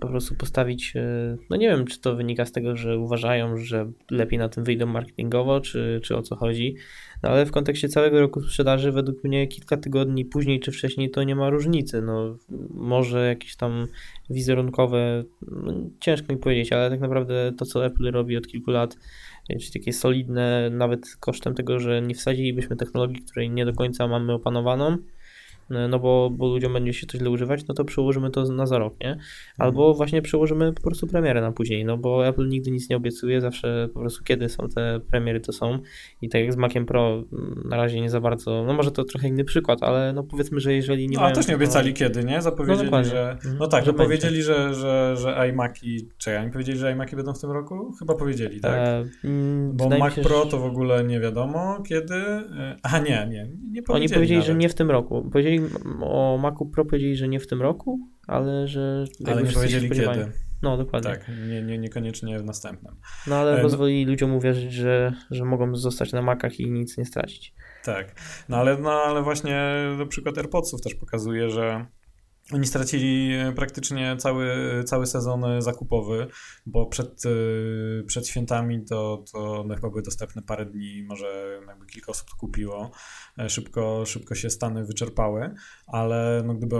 po 0.00 0.08
prostu 0.08 0.34
postawić, 0.34 0.92
e, 0.96 1.36
no 1.50 1.56
nie 1.56 1.68
wiem, 1.68 1.84
czy 1.84 2.00
to 2.00 2.16
wynika 2.16 2.46
z 2.46 2.52
tego, 2.52 2.76
że 2.76 2.98
uważają, 2.98 3.56
że 3.56 3.90
lepiej 4.10 4.38
na 4.38 4.48
tym 4.48 4.64
wyjdą 4.64 4.86
marketingowo, 4.86 5.60
czy, 5.60 6.00
czy 6.04 6.16
o 6.16 6.22
co 6.22 6.36
chodzi, 6.36 6.76
no 7.22 7.28
ale 7.28 7.46
w 7.46 7.50
kontekście 7.50 7.88
całego 7.88 8.20
roku 8.20 8.40
sprzedaży 8.40 8.92
według 8.92 9.24
mnie 9.24 9.46
kilka 9.46 9.76
tygodni 9.76 10.24
później 10.24 10.60
czy 10.60 10.72
wcześniej 10.72 11.10
to 11.10 11.22
nie 11.22 11.36
ma 11.36 11.50
różnicy, 11.50 12.02
no 12.02 12.36
może 12.74 13.26
jakieś 13.26 13.56
tam 13.56 13.86
wizerunkowe, 14.30 15.24
no, 15.42 15.72
ciężko 16.00 16.32
mi 16.32 16.38
powiedzieć, 16.38 16.72
ale 16.72 16.90
tak 16.90 17.00
naprawdę 17.00 17.52
to, 17.58 17.64
co 17.64 17.86
Apple 17.86 18.10
robi 18.10 18.36
od 18.36 18.46
kilku 18.46 18.70
lat, 18.70 18.96
e, 19.48 19.58
czyli 19.58 19.72
takie 19.72 19.92
solidne, 19.92 20.70
nawet 20.70 21.16
kosztem 21.20 21.54
tego, 21.54 21.78
że 21.78 22.02
nie 22.02 22.14
wsadzilibyśmy 22.14 22.76
technologii, 22.76 23.22
której 23.22 23.50
nie 23.50 23.64
do 23.64 23.72
końca 23.72 24.08
mamy 24.08 24.32
opanowaną, 24.32 24.96
no 25.88 25.98
bo, 25.98 26.30
bo 26.30 26.48
ludziom 26.48 26.72
będzie 26.72 26.92
się 26.92 27.06
to 27.06 27.18
źle 27.18 27.30
używać, 27.30 27.66
no 27.66 27.74
to 27.74 27.84
przełożymy 27.84 28.30
to 28.30 28.44
na 28.44 28.66
za 28.66 28.78
rok, 28.78 28.94
nie? 29.00 29.16
Albo 29.58 29.82
mhm. 29.82 29.96
właśnie 29.96 30.22
przełożymy 30.22 30.72
po 30.72 30.82
prostu 30.82 31.06
premierę 31.06 31.40
na 31.40 31.52
później, 31.52 31.84
no 31.84 31.98
bo 31.98 32.26
Apple 32.26 32.48
nigdy 32.48 32.70
nic 32.70 32.90
nie 32.90 32.96
obiecuje, 32.96 33.40
zawsze 33.40 33.88
po 33.94 34.00
prostu 34.00 34.24
kiedy 34.24 34.48
są 34.48 34.68
te 34.68 35.00
premiery, 35.10 35.40
to 35.40 35.52
są 35.52 35.78
i 36.22 36.28
tak 36.28 36.42
jak 36.42 36.52
z 36.52 36.56
Maciem 36.56 36.86
Pro 36.86 37.24
mm, 37.32 37.62
na 37.68 37.76
razie 37.76 38.00
nie 38.00 38.10
za 38.10 38.20
bardzo, 38.20 38.64
no 38.64 38.72
może 38.72 38.90
to 38.90 39.04
trochę 39.04 39.28
inny 39.28 39.44
przykład, 39.44 39.82
ale 39.82 40.12
no 40.12 40.22
powiedzmy, 40.22 40.60
że 40.60 40.74
jeżeli 40.74 41.08
nie 41.08 41.16
no, 41.16 41.22
mają... 41.22 41.34
też 41.34 41.48
nie 41.48 41.54
obiecali 41.54 41.94
kiedy, 41.94 42.24
nie? 42.24 42.42
Zapowiedzieli, 42.42 42.90
no, 42.90 43.04
że... 43.04 43.30
Mhm. 43.30 43.56
No 43.58 43.66
tak, 43.66 43.84
że 43.84 43.92
powiedzieli, 43.92 44.42
że, 44.42 44.74
że, 44.74 45.16
że 45.16 45.48
iMaki, 45.48 46.08
czy 46.18 46.38
oni 46.38 46.50
powiedzieli, 46.50 46.78
że 46.78 46.92
iMaki 46.92 47.16
będą 47.16 47.34
w 47.34 47.40
tym 47.40 47.50
roku? 47.50 47.92
Chyba 47.98 48.14
powiedzieli, 48.14 48.60
tak? 48.60 48.74
E, 48.74 49.04
mm, 49.24 49.76
bo 49.76 49.88
Mac 49.88 50.14
się, 50.14 50.22
Pro 50.22 50.46
to 50.46 50.58
w 50.58 50.64
ogóle 50.64 51.04
nie 51.04 51.20
wiadomo 51.20 51.82
kiedy, 51.88 52.14
e, 52.14 52.76
a 52.82 52.98
nie, 52.98 53.28
nie, 53.30 53.48
nie 53.70 53.82
powiedzieli 53.82 54.06
Oni 54.06 54.14
powiedzieli, 54.14 54.40
nawet. 54.40 54.46
że 54.46 54.54
nie 54.54 54.68
w 54.68 54.74
tym 54.74 54.90
roku, 54.90 55.28
powiedzieli 55.32 55.59
o 56.00 56.38
Macu 56.42 56.66
Pro 56.66 56.84
powiedzieli, 56.84 57.16
że 57.16 57.28
nie 57.28 57.40
w 57.40 57.46
tym 57.46 57.62
roku, 57.62 57.98
ale 58.26 58.68
że... 58.68 59.04
Ale 59.26 59.42
nie 59.42 59.52
powiedzieli 59.52 59.90
kiedy. 59.90 60.32
No, 60.62 60.76
dokładnie. 60.76 61.10
Tak, 61.10 61.30
nie, 61.48 61.62
nie, 61.62 61.78
niekoniecznie 61.78 62.38
w 62.38 62.44
następnym. 62.44 62.96
No, 63.26 63.36
ale 63.36 63.60
e, 63.60 63.62
no... 63.62 63.86
ludziom 64.06 64.34
uwierzyć, 64.34 64.72
że, 64.72 65.12
że 65.30 65.44
mogą 65.44 65.76
zostać 65.76 66.12
na 66.12 66.22
Macach 66.22 66.60
i 66.60 66.70
nic 66.70 66.98
nie 66.98 67.04
stracić. 67.04 67.54
Tak, 67.84 68.14
no 68.48 68.56
ale, 68.56 68.78
no, 68.78 68.90
ale 68.90 69.22
właśnie 69.22 69.60
na 69.98 70.06
przykład 70.06 70.38
AirPodsów 70.38 70.80
też 70.80 70.94
pokazuje, 70.94 71.50
że 71.50 71.86
oni 72.52 72.66
stracili 72.66 73.34
e, 73.34 73.52
praktycznie 73.52 74.16
cały, 74.18 74.48
cały 74.84 75.06
sezon 75.06 75.44
e, 75.44 75.62
zakupowy, 75.62 76.26
bo 76.66 76.86
przed, 76.86 77.26
e, 77.26 77.30
przed 78.06 78.28
świętami 78.28 78.84
to, 78.84 79.24
to 79.32 79.60
one 79.60 79.74
chyba 79.74 79.90
były 79.90 80.02
dostępne 80.02 80.42
parę 80.42 80.66
dni, 80.66 81.04
może 81.08 81.60
jakby 81.68 81.86
kilka 81.86 82.10
osób 82.10 82.30
kupiło. 82.30 82.90
Szybko, 83.48 84.06
szybko 84.06 84.34
się 84.34 84.50
stany 84.50 84.84
wyczerpały, 84.84 85.54
ale 85.86 86.42
no 86.46 86.54
gdyby 86.54 86.76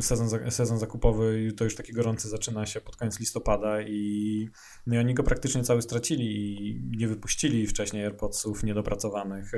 sezon, 0.00 0.50
sezon 0.50 0.78
zakupowy 0.78 1.52
to 1.56 1.64
już 1.64 1.74
taki 1.74 1.92
gorący 1.92 2.28
zaczyna 2.28 2.66
się 2.66 2.80
pod 2.80 2.96
koniec 2.96 3.20
listopada 3.20 3.82
i, 3.82 4.48
no 4.86 4.94
i 4.94 4.98
oni 4.98 5.14
go 5.14 5.22
praktycznie 5.22 5.62
cały 5.62 5.82
stracili 5.82 6.26
i 6.68 6.82
nie 6.96 7.08
wypuścili 7.08 7.66
wcześniej 7.66 8.04
AirPodsów 8.04 8.62
niedopracowanych 8.62 9.52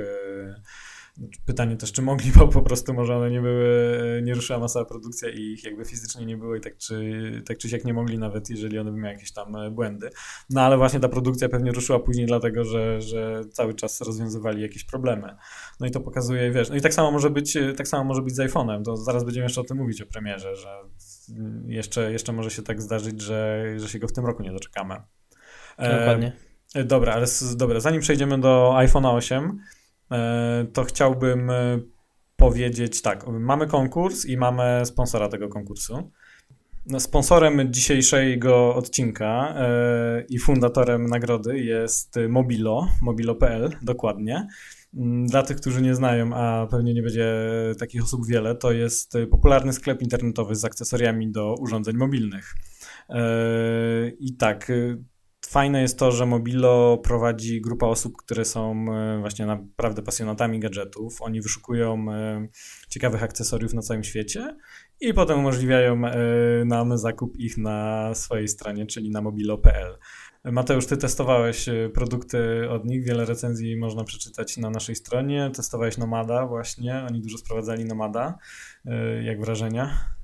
Pytanie 1.45 1.77
też, 1.77 1.91
czy 1.91 2.01
mogli, 2.01 2.31
bo 2.35 2.47
po 2.47 2.61
prostu 2.61 2.93
może 2.93 3.15
one 3.15 3.31
nie 3.31 3.41
były, 3.41 4.21
nie 4.23 4.33
ruszyła 4.33 4.59
masowa 4.59 4.85
produkcja 4.85 5.29
i 5.29 5.41
ich 5.41 5.63
jakby 5.63 5.85
fizycznie 5.85 6.25
nie 6.25 6.37
było 6.37 6.55
i 6.55 6.61
tak 6.61 6.77
czy, 6.77 7.43
tak 7.45 7.57
czy 7.57 7.69
siak 7.69 7.85
nie 7.85 7.93
mogli 7.93 8.17
nawet, 8.17 8.49
jeżeli 8.49 8.79
one 8.79 8.91
by 8.91 8.97
miały 8.97 9.13
jakieś 9.13 9.31
tam 9.31 9.55
e, 9.55 9.71
błędy. 9.71 10.09
No 10.49 10.61
ale 10.61 10.77
właśnie 10.77 10.99
ta 10.99 11.09
produkcja 11.09 11.49
pewnie 11.49 11.71
ruszyła 11.71 11.99
później 11.99 12.25
dlatego, 12.25 12.63
że, 12.63 13.01
że 13.01 13.41
cały 13.51 13.73
czas 13.73 14.01
rozwiązywali 14.01 14.61
jakieś 14.61 14.83
problemy. 14.83 15.35
No 15.79 15.87
i 15.87 15.91
to 15.91 15.99
pokazuje, 15.99 16.51
wiesz, 16.51 16.69
no 16.69 16.75
i 16.75 16.81
tak 16.81 16.93
samo 16.93 17.11
może 17.11 17.29
być, 17.29 17.57
tak 17.77 17.87
samo 17.87 18.03
może 18.03 18.21
być 18.21 18.35
z 18.35 18.39
iPhone'em, 18.39 18.83
to 18.83 18.97
zaraz 18.97 19.23
będziemy 19.23 19.45
jeszcze 19.45 19.61
o 19.61 19.63
tym 19.63 19.77
mówić, 19.77 20.01
o 20.01 20.05
premierze, 20.05 20.55
że 20.55 20.69
jeszcze, 21.65 22.11
jeszcze 22.11 22.33
może 22.33 22.51
się 22.51 22.61
tak 22.61 22.81
zdarzyć, 22.81 23.21
że, 23.21 23.65
że 23.77 23.89
się 23.89 23.99
go 23.99 24.07
w 24.07 24.13
tym 24.13 24.25
roku 24.25 24.43
nie 24.43 24.51
doczekamy. 24.51 24.95
Dokładnie. 25.77 26.31
E, 26.75 26.83
dobra, 26.83 27.13
ale 27.13 27.25
dobra, 27.55 27.79
zanim 27.79 28.01
przejdziemy 28.01 28.39
do 28.39 28.73
iPhone'a 28.77 29.15
8, 29.15 29.59
E, 29.59 29.78
to 30.73 30.83
chciałbym 30.83 31.49
e, 31.49 31.79
powiedzieć 32.35 33.01
tak. 33.01 33.27
Mamy 33.27 33.67
konkurs 33.67 34.25
i 34.25 34.37
mamy 34.37 34.81
sponsora 34.85 35.27
tego 35.27 35.49
konkursu. 35.49 36.11
No, 36.85 36.99
sponsorem 36.99 37.73
dzisiejszego 37.73 38.75
odcinka 38.75 39.55
e, 39.57 40.23
i 40.29 40.39
fundatorem 40.39 41.05
nagrody 41.05 41.59
jest 41.59 42.15
Mobilo, 42.29 42.87
mobilo.pl 43.01 43.69
dokładnie. 43.81 44.47
Mm, 44.93 45.27
dla 45.27 45.43
tych, 45.43 45.57
którzy 45.57 45.81
nie 45.81 45.95
znają, 45.95 46.33
a 46.33 46.67
pewnie 46.67 46.93
nie 46.93 47.01
będzie 47.01 47.35
takich 47.79 48.03
osób 48.03 48.27
wiele, 48.27 48.55
to 48.55 48.71
jest 48.71 49.13
popularny 49.31 49.73
sklep 49.73 50.01
internetowy 50.01 50.55
z 50.55 50.65
akcesoriami 50.65 51.31
do 51.31 51.55
urządzeń 51.59 51.97
mobilnych. 51.97 52.55
I 54.19 54.35
tak, 54.37 54.71
fajne 55.47 55.81
jest 55.81 55.99
to, 55.99 56.11
że 56.11 56.25
Mobilo 56.25 56.97
prowadzi 56.97 57.61
grupa 57.61 57.87
osób, 57.87 58.17
które 58.17 58.45
są 58.45 58.85
e, 58.93 59.19
właśnie 59.19 59.45
naprawdę 59.45 60.01
pasjonatami 60.01 60.59
gadżetów. 60.59 61.21
Oni 61.21 61.41
wyszukują 61.41 62.11
e, 62.11 62.47
ciekawych 62.89 63.23
akcesoriów 63.23 63.73
na 63.73 63.81
całym 63.81 64.03
świecie 64.03 64.57
i 65.01 65.13
potem 65.13 65.39
umożliwiają 65.39 66.07
e, 66.07 66.15
nam 66.65 66.97
zakup 66.97 67.37
ich 67.37 67.57
na 67.57 68.09
swojej 68.15 68.47
stronie, 68.47 68.85
czyli 68.85 69.11
na 69.11 69.21
mobilo.pl. 69.21 69.97
Mateusz, 70.43 70.85
ty 70.85 70.97
testowałeś 70.97 71.65
produkty 71.93 72.69
od 72.69 72.85
nich, 72.85 73.05
wiele 73.05 73.25
recenzji 73.25 73.77
można 73.77 74.03
przeczytać 74.03 74.57
na 74.57 74.69
naszej 74.69 74.95
stronie. 74.95 75.51
Testowałeś 75.55 75.97
Nomada 75.97 76.47
właśnie, 76.47 77.05
oni 77.09 77.21
dużo 77.21 77.37
sprowadzali 77.37 77.85
Nomada. 77.85 78.37
Jak 79.21 79.41
wrażenia? 79.41 80.18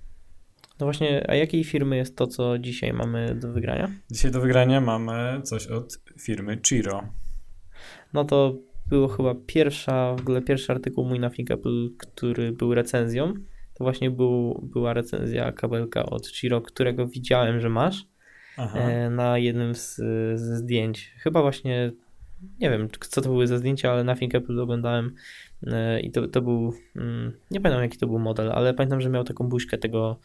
No 0.79 0.85
właśnie, 0.85 1.29
a 1.29 1.35
jakiej 1.35 1.63
firmy 1.63 1.97
jest 1.97 2.15
to, 2.15 2.27
co 2.27 2.59
dzisiaj 2.59 2.93
mamy 2.93 3.35
do 3.35 3.51
wygrania? 3.51 3.91
Dzisiaj 4.11 4.31
do 4.31 4.41
wygrania 4.41 4.81
mamy 4.81 5.41
coś 5.43 5.67
od 5.67 5.99
firmy 6.19 6.59
Chiro. 6.67 7.03
No 8.13 8.25
to 8.25 8.55
było 8.87 9.07
chyba 9.07 9.35
pierwsza, 9.47 10.15
w 10.15 10.21
ogóle 10.21 10.41
pierwszy 10.41 10.71
artykuł 10.71 11.05
mój 11.05 11.19
na 11.19 11.29
ThinkApple, 11.29 11.89
który 11.97 12.51
był 12.51 12.73
recenzją. 12.73 13.33
To 13.73 13.83
właśnie 13.83 14.11
był, 14.11 14.61
była 14.73 14.93
recenzja 14.93 15.51
kabelka 15.51 16.05
od 16.05 16.27
Chiro, 16.27 16.61
którego 16.61 17.07
widziałem, 17.07 17.59
że 17.59 17.69
masz 17.69 18.07
Aha. 18.57 18.79
E, 18.79 19.09
na 19.09 19.37
jednym 19.37 19.75
z, 19.75 19.95
ze 20.35 20.57
zdjęć. 20.57 21.13
Chyba 21.17 21.41
właśnie, 21.41 21.91
nie 22.59 22.69
wiem, 22.69 22.87
co 22.99 23.21
to 23.21 23.29
były 23.29 23.47
za 23.47 23.57
zdjęcia, 23.57 23.91
ale 23.91 24.03
na 24.03 24.15
ThinkApple 24.15 24.61
oglądałem 24.61 25.15
E, 25.67 25.99
I 25.99 26.11
to, 26.11 26.27
to 26.27 26.41
był, 26.41 26.73
mm, 26.95 27.31
nie 27.51 27.61
pamiętam 27.61 27.83
jaki 27.83 27.97
to 27.97 28.07
był 28.07 28.19
model, 28.19 28.51
ale 28.51 28.73
pamiętam, 28.73 29.01
że 29.01 29.09
miał 29.09 29.23
taką 29.23 29.47
buźkę 29.47 29.77
tego, 29.77 30.19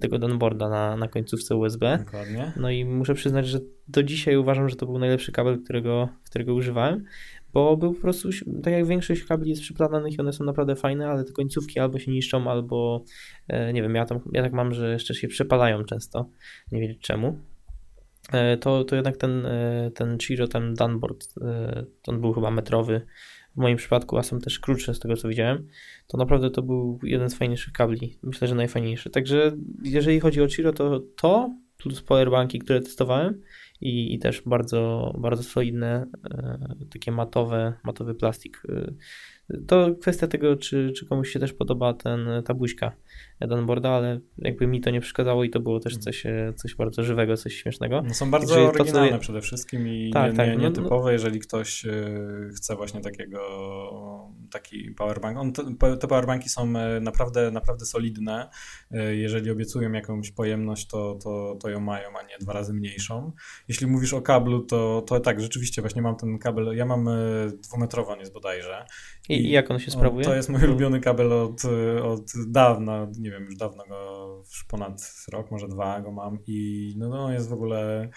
tego 0.00 0.18
downboarda 0.18 0.68
na, 0.68 0.96
na 0.96 1.08
końcówce 1.08 1.56
USB. 1.56 1.98
Dokładnie. 2.04 2.52
No 2.56 2.70
i 2.70 2.84
muszę 2.84 3.14
przyznać, 3.14 3.46
że 3.46 3.58
do 3.88 4.02
dzisiaj 4.02 4.36
uważam, 4.36 4.68
że 4.68 4.76
to 4.76 4.86
był 4.86 4.98
najlepszy 4.98 5.32
kabel, 5.32 5.62
którego, 5.64 6.08
którego 6.24 6.54
używałem, 6.54 7.04
bo 7.52 7.76
był 7.76 7.94
po 7.94 8.00
prostu, 8.00 8.28
tak 8.62 8.72
jak 8.72 8.86
większość 8.86 9.24
kabli 9.24 9.50
jest 9.50 9.62
przyplatanych 9.62 10.14
i 10.14 10.20
one 10.20 10.32
są 10.32 10.44
naprawdę 10.44 10.76
fajne, 10.76 11.08
ale 11.08 11.24
te 11.24 11.32
końcówki 11.32 11.80
albo 11.80 11.98
się 11.98 12.10
niszczą, 12.10 12.50
albo 12.50 13.04
e, 13.48 13.72
nie 13.72 13.82
wiem, 13.82 13.94
ja, 13.94 14.06
tam, 14.06 14.20
ja 14.32 14.42
tak 14.42 14.52
mam, 14.52 14.74
że 14.74 14.92
jeszcze 14.92 15.14
się 15.14 15.28
przepalają 15.28 15.84
często, 15.84 16.28
nie 16.72 16.80
wiem 16.80 16.94
czemu. 17.00 17.38
E, 18.32 18.56
to, 18.56 18.84
to 18.84 18.96
jednak 18.96 19.16
ten, 19.16 19.46
ten 19.94 20.18
Chiro, 20.18 20.48
ten 20.48 20.74
downboard, 20.74 21.34
on 22.06 22.20
był 22.20 22.32
chyba 22.32 22.50
metrowy, 22.50 23.06
w 23.56 23.56
moim 23.56 23.76
przypadku, 23.76 24.18
a 24.18 24.22
są 24.22 24.40
też 24.40 24.58
krótsze 24.58 24.94
z 24.94 25.00
tego 25.00 25.16
co 25.16 25.28
widziałem, 25.28 25.68
to 26.06 26.18
naprawdę 26.18 26.50
to 26.50 26.62
był 26.62 26.98
jeden 27.02 27.30
z 27.30 27.34
fajniejszych 27.34 27.72
kabli. 27.72 28.18
Myślę, 28.22 28.48
że 28.48 28.54
najfajniejszy. 28.54 29.10
Także 29.10 29.56
jeżeli 29.82 30.20
chodzi 30.20 30.42
o 30.42 30.48
Chiro, 30.48 30.72
to 30.72 31.00
to 31.16 31.56
plus 31.78 32.02
powerbanki, 32.02 32.58
które 32.58 32.80
testowałem 32.80 33.42
i, 33.80 34.14
i 34.14 34.18
też 34.18 34.42
bardzo, 34.46 35.12
bardzo 35.18 35.42
solidne, 35.42 36.06
e, 36.30 36.58
takie 36.90 37.12
matowe, 37.12 37.72
matowy 37.84 38.14
plastik. 38.14 38.62
E, 38.68 38.92
to 39.66 39.94
kwestia 40.00 40.26
tego, 40.26 40.56
czy, 40.56 40.92
czy 40.96 41.06
komuś 41.06 41.32
się 41.32 41.40
też 41.40 41.52
podoba 41.52 41.94
ten, 41.94 42.28
ta 42.44 42.54
buźka 42.54 42.92
Edenborda, 43.42 43.90
ale 43.90 44.20
jakby 44.38 44.66
mi 44.66 44.80
to 44.80 44.90
nie 44.90 45.00
przeszkadzało 45.00 45.44
i 45.44 45.50
to 45.50 45.60
było 45.60 45.80
też 45.80 45.96
coś, 45.96 46.26
e, 46.26 46.52
coś 46.56 46.74
bardzo 46.74 47.02
żywego, 47.02 47.36
coś 47.36 47.54
śmiesznego. 47.54 48.02
No 48.02 48.14
są 48.14 48.30
bardzo 48.30 48.54
Także 48.54 48.68
oryginalne 48.68 49.10
to, 49.10 49.16
co... 49.16 49.20
przede 49.20 49.40
wszystkim 49.40 49.88
i 49.88 50.10
tak, 50.12 50.30
nie, 50.30 50.36
tak, 50.36 50.48
nie, 50.48 50.56
nietypowe, 50.56 50.96
no, 50.96 51.04
no... 51.04 51.10
jeżeli 51.10 51.40
ktoś 51.40 51.86
e, 51.86 51.90
chce 52.56 52.76
właśnie 52.76 53.00
takiego, 53.00 53.40
taki 54.50 54.90
powerbank. 54.90 55.38
On, 55.38 55.52
te, 55.52 55.96
powerbanki 56.08 56.48
są 56.48 56.76
e, 56.76 57.00
naprawdę, 57.00 57.50
naprawdę 57.50 57.84
solidne. 57.84 58.48
Jeżeli 59.12 59.50
obiecują 59.50 59.92
jakąś 59.92 60.30
pojemność, 60.30 60.86
to, 60.86 61.18
to, 61.24 61.56
to 61.60 61.68
ją 61.68 61.80
mają, 61.80 62.08
a 62.18 62.22
nie 62.22 62.38
dwa 62.40 62.52
razy 62.52 62.74
mniejszą. 62.74 63.32
Jeśli 63.68 63.86
mówisz 63.86 64.14
o 64.14 64.22
kablu, 64.22 64.60
to, 64.60 65.02
to 65.06 65.20
tak, 65.20 65.40
rzeczywiście 65.40 65.82
właśnie 65.82 66.02
mam 66.02 66.16
ten 66.16 66.38
kabel, 66.38 66.76
ja 66.76 66.86
mam 66.86 67.08
dwumetrową 67.62 68.18
jest 68.18 68.32
bodajże. 68.32 68.84
I, 69.28 69.34
I 69.34 69.50
jak 69.50 69.70
on 69.70 69.78
się 69.78 69.90
sprawuje? 69.90 70.24
To 70.24 70.34
jest 70.34 70.48
mój 70.48 70.64
ulubiony 70.64 71.00
kabel 71.00 71.32
od, 71.32 71.62
od 72.02 72.32
dawna, 72.48 73.08
nie 73.18 73.30
wiem, 73.32 73.44
już 73.44 73.56
dawno 73.56 73.84
go, 73.88 74.36
już 74.46 74.64
ponad 74.64 75.14
rok, 75.32 75.50
może 75.50 75.68
dwa 75.68 76.00
go 76.00 76.12
mam 76.12 76.38
i 76.46 76.94
no, 76.98 77.08
no 77.08 77.32
jest 77.32 77.48
w 77.48 77.52
ogóle 77.52 78.08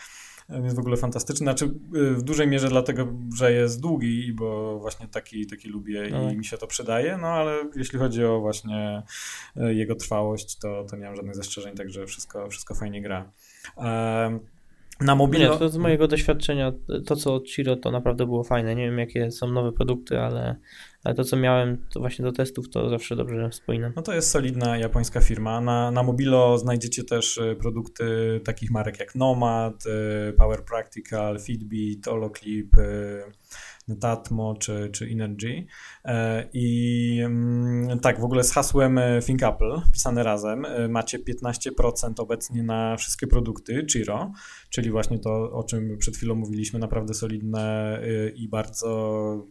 jest 0.50 0.76
w 0.76 0.80
ogóle 0.80 0.98
fantastyczny. 0.98 1.44
Znaczy 1.44 1.72
w 1.92 2.22
dużej 2.22 2.48
mierze 2.48 2.68
dlatego, 2.68 3.08
że 3.36 3.52
jest 3.52 3.82
długi, 3.82 4.34
bo 4.34 4.80
właśnie 4.80 5.08
taki, 5.08 5.48
taki 5.48 5.70
lubię 5.70 6.08
no. 6.12 6.24
i 6.24 6.28
tak. 6.28 6.38
mi 6.38 6.46
się 6.46 6.58
to 6.58 6.68
przydaje, 6.68 7.18
no 7.18 7.28
ale 7.28 7.70
jeśli 7.76 8.00
chodzi 8.00 8.26
o 8.26 8.40
właśnie 8.40 9.04
e, 9.56 9.74
jego 9.74 9.96
trwałość, 9.96 10.58
to, 10.58 10.86
to 10.90 10.96
nie 10.96 11.06
mam 11.06 11.16
żadnych 11.16 11.36
zastrzeżeń, 11.36 11.76
także 11.76 12.06
wszystko, 12.06 12.50
wszystko 12.50 12.76
fajnie 12.76 13.02
gra. 13.02 13.32
Na 15.02 15.16
mobilno... 15.16 15.54
Nie, 15.54 15.60
to 15.60 15.70
z 15.70 15.78
mojego 15.78 16.08
doświadczenia, 16.08 16.74
to 17.06 17.16
co 17.16 17.36
od 17.36 17.50
Chiro 17.50 17.76
to 17.76 17.92
naprawdę 17.92 18.26
było 18.26 18.44
fajne. 18.44 18.76
Nie 18.76 18.86
wiem 18.86 19.00
jakie 19.00 19.32
są 19.32 19.48
nowe 19.48 19.72
produkty, 19.72 20.20
ale, 20.20 20.56
ale 21.06 21.16
to 21.16 21.24
co 21.24 21.38
miałem 21.38 21.78
to 21.94 22.00
właśnie 22.00 22.26
do 22.26 22.32
testów 22.32 22.70
to 22.70 22.90
zawsze 22.90 23.16
dobrze 23.16 23.50
wspominam. 23.50 23.94
No 23.96 24.02
to 24.02 24.14
jest 24.14 24.32
solidna 24.32 24.78
japońska 24.78 25.22
firma. 25.22 25.62
Na, 25.62 25.92
na 25.92 26.04
Mobilo 26.04 26.58
znajdziecie 26.58 27.04
też 27.04 27.38
e, 27.38 27.56
produkty 27.56 28.06
takich 28.46 28.72
marek 28.72 29.00
jak 29.00 29.16
Nomad, 29.16 29.84
e, 30.30 30.34
Power 30.34 30.66
Practical, 30.66 31.40
Fitbit, 31.40 32.06
Holoclip, 32.06 32.78
e, 32.78 33.96
Tatmo 34.00 34.56
czy, 34.60 34.90
czy 34.94 35.06
Energy. 35.06 35.66
E, 36.06 36.50
I 36.54 37.20
mm, 37.26 38.00
tak, 38.00 38.20
w 38.20 38.24
ogóle 38.24 38.44
z 38.44 38.52
hasłem 38.52 39.00
Think 39.26 39.44
Apple, 39.44 39.82
pisane 39.94 40.24
razem, 40.24 40.66
macie 40.90 41.20
15% 41.20 42.14
obecnie 42.18 42.64
na 42.64 42.98
wszystkie 42.98 43.28
produkty 43.28 43.86
Chiro, 43.92 44.32
czyli 44.70 44.92
właśnie 44.92 45.20
to, 45.20 45.52
o 45.52 45.64
czym 45.64 45.98
przed 45.98 46.18
chwilą 46.18 46.36
mówiliśmy, 46.36 46.80
naprawdę 46.80 47.14
solidne 47.14 48.00
i 48.36 48.50
bardzo 48.50 49.48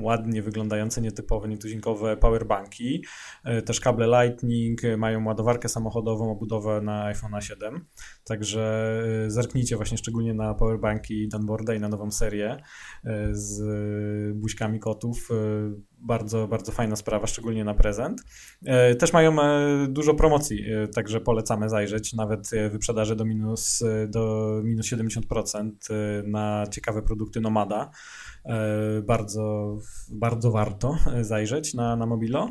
ładnie 0.00 0.42
wyglądające, 0.42 1.00
nietypowe, 1.00 1.48
nietuzinkowe 1.48 2.16
powerbanki, 2.16 3.04
e, 3.44 3.62
też 3.62 3.80
kable 3.80 4.06
Lightning, 4.06 4.84
e, 4.84 4.96
mają 4.96 5.24
ładowarkę 5.24 5.68
samochodową, 5.68 6.30
obudowę 6.30 6.80
na 6.80 7.04
iPhone 7.04 7.40
7, 7.40 7.86
także 8.24 8.92
e, 9.26 9.30
zerknijcie 9.30 9.76
właśnie 9.76 9.98
szczególnie 9.98 10.34
na 10.34 10.54
powerbanki 10.54 11.28
Danborda 11.28 11.74
i 11.74 11.80
na 11.80 11.88
nową 11.88 12.10
serię 12.10 12.56
z 13.30 13.62
buźkami 14.36 14.80
kotów, 14.80 15.28
bardzo, 16.06 16.48
bardzo 16.48 16.72
fajna 16.72 16.96
sprawa, 16.96 17.26
szczególnie 17.26 17.64
na 17.64 17.74
prezent. 17.74 18.22
Też 18.98 19.12
mają 19.12 19.36
dużo 19.88 20.14
promocji, 20.14 20.64
także 20.94 21.20
polecamy 21.20 21.68
zajrzeć, 21.68 22.12
nawet 22.12 22.50
wyprzedaże 22.70 23.16
do 23.16 23.24
minus, 23.24 23.84
do 24.08 24.52
minus 24.64 24.86
70% 24.86 25.70
na 26.24 26.66
ciekawe 26.70 27.02
produkty 27.02 27.40
Nomada. 27.40 27.90
E, 28.46 29.02
bardzo, 29.02 29.76
bardzo 30.10 30.50
warto 30.50 30.96
zajrzeć 31.20 31.74
na, 31.74 31.96
na 31.96 32.06
Mobilo. 32.06 32.50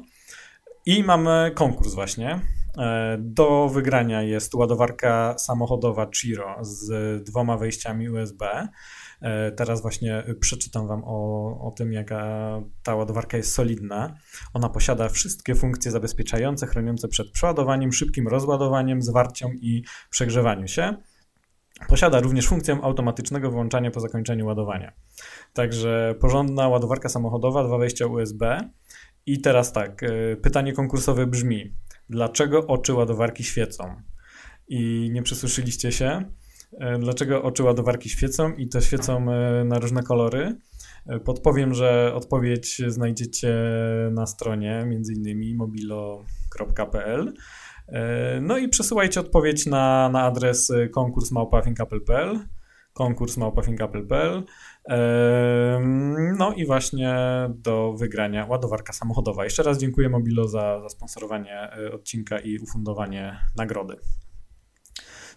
I 0.85 1.03
mamy 1.03 1.51
konkurs 1.55 1.93
właśnie. 1.93 2.39
E, 2.77 3.17
do 3.19 3.69
wygrania 3.69 4.21
jest 4.21 4.55
ładowarka 4.55 5.35
samochodowa 5.37 6.07
Chiro 6.15 6.57
z 6.61 7.23
dwoma 7.23 7.57
wejściami 7.57 8.09
USB. 8.09 8.67
E, 9.25 9.51
teraz 9.51 9.81
właśnie 9.81 10.23
przeczytam 10.39 10.87
Wam 10.87 11.03
o, 11.05 11.47
o 11.67 11.71
tym, 11.71 11.93
jaka 11.93 12.61
ta 12.83 12.95
ładowarka 12.95 13.37
jest 13.37 13.53
solidna. 13.53 14.17
Ona 14.53 14.69
posiada 14.69 15.09
wszystkie 15.09 15.55
funkcje 15.55 15.91
zabezpieczające, 15.91 16.67
chroniące 16.67 17.07
przed 17.07 17.31
przeładowaniem, 17.31 17.93
szybkim 17.93 18.27
rozładowaniem, 18.27 19.01
zwarciem 19.01 19.51
i 19.61 19.83
przegrzewaniem 20.09 20.67
się. 20.67 20.95
Posiada 21.87 22.19
również 22.19 22.47
funkcję 22.47 22.79
automatycznego 22.83 23.51
wyłączania 23.51 23.91
po 23.91 23.99
zakończeniu 23.99 24.45
ładowania. 24.45 24.93
Także 25.53 26.15
porządna 26.19 26.67
ładowarka 26.67 27.09
samochodowa, 27.09 27.63
dwa 27.63 27.77
wejścia 27.77 28.07
USB. 28.07 28.69
I 29.25 29.41
teraz 29.41 29.73
tak, 29.73 30.03
e, 30.03 30.35
pytanie 30.35 30.73
konkursowe 30.73 31.27
brzmi: 31.27 31.75
dlaczego 32.09 32.67
oczy 32.67 32.93
ładowarki 32.93 33.43
świecą? 33.43 33.95
I 34.67 35.09
nie 35.13 35.23
przesłyszeliście 35.23 35.91
się. 35.91 36.31
E, 36.71 36.99
dlaczego 36.99 37.43
oczy 37.43 37.63
ładowarki 37.63 38.09
świecą 38.09 38.53
i 38.53 38.69
to 38.69 38.81
świecą 38.81 39.31
e, 39.31 39.63
na 39.63 39.79
różne 39.79 40.03
kolory? 40.03 40.55
Podpowiem, 41.25 41.73
że 41.73 42.11
odpowiedź 42.15 42.81
znajdziecie 42.87 43.55
na 44.11 44.25
stronie 44.25 44.83
między 44.87 45.13
innymi 45.13 45.55
mobilo.pl. 45.55 47.33
No 48.41 48.57
i 48.57 48.69
przesyłajcie 48.69 49.19
odpowiedź 49.19 49.65
na, 49.65 50.09
na 50.09 50.21
adres 50.21 50.71
konkurs 50.91 51.31
małpa.apple.pl 51.31 52.39
konkurs 52.95 53.37
małpa.apple.pl 53.37 54.43
no 56.37 56.53
i 56.53 56.65
właśnie 56.65 57.15
do 57.49 57.93
wygrania 57.93 58.45
ładowarka 58.45 58.93
samochodowa. 58.93 59.43
Jeszcze 59.43 59.63
raz 59.63 59.77
dziękuję 59.77 60.09
Mobilo 60.09 60.47
za, 60.47 60.81
za 60.81 60.89
sponsorowanie 60.89 61.51
e, 61.51 61.91
odcinka 61.91 62.39
i 62.39 62.59
ufundowanie 62.59 63.37
nagrody. 63.57 63.95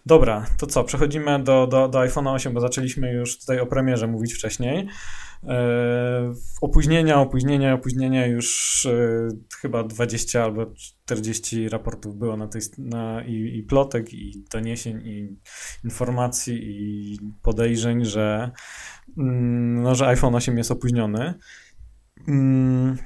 Dobra, 0.05 0.45
to 0.57 0.67
co? 0.67 0.83
Przechodzimy 0.83 1.43
do, 1.43 1.67
do, 1.67 1.87
do 1.87 1.99
iPhone 1.99 2.27
8, 2.27 2.53
bo 2.53 2.59
zaczęliśmy 2.59 3.13
już 3.13 3.39
tutaj 3.39 3.59
o 3.59 3.65
premierze 3.65 4.07
mówić 4.07 4.33
wcześniej. 4.33 4.87
opóźnienia, 6.61 7.21
opóźnienia, 7.21 7.73
opóźnienia 7.73 8.25
już 8.25 8.87
chyba 9.61 9.83
20 9.83 10.43
albo 10.43 10.65
40 11.05 11.69
raportów 11.69 12.17
było 12.17 12.37
na 12.37 12.47
tej, 12.47 12.61
na, 12.77 13.23
i, 13.23 13.57
i 13.57 13.63
plotek, 13.63 14.13
i 14.13 14.43
doniesień, 14.51 15.01
i 15.05 15.37
informacji, 15.83 16.59
i 16.63 17.17
podejrzeń, 17.41 18.05
że, 18.05 18.51
mm, 19.17 19.83
no, 19.83 19.95
że 19.95 20.07
iPhone 20.07 20.35
8 20.35 20.57
jest 20.57 20.71
opóźniony. 20.71 21.33
Yy, 22.27 22.97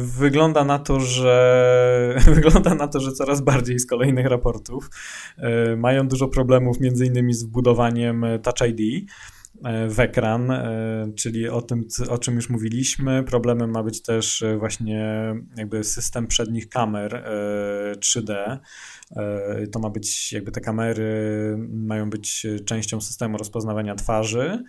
wygląda 0.00 0.64
na 0.64 0.78
to, 0.78 1.00
że 1.00 2.16
wygląda 2.34 2.74
na 2.74 2.88
to, 2.88 3.00
że 3.00 3.12
coraz 3.12 3.40
bardziej 3.40 3.78
z 3.78 3.86
kolejnych 3.86 4.26
raportów 4.26 4.90
yy, 5.38 5.76
mają 5.76 6.08
dużo 6.08 6.28
problemów 6.28 6.80
między 6.80 7.06
innymi 7.06 7.34
z 7.34 7.44
wbudowaniem 7.44 8.26
Touch 8.42 8.68
ID 8.68 8.80
yy, 8.80 9.02
w 9.88 10.00
ekran, 10.00 10.52
czyli 11.16 11.48
o 11.48 11.62
tym, 11.62 11.84
o 12.08 12.18
czym 12.18 12.34
już 12.34 12.50
mówiliśmy. 12.50 13.24
Problemem 13.24 13.70
ma 13.70 13.82
być 13.82 14.02
też 14.02 14.44
właśnie 14.58 15.34
jakby 15.56 15.84
system 15.84 16.26
przednich 16.26 16.68
kamer 16.68 17.24
3D. 17.96 18.58
To 19.72 19.78
ma 19.78 19.90
być 19.90 20.32
jakby 20.32 20.52
te 20.52 20.60
kamery 20.60 21.56
mają 21.68 22.10
być 22.10 22.46
częścią 22.64 23.00
systemu 23.00 23.38
rozpoznawania 23.38 23.94
twarzy. 23.94 24.64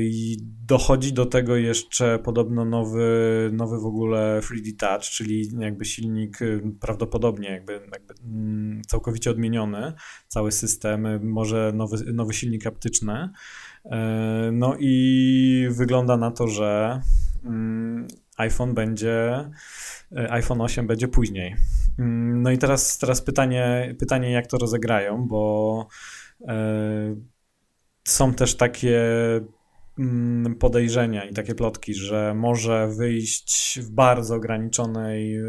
I 0.00 0.36
dochodzi 0.66 1.12
do 1.12 1.26
tego 1.26 1.56
jeszcze 1.56 2.18
podobno 2.18 2.64
nowy, 2.64 3.50
nowy 3.52 3.80
w 3.80 3.84
ogóle 3.84 4.40
3D 4.40 4.76
Touch, 4.76 5.02
czyli 5.02 5.50
jakby 5.58 5.84
silnik 5.84 6.42
y, 6.42 6.62
prawdopodobnie 6.80 7.50
jakby, 7.50 7.72
jakby 7.72 8.14
mm, 8.24 8.82
całkowicie 8.86 9.30
odmieniony, 9.30 9.92
cały 10.28 10.52
system, 10.52 11.26
może 11.30 11.72
nowy, 11.74 12.12
nowy 12.12 12.34
silnik 12.34 12.64
haptyczny. 12.64 13.28
E, 13.84 14.50
no 14.52 14.76
i 14.78 15.68
wygląda 15.70 16.16
na 16.16 16.30
to, 16.30 16.48
że 16.48 17.00
mm, 17.44 18.06
iPhone 18.36 18.74
będzie, 18.74 19.50
e, 20.16 20.32
iPhone 20.32 20.60
8 20.60 20.86
będzie 20.86 21.08
później. 21.08 21.56
Mm, 21.98 22.42
no 22.42 22.50
i 22.50 22.58
teraz, 22.58 22.98
teraz 22.98 23.22
pytanie, 23.22 23.94
pytanie, 23.98 24.30
jak 24.30 24.46
to 24.46 24.58
rozegrają, 24.58 25.28
bo 25.28 25.86
e, 26.48 27.16
są 28.06 28.34
też 28.34 28.56
takie 28.56 29.00
mm, 29.98 30.54
podejrzenia 30.54 31.24
i 31.24 31.34
takie 31.34 31.54
plotki, 31.54 31.94
że 31.94 32.34
może 32.34 32.88
wyjść 32.88 33.78
w 33.82 33.90
bardzo 33.90 34.34
ograniczonej, 34.34 35.38
y, 35.38 35.44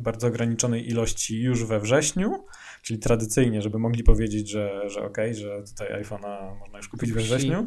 bardzo 0.00 0.26
ograniczonej 0.26 0.88
ilości 0.88 1.42
już 1.42 1.64
we 1.64 1.80
wrześniu, 1.80 2.44
czyli 2.82 2.98
tradycyjnie, 2.98 3.62
żeby 3.62 3.78
mogli 3.78 4.04
powiedzieć, 4.04 4.50
że, 4.50 4.90
że 4.90 5.00
okej, 5.00 5.30
okay, 5.30 5.34
że 5.34 5.62
tutaj 5.70 6.02
iPhone'a 6.02 6.58
można 6.60 6.78
już 6.78 6.88
kupić 6.88 7.12
we 7.12 7.20
wrześniu. 7.20 7.66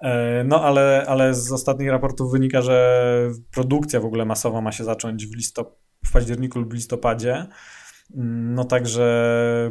E, 0.00 0.44
no 0.44 0.64
ale, 0.64 1.04
ale 1.08 1.34
z 1.34 1.52
ostatnich 1.52 1.90
raportów 1.90 2.32
wynika, 2.32 2.62
że 2.62 3.30
produkcja 3.50 4.00
w 4.00 4.04
ogóle 4.04 4.24
masowa 4.24 4.60
ma 4.60 4.72
się 4.72 4.84
zacząć 4.84 5.26
w, 5.26 5.36
listop- 5.36 5.72
w 6.06 6.12
październiku 6.12 6.58
lub 6.58 6.72
listopadzie. 6.72 7.46
Mm, 8.16 8.54
no 8.54 8.64
także 8.64 9.70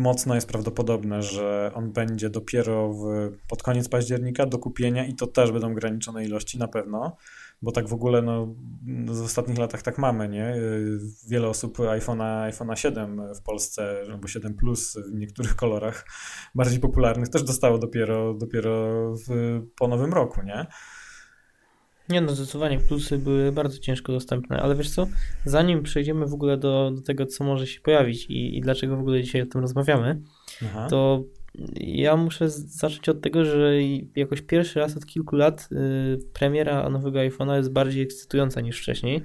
mocno 0.00 0.34
jest 0.34 0.48
prawdopodobne, 0.48 1.22
że 1.22 1.70
on 1.74 1.92
będzie 1.92 2.30
dopiero 2.30 2.92
w, 2.92 3.30
pod 3.48 3.62
koniec 3.62 3.88
października 3.88 4.46
do 4.46 4.58
kupienia 4.58 5.06
i 5.06 5.14
to 5.14 5.26
też 5.26 5.52
będą 5.52 5.72
ograniczone 5.72 6.24
ilości 6.24 6.58
na 6.58 6.68
pewno, 6.68 7.16
bo 7.62 7.72
tak 7.72 7.88
w 7.88 7.92
ogóle 7.92 8.22
no, 8.22 8.54
w 9.06 9.24
ostatnich 9.24 9.58
latach 9.58 9.82
tak 9.82 9.98
mamy, 9.98 10.28
nie? 10.28 10.54
Wiele 11.28 11.48
osób 11.48 11.78
iPhone'a 11.78 12.42
iPhone 12.42 12.76
7 12.76 13.34
w 13.34 13.42
Polsce, 13.42 14.02
albo 14.10 14.28
7 14.28 14.54
Plus 14.54 14.98
w 15.12 15.14
niektórych 15.14 15.56
kolorach 15.56 16.06
bardziej 16.54 16.80
popularnych 16.80 17.28
też 17.28 17.42
dostało 17.42 17.78
dopiero, 17.78 18.34
dopiero 18.34 18.90
w, 19.14 19.60
po 19.78 19.88
nowym 19.88 20.12
roku, 20.12 20.42
nie? 20.42 20.66
Nie 22.10 22.20
no, 22.20 22.34
zdecydowanie 22.34 22.78
plusy 22.78 23.18
były 23.18 23.52
bardzo 23.52 23.78
ciężko 23.78 24.12
dostępne, 24.12 24.60
ale 24.62 24.74
wiesz 24.74 24.90
co, 24.90 25.06
zanim 25.44 25.82
przejdziemy 25.82 26.26
w 26.26 26.34
ogóle 26.34 26.56
do, 26.56 26.90
do 26.94 27.02
tego, 27.02 27.26
co 27.26 27.44
może 27.44 27.66
się 27.66 27.80
pojawić 27.80 28.26
i, 28.26 28.58
i 28.58 28.60
dlaczego 28.60 28.96
w 28.96 29.00
ogóle 29.00 29.22
dzisiaj 29.22 29.42
o 29.42 29.46
tym 29.46 29.60
rozmawiamy, 29.60 30.20
Aha. 30.64 30.86
to 30.90 31.24
ja 31.80 32.16
muszę 32.16 32.50
zacząć 32.50 33.08
od 33.08 33.20
tego, 33.20 33.44
że 33.44 33.72
jakoś 34.16 34.42
pierwszy 34.42 34.80
raz 34.80 34.96
od 34.96 35.06
kilku 35.06 35.36
lat 35.36 35.68
y, 35.72 36.18
premiera 36.32 36.90
nowego 36.90 37.18
iPhone'a 37.18 37.56
jest 37.56 37.72
bardziej 37.72 38.02
ekscytująca 38.02 38.60
niż 38.60 38.80
wcześniej. 38.80 39.22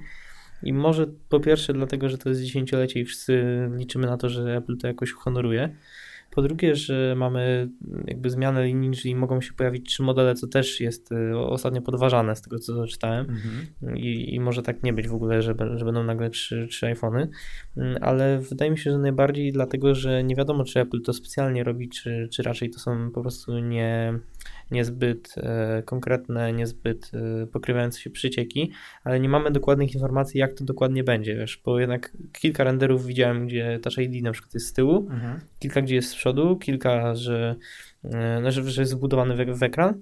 I 0.62 0.72
może 0.72 1.06
po 1.28 1.40
pierwsze 1.40 1.72
dlatego, 1.72 2.08
że 2.08 2.18
to 2.18 2.28
jest 2.28 2.40
dziesięciolecie 2.40 3.00
i 3.00 3.04
wszyscy 3.04 3.44
liczymy 3.76 4.06
na 4.06 4.16
to, 4.16 4.28
że 4.28 4.56
Apple 4.56 4.76
to 4.76 4.86
jakoś 4.86 5.12
honoruje. 5.12 5.76
Po 6.36 6.42
drugie, 6.42 6.76
że 6.76 7.14
mamy 7.16 7.68
jakby 8.06 8.30
zmianę 8.30 8.66
linii, 8.66 8.90
czyli 8.90 9.14
mogą 9.14 9.40
się 9.40 9.52
pojawić 9.52 9.88
trzy 9.88 10.02
modele, 10.02 10.34
co 10.34 10.46
też 10.46 10.80
jest 10.80 11.12
y, 11.12 11.38
ostatnio 11.38 11.82
podważane 11.82 12.36
z 12.36 12.42
tego, 12.42 12.58
co 12.58 12.86
czytałem. 12.86 13.26
Mhm. 13.30 13.96
I, 13.96 14.34
I, 14.34 14.40
może 14.40 14.62
tak 14.62 14.82
nie 14.82 14.92
być 14.92 15.08
w 15.08 15.14
ogóle, 15.14 15.42
że, 15.42 15.54
że 15.74 15.84
będą 15.84 16.04
nagle 16.04 16.30
trzy, 16.30 16.66
trzy 16.70 16.86
iPhony, 16.86 17.28
mm, 17.76 17.96
ale 18.00 18.38
wydaje 18.38 18.70
mi 18.70 18.78
się, 18.78 18.90
że 18.90 18.98
najbardziej 18.98 19.52
dlatego, 19.52 19.94
że 19.94 20.24
nie 20.24 20.36
wiadomo, 20.36 20.64
czy 20.64 20.80
Apple 20.80 21.02
to 21.02 21.12
specjalnie 21.12 21.64
robi, 21.64 21.88
czy, 21.88 22.28
czy 22.32 22.42
raczej 22.42 22.70
to 22.70 22.78
są 22.78 23.10
po 23.10 23.22
prostu 23.22 23.58
nie 23.58 24.18
niezbyt 24.70 25.34
e, 25.36 25.82
konkretne, 25.82 26.52
niezbyt 26.52 27.10
e, 27.14 27.46
pokrywające 27.46 28.00
się 28.00 28.10
przycieki, 28.10 28.72
ale 29.04 29.20
nie 29.20 29.28
mamy 29.28 29.50
dokładnych 29.50 29.94
informacji, 29.94 30.40
jak 30.40 30.52
to 30.52 30.64
dokładnie 30.64 31.04
będzie, 31.04 31.36
wiesz, 31.36 31.62
bo 31.64 31.80
jednak 31.80 32.12
kilka 32.32 32.64
renderów 32.64 33.06
widziałem, 33.06 33.46
gdzie 33.46 33.78
Touch 33.82 33.98
ID 33.98 34.22
na 34.22 34.32
przykład 34.32 34.54
jest 34.54 34.66
z 34.66 34.72
tyłu, 34.72 35.06
mhm. 35.10 35.40
kilka 35.58 35.82
gdzie 35.82 35.94
jest 35.94 36.10
z 36.10 36.14
przodu, 36.14 36.56
kilka, 36.56 37.14
że, 37.14 37.56
e, 38.04 38.40
no, 38.42 38.50
że, 38.50 38.70
że 38.70 38.82
jest 38.82 38.92
zbudowany 38.92 39.36
w, 39.36 39.58
w 39.58 39.62
ekran, 39.62 40.00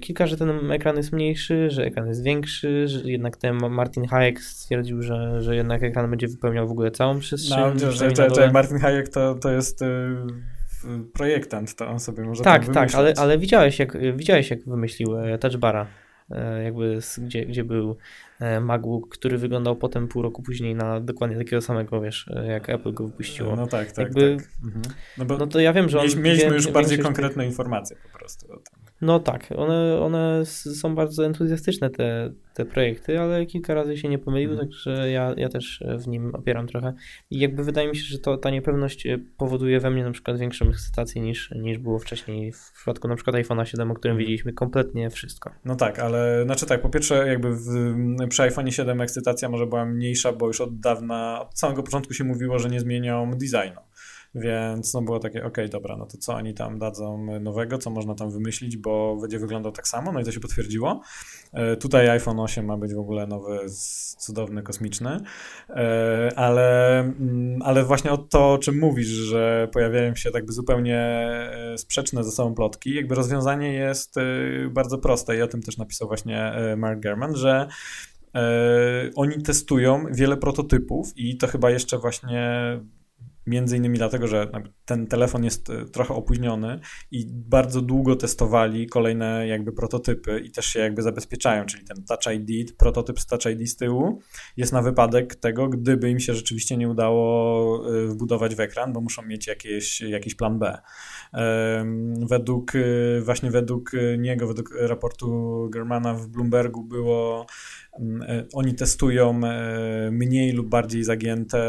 kilka, 0.00 0.26
że 0.26 0.36
ten 0.36 0.70
ekran 0.72 0.96
jest 0.96 1.12
mniejszy, 1.12 1.70
że 1.70 1.84
ekran 1.84 2.08
jest 2.08 2.22
większy, 2.22 2.88
że 2.88 3.10
jednak 3.10 3.36
ten 3.36 3.56
Martin 3.70 4.06
Hayek 4.06 4.40
stwierdził, 4.40 5.02
że, 5.02 5.42
że 5.42 5.56
jednak 5.56 5.82
ekran 5.82 6.10
będzie 6.10 6.28
wypełniał 6.28 6.68
w 6.68 6.70
ogóle 6.70 6.90
całą 6.90 7.18
przestrzeń. 7.18 7.58
No, 7.58 7.78
że, 7.78 7.92
że, 7.92 8.34
że 8.34 8.52
Martin 8.52 8.78
Hayek 8.78 9.08
to, 9.08 9.34
to 9.34 9.50
jest 9.50 9.82
projektant, 11.12 11.74
to 11.74 11.88
on 11.88 12.00
sobie 12.00 12.24
może 12.24 12.44
Tak, 12.44 12.68
tak, 12.68 12.94
ale, 12.94 13.14
ale 13.16 13.38
widziałeś, 13.38 13.78
jak, 13.78 14.16
widziałeś, 14.16 14.50
jak 14.50 14.64
wymyślił 14.64 15.16
e, 15.16 15.38
Touch 15.38 15.56
Bara, 15.56 15.86
e, 16.30 16.62
jakby 16.62 16.98
gdzie, 17.18 17.46
gdzie 17.46 17.64
był 17.64 17.96
e, 18.40 18.60
MacBook, 18.60 19.08
który 19.08 19.38
wyglądał 19.38 19.76
potem 19.76 20.08
pół 20.08 20.22
roku 20.22 20.42
później 20.42 20.74
na 20.74 21.00
dokładnie 21.00 21.36
takiego 21.36 21.62
samego, 21.62 22.00
wiesz, 22.00 22.30
jak 22.48 22.70
Apple 22.70 22.92
go 22.92 23.06
wypuściło. 23.06 23.56
No 23.56 23.66
tak, 23.66 23.92
tak, 23.92 23.98
jakby, 23.98 24.36
tak. 24.36 24.48
Mhm. 24.64 24.82
No, 25.18 25.38
no, 25.38 25.46
to 25.46 25.60
ja 25.60 25.72
wiem, 25.72 25.88
że 25.88 26.00
on... 26.00 26.06
Mieliśmy 26.22 26.54
już 26.54 26.70
bardziej 26.70 26.98
konkretne 26.98 27.46
informacje 27.46 27.96
po 28.12 28.18
prostu. 28.18 28.46
No 29.00 29.20
tak, 29.20 29.48
one, 29.56 30.00
one 30.00 30.46
są 30.46 30.94
bardzo 30.94 31.26
entuzjastyczne, 31.26 31.90
te, 31.90 32.32
te 32.54 32.64
projekty, 32.64 33.20
ale 33.20 33.46
kilka 33.46 33.74
razy 33.74 33.96
się 33.96 34.08
nie 34.08 34.18
pomyliły, 34.18 34.54
mm. 34.54 34.66
także 34.66 35.10
ja, 35.10 35.34
ja 35.36 35.48
też 35.48 35.84
w 35.98 36.08
nim 36.08 36.34
opieram 36.34 36.66
trochę. 36.66 36.94
I 37.30 37.38
jakby 37.38 37.64
wydaje 37.64 37.88
mi 37.88 37.96
się, 37.96 38.02
że 38.02 38.18
to, 38.18 38.36
ta 38.36 38.50
niepewność 38.50 39.06
powoduje 39.36 39.80
we 39.80 39.90
mnie 39.90 40.04
na 40.04 40.10
przykład 40.10 40.38
większą 40.38 40.68
ekscytację 40.68 41.22
niż, 41.22 41.50
niż 41.50 41.78
było 41.78 41.98
wcześniej 41.98 42.52
w 42.52 42.72
przypadku 42.72 43.08
na 43.08 43.14
przykład 43.14 43.36
iPhone'a 43.36 43.64
7, 43.64 43.90
o 43.90 43.94
którym 43.94 44.12
mm. 44.12 44.18
widzieliśmy 44.18 44.52
kompletnie 44.52 45.10
wszystko. 45.10 45.50
No 45.64 45.74
tak, 45.74 45.98
ale 45.98 46.44
znaczy 46.44 46.66
tak, 46.66 46.82
po 46.82 46.88
pierwsze 46.88 47.28
jakby 47.28 47.56
w, 47.56 47.66
przy 48.28 48.42
iPhone'ie 48.42 48.70
7 48.70 49.00
ekscytacja 49.00 49.48
może 49.48 49.66
była 49.66 49.84
mniejsza, 49.84 50.32
bo 50.32 50.46
już 50.46 50.60
od 50.60 50.80
dawna, 50.80 51.40
od 51.48 51.58
samego 51.58 51.82
początku 51.82 52.14
się 52.14 52.24
mówiło, 52.24 52.58
że 52.58 52.68
nie 52.68 52.80
zmienią 52.80 53.30
designu. 53.30 53.85
Więc 54.36 54.94
no 54.94 55.02
było 55.02 55.18
takie, 55.18 55.44
ok, 55.44 55.56
dobra, 55.70 55.96
no 55.96 56.06
to 56.06 56.18
co 56.18 56.34
oni 56.34 56.54
tam 56.54 56.78
dadzą 56.78 57.26
nowego, 57.40 57.78
co 57.78 57.90
można 57.90 58.14
tam 58.14 58.30
wymyślić, 58.30 58.76
bo 58.76 59.16
będzie 59.20 59.38
wyglądał 59.38 59.72
tak 59.72 59.88
samo, 59.88 60.12
no 60.12 60.20
i 60.20 60.24
to 60.24 60.32
się 60.32 60.40
potwierdziło. 60.40 61.00
E, 61.52 61.76
tutaj 61.76 62.08
iPhone 62.08 62.40
8 62.40 62.66
ma 62.66 62.76
być 62.76 62.94
w 62.94 62.98
ogóle 62.98 63.26
nowy, 63.26 63.58
cudowny, 64.18 64.62
kosmiczny, 64.62 65.20
e, 65.68 66.32
ale, 66.36 66.98
mm, 67.00 67.62
ale 67.62 67.84
właśnie 67.84 68.10
o 68.10 68.18
to, 68.18 68.52
o 68.52 68.58
czym 68.58 68.78
mówisz, 68.78 69.08
że 69.08 69.68
pojawiają 69.72 70.14
się 70.14 70.30
tak 70.30 70.52
zupełnie 70.52 70.98
e, 70.98 71.78
sprzeczne 71.78 72.24
ze 72.24 72.30
sobą 72.30 72.54
plotki, 72.54 72.94
jakby 72.94 73.14
rozwiązanie 73.14 73.72
jest 73.72 74.14
bardzo 74.70 74.98
proste 74.98 75.36
i 75.36 75.42
o 75.42 75.48
tym 75.48 75.62
też 75.62 75.78
napisał 75.78 76.08
właśnie 76.08 76.52
Mark 76.76 77.00
German, 77.00 77.36
że 77.36 77.68
oni 79.16 79.42
testują 79.42 80.04
wiele 80.10 80.36
prototypów 80.36 81.12
i 81.16 81.36
to 81.36 81.46
chyba 81.46 81.70
jeszcze 81.70 81.98
właśnie 81.98 82.80
Między 83.46 83.76
innymi 83.76 83.98
dlatego, 83.98 84.26
że 84.26 84.50
ten 84.84 85.06
telefon 85.06 85.44
jest 85.44 85.70
e, 85.70 85.84
trochę 85.84 86.14
opóźniony 86.14 86.80
i 87.10 87.26
bardzo 87.32 87.82
długo 87.82 88.16
testowali 88.16 88.86
kolejne 88.86 89.46
jakby 89.46 89.72
prototypy 89.72 90.40
i 90.40 90.50
też 90.50 90.66
się 90.66 90.80
jakby 90.80 91.02
zabezpieczają, 91.02 91.64
czyli 91.66 91.84
ten 91.84 92.04
Touch 92.04 92.34
ID, 92.34 92.76
prototyp 92.76 93.20
z 93.20 93.26
Touch 93.26 93.46
ID 93.46 93.68
z 93.70 93.76
tyłu 93.76 94.20
jest 94.56 94.72
na 94.72 94.82
wypadek 94.82 95.34
tego, 95.34 95.68
gdyby 95.68 96.10
im 96.10 96.20
się 96.20 96.34
rzeczywiście 96.34 96.76
nie 96.76 96.88
udało 96.88 97.96
e, 97.96 98.06
wbudować 98.06 98.54
w 98.54 98.60
ekran, 98.60 98.92
bo 98.92 99.00
muszą 99.00 99.22
mieć 99.22 99.46
jakieś, 99.46 100.00
jakiś 100.00 100.34
plan 100.34 100.58
B. 100.58 100.78
Według, 102.28 102.72
e, 102.74 102.80
właśnie 103.20 103.50
według 103.50 103.92
niego, 104.18 104.46
według 104.46 104.74
raportu 104.80 105.68
Germana 105.72 106.14
w 106.14 106.26
Bloombergu 106.26 106.82
było 106.82 107.46
oni 108.54 108.74
testują 108.74 109.40
mniej 110.10 110.52
lub 110.52 110.68
bardziej 110.68 111.04
zagięte, 111.04 111.60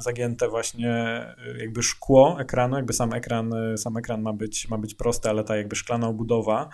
zagięte 0.00 0.48
właśnie 0.48 1.20
jakby 1.58 1.82
szkło 1.82 2.40
ekranu, 2.40 2.76
jakby 2.76 2.92
sam 2.92 3.12
ekran, 3.12 3.54
sam 3.76 3.96
ekran 3.96 4.22
ma 4.22 4.32
być, 4.32 4.68
ma 4.68 4.78
być 4.78 4.94
prosty, 4.94 5.28
ale 5.28 5.44
ta 5.44 5.56
jakby 5.56 5.76
szklana 5.76 6.08
obudowa 6.08 6.68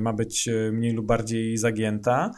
ma 0.00 0.12
być 0.12 0.48
mniej 0.72 0.92
lub 0.92 1.06
bardziej 1.06 1.56
zagięta. 1.56 2.30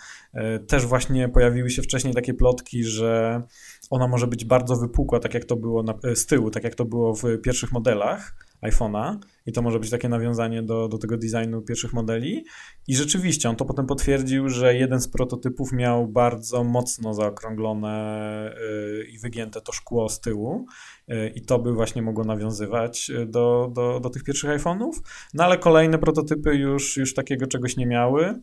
Też 0.66 0.87
właśnie 0.87 1.29
pojawiły 1.29 1.70
się 1.70 1.83
wcześniej 1.83 2.14
takie 2.14 2.35
plotki, 2.35 2.85
że 2.85 3.43
ona 3.91 4.09
może 4.09 4.26
być 4.26 4.45
bardzo 4.45 4.76
wypukła, 4.76 5.20
tak 5.20 5.34
jak 5.34 5.45
to 5.45 5.57
było 5.57 5.82
na, 5.82 5.95
z 6.14 6.26
tyłu, 6.26 6.51
tak 6.51 6.64
jak 6.64 6.74
to 6.74 6.84
było 6.84 7.14
w 7.14 7.22
pierwszych 7.43 7.72
modelach 7.72 8.49
iPhone'a 8.62 9.16
i 9.47 9.53
to 9.53 9.62
może 9.62 9.80
być 9.80 9.91
takie 9.91 10.09
nawiązanie 10.09 10.62
do, 10.62 10.89
do 10.89 10.99
tego 10.99 11.16
designu 11.16 11.62
pierwszych 11.62 11.93
modeli. 11.93 12.45
I 12.89 12.97
rzeczywiście 12.97 13.49
on 13.51 13.57
to 13.57 13.64
potem 13.64 13.86
potwierdził, 13.86 14.49
że 14.49 14.74
jeden 14.74 15.01
z 15.01 15.09
prototypów 15.09 15.72
miał 15.72 16.09
bardzo 16.09 16.64
mocno 16.64 17.14
zaokrąglone 17.14 18.55
yy, 18.99 19.05
i 19.05 19.18
wygięte 19.18 19.61
to 19.61 19.72
szkło 19.72 20.09
z 20.09 20.20
tyłu 20.20 20.66
yy, 21.09 21.28
i 21.28 21.43
to 21.43 21.59
by 21.59 21.72
właśnie 21.72 22.03
mogło 22.03 22.24
nawiązywać 22.24 23.11
do, 23.26 23.70
do, 23.74 24.01
do 24.01 24.11
tych 24.11 24.24
pierwszych 24.24 24.51
iPhone'ów. 24.51 24.93
No 25.34 25.45
ale 25.45 25.59
kolejne 25.59 25.99
prototypy 25.99 26.55
już, 26.55 26.97
już 26.97 27.14
takiego 27.14 27.47
czegoś 27.47 27.76
nie 27.76 27.86
miały. 27.86 28.43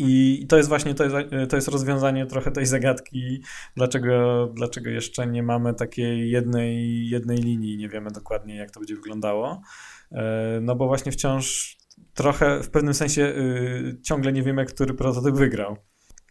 I 0.00 0.46
to 0.46 0.56
jest 0.56 0.68
właśnie 0.68 0.94
to 0.94 1.04
jest, 1.04 1.16
to 1.48 1.56
jest 1.56 1.68
rozwiązanie 1.68 2.26
trochę 2.26 2.50
tej 2.50 2.66
zagadki, 2.66 3.42
dlaczego, 3.76 4.46
dlaczego 4.54 4.90
jeszcze 4.90 5.26
nie 5.26 5.42
mamy 5.42 5.74
takiej 5.74 6.30
jednej, 6.30 7.08
jednej 7.08 7.38
linii, 7.38 7.76
nie 7.76 7.88
wiemy 7.88 8.10
dokładnie, 8.10 8.56
jak 8.56 8.70
to 8.70 8.80
będzie 8.80 8.94
wyglądało. 8.94 9.62
E, 10.12 10.58
no 10.62 10.76
bo 10.76 10.86
właśnie 10.86 11.12
wciąż 11.12 11.76
trochę 12.14 12.62
w 12.62 12.70
pewnym 12.70 12.94
sensie 12.94 13.22
y, 13.22 13.98
ciągle 14.02 14.32
nie 14.32 14.42
wiemy, 14.42 14.64
który 14.64 14.94
prototyp 14.94 15.34
wygrał. 15.34 15.76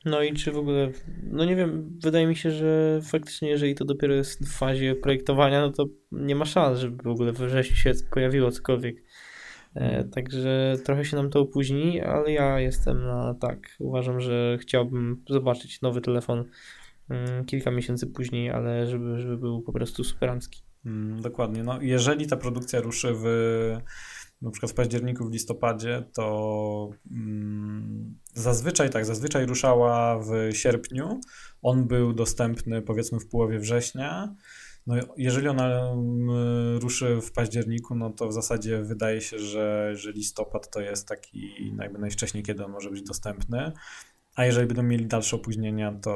No 0.06 0.24
i 0.24 0.34
czy 0.34 0.52
w 0.52 0.58
ogóle, 0.58 0.92
no 1.24 1.46
nie 1.46 1.56
wiem, 1.56 2.00
wydaje 2.04 2.28
mi 2.28 2.36
się, 2.36 2.52
że 2.52 3.00
faktycznie, 3.04 3.50
jeżeli 3.50 3.76
to 3.76 3.86
dopiero 3.86 4.14
jest 4.14 4.46
w 4.46 4.58
fazie 4.58 4.96
projektowania, 4.96 5.62
no 5.62 5.72
to 5.72 5.86
nie 6.12 6.36
ma 6.36 6.46
szans, 6.46 6.80
żeby 6.80 7.04
w 7.04 7.08
ogóle 7.08 7.32
we 7.32 7.48
wrześniu 7.48 7.76
się 7.76 7.92
pojawiło 8.12 8.52
cokolwiek. 8.52 9.04
E, 9.76 10.04
także 10.04 10.76
trochę 10.86 11.06
się 11.06 11.18
nam 11.18 11.30
to 11.30 11.40
opóźni, 11.40 12.02
ale 12.02 12.32
ja 12.32 12.60
jestem 12.60 13.06
na 13.06 13.34
tak. 13.34 13.76
Uważam, 13.80 14.22
że 14.22 14.58
chciałbym 14.62 15.24
zobaczyć 15.30 15.82
nowy 15.82 16.02
telefon 16.02 16.46
mm, 17.10 17.46
kilka 17.46 17.72
miesięcy 17.72 18.08
później, 18.08 18.50
ale 18.52 18.88
żeby, 18.88 19.20
żeby 19.20 19.38
był 19.38 19.62
po 19.62 19.74
prostu 19.74 20.04
superancki. 20.04 20.62
Mm, 20.86 21.22
dokładnie. 21.22 21.64
No, 21.64 21.82
jeżeli 21.82 22.28
ta 22.28 22.38
produkcja 22.38 22.82
ruszy 22.82 23.14
w 23.14 23.26
na 24.42 24.52
przykład 24.52 24.72
w 24.72 24.76
październiku, 24.76 25.26
w 25.26 25.32
listopadzie, 25.32 26.04
to 26.14 26.90
mm, 27.12 28.18
zazwyczaj 28.34 28.90
tak, 28.90 29.06
zazwyczaj 29.06 29.46
ruszała 29.46 30.20
w 30.20 30.56
sierpniu. 30.56 31.20
On 31.62 31.88
był 31.88 32.14
dostępny 32.14 32.82
powiedzmy 32.82 33.20
w 33.20 33.28
połowie 33.28 33.60
września. 33.60 34.36
No, 34.88 34.96
jeżeli 35.18 35.48
ona 35.48 35.92
mm, 35.92 36.78
ruszy 36.78 37.22
w 37.22 37.32
październiku, 37.32 37.96
no 37.96 38.10
to 38.10 38.28
w 38.28 38.34
zasadzie 38.34 38.82
wydaje 38.82 39.22
się, 39.22 39.40
że, 39.40 39.96
że 39.96 40.12
listopad 40.12 40.70
to 40.70 40.82
jest 40.82 41.08
taki 41.08 41.74
jakby 41.80 42.00
najwcześniej, 42.00 42.44
kiedy 42.44 42.66
on 42.66 42.72
może 42.72 42.90
być 42.90 43.04
dostępny. 43.04 43.72
A 44.36 44.46
jeżeli 44.46 44.68
będą 44.68 44.84
mieli 44.84 45.06
dalsze 45.06 45.36
opóźnienia, 45.36 45.92
to, 45.92 46.16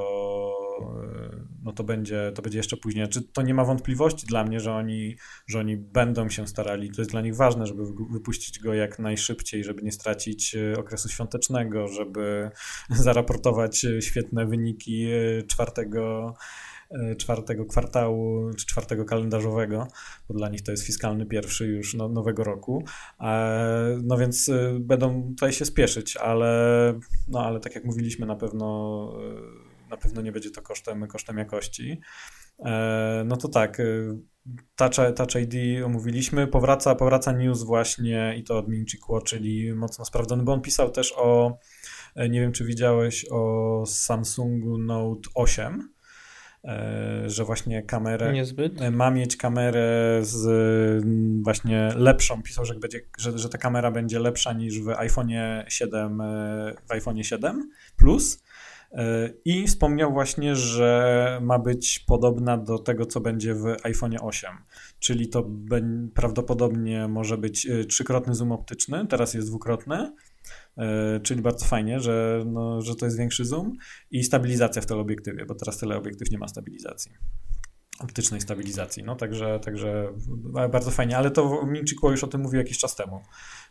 no 1.64 1.72
to, 1.72 1.84
będzie, 1.84 2.32
to 2.36 2.42
będzie 2.42 2.58
jeszcze 2.58 2.78
później. 2.78 3.08
Czy 3.08 3.22
to 3.22 3.42
nie 3.42 3.54
ma 3.54 3.66
wątpliwości 3.66 4.28
dla 4.28 4.44
mnie, 4.44 4.60
że 4.60 4.74
oni, 4.74 5.16
że 5.48 5.60
oni 5.60 5.78
będą 5.78 6.30
się 6.30 6.48
starali. 6.48 6.92
To 6.92 7.02
jest 7.02 7.12
dla 7.12 7.22
nich 7.22 7.36
ważne, 7.36 7.68
żeby 7.68 7.84
wypuścić 8.12 8.60
go 8.60 8.74
jak 8.74 9.00
najszybciej, 9.00 9.64
żeby 9.64 9.82
nie 9.82 9.92
stracić 9.92 10.56
e, 10.56 10.80
okresu 10.80 11.10
świątecznego, 11.10 11.88
żeby 11.88 12.52
zaraportować 12.90 13.86
e, 13.86 14.02
świetne 14.02 14.46
wyniki 14.46 15.06
e, 15.06 15.44
czwartego 15.44 16.34
E, 16.34 16.36
czwartego 17.18 17.66
kwartału 17.66 18.54
czy 18.54 18.66
czwartego 18.66 19.06
kalendarzowego, 19.06 19.88
bo 20.28 20.34
dla 20.34 20.50
nich 20.50 20.62
to 20.62 20.72
jest 20.72 20.84
fiskalny 20.84 21.26
pierwszy 21.26 21.68
już 21.68 21.94
no, 21.94 22.10
nowego 22.10 22.44
roku. 22.44 22.84
E, 23.20 23.98
no 24.04 24.18
więc 24.18 24.50
e, 24.50 24.80
będą 24.80 25.30
tutaj 25.30 25.54
się 25.54 25.66
spieszyć, 25.66 26.18
ale, 26.18 26.54
no, 27.28 27.46
ale 27.46 27.60
tak 27.60 27.76
jak 27.76 27.86
mówiliśmy, 27.86 28.26
na 28.26 28.36
pewno, 28.36 29.10
na 29.90 29.98
pewno 29.98 30.22
nie 30.22 30.32
będzie 30.32 30.52
to 30.52 30.62
kosztem, 30.62 31.08
kosztem 31.08 31.38
jakości. 31.38 32.02
No 33.26 33.38
to 33.38 33.48
tak, 33.48 33.82
Touch, 34.76 35.16
Touch 35.16 35.36
ID 35.36 35.84
omówiliśmy, 35.86 36.48
powraca, 36.48 36.96
powraca 36.96 37.32
news 37.32 37.64
właśnie 37.64 38.36
i 38.38 38.44
to 38.44 38.58
od 38.58 38.68
Ming 38.68 38.88
czyli 39.26 39.74
mocno 39.74 40.06
sprawdzony, 40.06 40.44
bo 40.44 40.54
on 40.54 40.62
pisał 40.62 40.92
też 40.92 41.14
o, 41.18 41.58
nie 42.16 42.42
wiem 42.42 42.52
czy 42.52 42.66
widziałeś, 42.66 43.26
o 43.32 43.84
Samsungu 43.86 44.78
Note 44.78 45.30
8, 45.36 45.94
E, 45.94 46.03
że 47.26 47.44
właśnie 47.46 47.84
kamerę 47.84 48.34
Niezbyt. 48.34 48.82
E, 48.82 48.92
ma 48.92 49.12
mieć 49.12 49.38
kamerę 49.38 50.20
z 50.22 50.46
mm, 51.04 51.44
właśnie 51.44 51.90
lepszą, 51.96 52.44
pisał, 52.44 52.66
że, 52.66 52.76
będzie, 52.76 53.00
że, 53.18 53.38
że 53.38 53.50
ta 53.50 53.58
kamera 53.58 53.92
będzie 53.92 54.20
lepsza 54.20 54.54
niż 54.54 54.82
w 54.82 54.90
iPhone 54.90 55.30
7 55.68 56.22
e, 56.22 56.74
w 56.88 56.92
iPhone 56.92 57.24
7 57.24 57.70
Plus. 57.98 58.44
I 59.46 59.68
wspomniał 59.68 60.14
właśnie, 60.14 60.56
że 60.56 61.40
ma 61.42 61.60
być 61.60 62.00
podobna 62.00 62.58
do 62.58 62.80
tego, 62.80 63.06
co 63.06 63.22
będzie 63.22 63.54
w 63.56 63.66
iPhone 63.84 64.16
8, 64.22 64.52
czyli 65.00 65.30
to 65.30 65.50
prawdopodobnie 66.14 67.08
może 67.08 67.38
być 67.38 67.68
trzykrotny 67.90 68.36
zoom 68.36 68.52
optyczny, 68.52 69.08
teraz 69.08 69.34
jest 69.34 69.48
dwukrotny, 69.48 69.98
E, 69.98 70.12
czyli 71.24 71.42
bardzo 71.42 71.66
fajnie, 71.66 72.00
że, 72.00 72.44
no, 72.46 72.82
że 72.82 72.96
to 72.96 73.06
jest 73.06 73.18
większy 73.18 73.46
zoom 73.46 73.78
i 74.12 74.24
stabilizacja 74.24 74.82
w 74.82 74.86
teleobiektywie, 74.86 75.46
bo 75.46 75.56
teraz 75.56 75.78
teleobiektyw 75.78 76.32
nie 76.32 76.38
ma 76.38 76.48
stabilizacji 76.48 77.12
optycznej 78.00 78.42
stabilizacji, 78.42 79.04
no 79.04 79.16
także, 79.16 79.60
także 79.60 80.14
bardzo 80.72 80.92
fajnie, 80.92 81.18
ale 81.18 81.32
to 81.32 81.66
Minchikuo 81.66 82.12
już 82.12 82.24
o 82.24 82.28
tym 82.28 82.42
mówił 82.42 82.60
jakiś 82.60 82.78
czas 82.78 82.96
temu, 82.96 83.22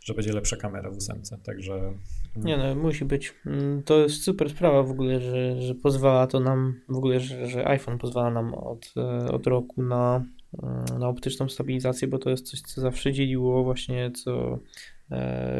że 0.03 0.13
będzie 0.13 0.33
lepsza 0.33 0.57
kamera 0.57 0.91
w 0.91 0.97
ósemce, 0.97 1.37
także... 1.43 1.73
Mm. 1.73 1.97
Nie 2.35 2.57
no, 2.57 2.75
musi 2.75 3.05
być. 3.05 3.33
Mm, 3.45 3.83
to 3.83 3.99
jest 3.99 4.23
super 4.23 4.49
sprawa 4.49 4.83
w 4.83 4.91
ogóle, 4.91 5.21
że, 5.21 5.61
że 5.61 5.75
pozwala 5.75 6.27
to 6.27 6.39
nam, 6.39 6.81
w 6.89 6.95
ogóle, 6.95 7.19
że, 7.19 7.47
że 7.47 7.67
iPhone 7.67 7.97
pozwala 7.97 8.31
nam 8.31 8.53
od, 8.53 8.93
e, 8.97 9.31
od 9.31 9.47
roku 9.47 9.83
na, 9.83 10.25
mm, 10.63 10.99
na 10.99 11.07
optyczną 11.07 11.49
stabilizację, 11.49 12.07
bo 12.07 12.19
to 12.19 12.29
jest 12.29 12.49
coś, 12.49 12.61
co 12.61 12.81
zawsze 12.81 13.13
dzieliło 13.13 13.63
właśnie, 13.63 14.11
co 14.11 14.59
E, 14.59 14.59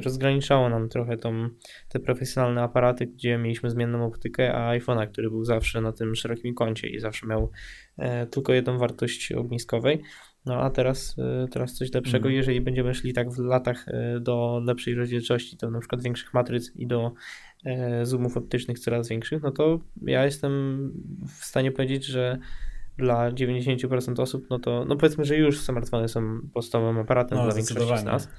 rozgraniczało 0.01 0.69
nam 0.69 0.89
trochę 0.89 1.17
tą, 1.17 1.49
te 1.89 1.99
profesjonalne 1.99 2.61
aparaty, 2.61 3.07
gdzie 3.07 3.37
mieliśmy 3.37 3.69
zmienną 3.69 4.05
optykę, 4.05 4.53
a 4.53 4.79
iPhone'a, 4.79 5.07
który 5.07 5.29
był 5.29 5.45
zawsze 5.45 5.81
na 5.81 5.91
tym 5.91 6.15
szerokim 6.15 6.55
kącie 6.55 6.87
i 6.87 6.99
zawsze 6.99 7.27
miał 7.27 7.51
e, 7.97 8.27
tylko 8.27 8.53
jedną 8.53 8.77
wartość 8.77 9.31
ogniskowej. 9.31 10.01
No 10.45 10.61
a 10.61 10.69
teraz, 10.69 11.15
e, 11.19 11.47
teraz 11.47 11.73
coś 11.73 11.93
lepszego. 11.93 12.27
Mm. 12.27 12.37
Jeżeli 12.37 12.61
będziemy 12.61 12.93
szli 12.93 13.13
tak 13.13 13.31
w 13.31 13.39
latach 13.39 13.85
do 14.21 14.61
lepszej 14.65 14.95
rozdzielczości, 14.95 15.57
do 15.57 15.71
na 15.71 15.79
przykład 15.79 16.03
większych 16.03 16.33
matryc 16.33 16.71
i 16.75 16.87
do 16.87 17.11
zoomów 18.03 18.37
optycznych 18.37 18.79
coraz 18.79 19.09
większych, 19.09 19.43
no 19.43 19.51
to 19.51 19.79
ja 20.01 20.25
jestem 20.25 20.91
w 21.27 21.45
stanie 21.45 21.71
powiedzieć, 21.71 22.05
że 22.05 22.37
dla 22.97 23.31
90% 23.31 24.21
osób, 24.21 24.45
no 24.49 24.59
to 24.59 24.85
no 24.85 24.95
powiedzmy, 24.95 25.25
że 25.25 25.37
już 25.37 25.59
smartfony 25.59 26.07
są 26.07 26.39
podstawowym 26.53 26.97
aparatem 26.97 27.37
no, 27.37 27.43
dla 27.43 27.53
większości 27.53 27.97
z 27.97 28.03
nas 28.03 28.29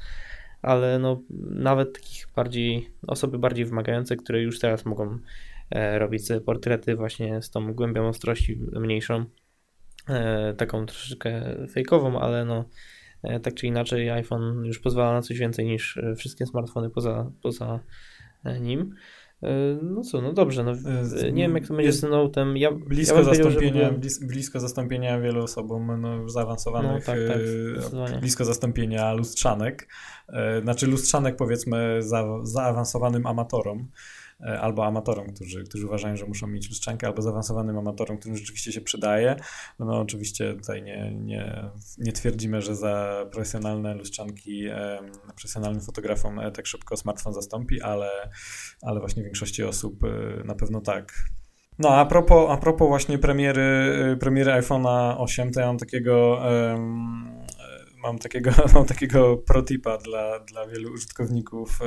ale 0.65 0.99
no, 0.99 1.23
nawet 1.51 1.93
takich 1.93 2.29
bardziej, 2.37 2.91
osoby 3.07 3.39
bardziej 3.39 3.65
wymagające, 3.65 4.17
które 4.17 4.43
już 4.43 4.59
teraz 4.59 4.85
mogą 4.85 5.19
e, 5.71 5.99
robić 5.99 6.27
sobie 6.27 6.41
portrety 6.41 6.97
właśnie 6.97 7.43
z 7.43 7.51
tą 7.51 7.75
głębią 7.75 8.09
ostrości 8.09 8.61
mniejszą, 8.73 9.25
e, 10.09 10.55
taką 10.55 10.87
troszeczkę 10.87 11.57
fejkową, 11.71 12.21
ale 12.21 12.45
no 12.45 12.65
e, 13.23 13.41
tak 13.41 13.55
czy 13.55 13.67
inaczej 13.67 14.11
iPhone 14.11 14.65
już 14.65 14.79
pozwala 14.79 15.13
na 15.13 15.23
coś 15.23 15.39
więcej 15.39 15.67
niż 15.67 15.99
wszystkie 16.17 16.47
smartfony 16.47 16.91
poza, 16.91 17.31
poza 17.43 17.81
nim. 18.61 18.95
E, 19.43 19.79
no 19.83 20.03
co, 20.03 20.21
no 20.21 20.33
dobrze, 20.33 20.65
no, 20.65 20.73
e, 20.73 21.33
nie 21.33 21.43
wiem 21.43 21.55
jak 21.55 21.67
to 21.67 21.75
będzie 21.75 21.93
z 21.93 22.03
Note'em. 22.03 22.57
Ja, 22.57 22.73
blisko, 22.73 23.17
ja 23.17 23.23
zastąpienia, 23.23 23.91
blisko 24.21 24.61
zastąpienia 24.61 25.21
wielu 25.21 25.43
osobom 25.43 26.01
no, 26.01 26.29
zaawansowanych, 26.29 26.93
no, 26.93 27.15
tak, 27.15 27.19
tak, 27.29 28.21
blisko 28.21 28.45
zastąpienia 28.45 29.13
lustrzanek, 29.13 29.89
znaczy 30.63 30.87
lustrzanek 30.87 31.37
powiedzmy 31.37 32.03
za, 32.03 32.25
zaawansowanym 32.43 33.27
amatorom. 33.27 33.89
E, 34.45 34.61
albo 34.61 34.87
amatorom, 34.87 35.27
którzy, 35.35 35.65
którzy 35.65 35.87
uważają, 35.87 36.17
że 36.17 36.27
muszą 36.27 36.47
mieć 36.47 36.69
lustrzankę, 36.69 37.07
albo 37.07 37.23
zaawansowanym 37.23 37.79
amatorom, 37.79 38.19
którym 38.19 38.37
rzeczywiście 38.37 38.73
się 38.73 38.81
przydaje. 38.81 39.37
No, 39.79 39.87
no 39.87 40.01
oczywiście 40.01 40.55
tutaj 40.55 40.83
nie, 40.83 41.13
nie, 41.15 41.71
nie 41.99 42.13
twierdzimy, 42.13 42.63
że 42.63 42.77
za 42.77 43.27
profesjonalne 43.31 43.95
lustrzanki 43.95 44.65
profesjonalnym 45.27 45.81
fotografom 45.81 46.41
e, 46.41 46.51
tak 46.51 46.67
szybko 46.67 46.97
smartfon 46.97 47.33
zastąpi, 47.33 47.83
ale, 47.83 48.11
ale 48.83 49.01
właśnie 49.01 49.23
większości 49.23 49.65
osób 49.65 50.05
e, 50.05 50.45
na 50.45 50.55
pewno 50.55 50.81
tak. 50.81 51.13
No, 51.79 51.89
a 51.89 52.07
propos, 52.07 52.51
a 52.51 52.57
propos 52.57 52.89
właśnie 52.89 53.19
premiery, 53.19 54.17
premiery 54.21 54.53
iPhone'a 54.53 55.15
8, 55.19 55.53
to 55.53 55.61
ja 55.61 55.67
mam 55.67 55.79
takiego 55.79 56.43
um, 56.73 57.44
mam 58.05 58.19
takiego, 58.19 58.51
mam 58.75 58.87
takiego 58.87 59.37
protipa 59.37 59.99
dla, 59.99 60.41
dla 60.41 60.67
wielu 60.67 60.93
użytkowników 60.93 61.79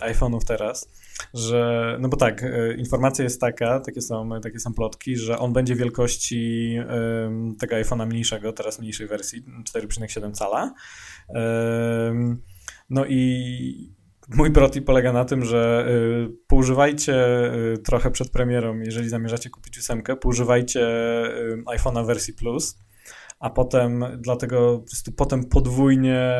iPhone'ów 0.00 0.44
teraz, 0.46 0.90
że, 1.34 1.96
no 2.00 2.08
bo 2.08 2.16
tak, 2.16 2.44
informacja 2.76 3.24
jest 3.24 3.40
taka, 3.40 3.80
takie 3.80 4.00
są, 4.00 4.40
takie 4.42 4.60
są 4.60 4.74
plotki, 4.74 5.16
że 5.16 5.38
on 5.38 5.52
będzie 5.52 5.76
wielkości 5.76 6.76
tego 7.58 7.76
iPhone'a 7.76 8.06
mniejszego, 8.06 8.52
teraz 8.52 8.78
mniejszej 8.78 9.06
wersji, 9.06 9.44
4,7 9.74 10.32
cala. 10.32 10.74
No 12.90 13.04
i 13.06 13.96
Mój 14.28 14.50
protip 14.50 14.84
polega 14.84 15.12
na 15.12 15.24
tym, 15.24 15.44
że 15.44 15.86
y, 15.88 16.46
poużywajcie 16.46 17.14
trochę 17.84 18.10
przed 18.10 18.30
premierą, 18.30 18.78
jeżeli 18.78 19.08
zamierzacie 19.08 19.50
kupić 19.50 19.78
ósemkę, 19.78 20.16
poużywajcie 20.16 20.80
y, 20.80 21.62
iPhone'a 21.64 22.06
wersji 22.06 22.34
Plus, 22.34 22.78
a 23.38 23.50
potem 23.50 24.04
dlatego 24.18 24.78
po 24.78 24.86
prostu 24.86 25.12
potem 25.12 25.44
podwójnie 25.44 26.38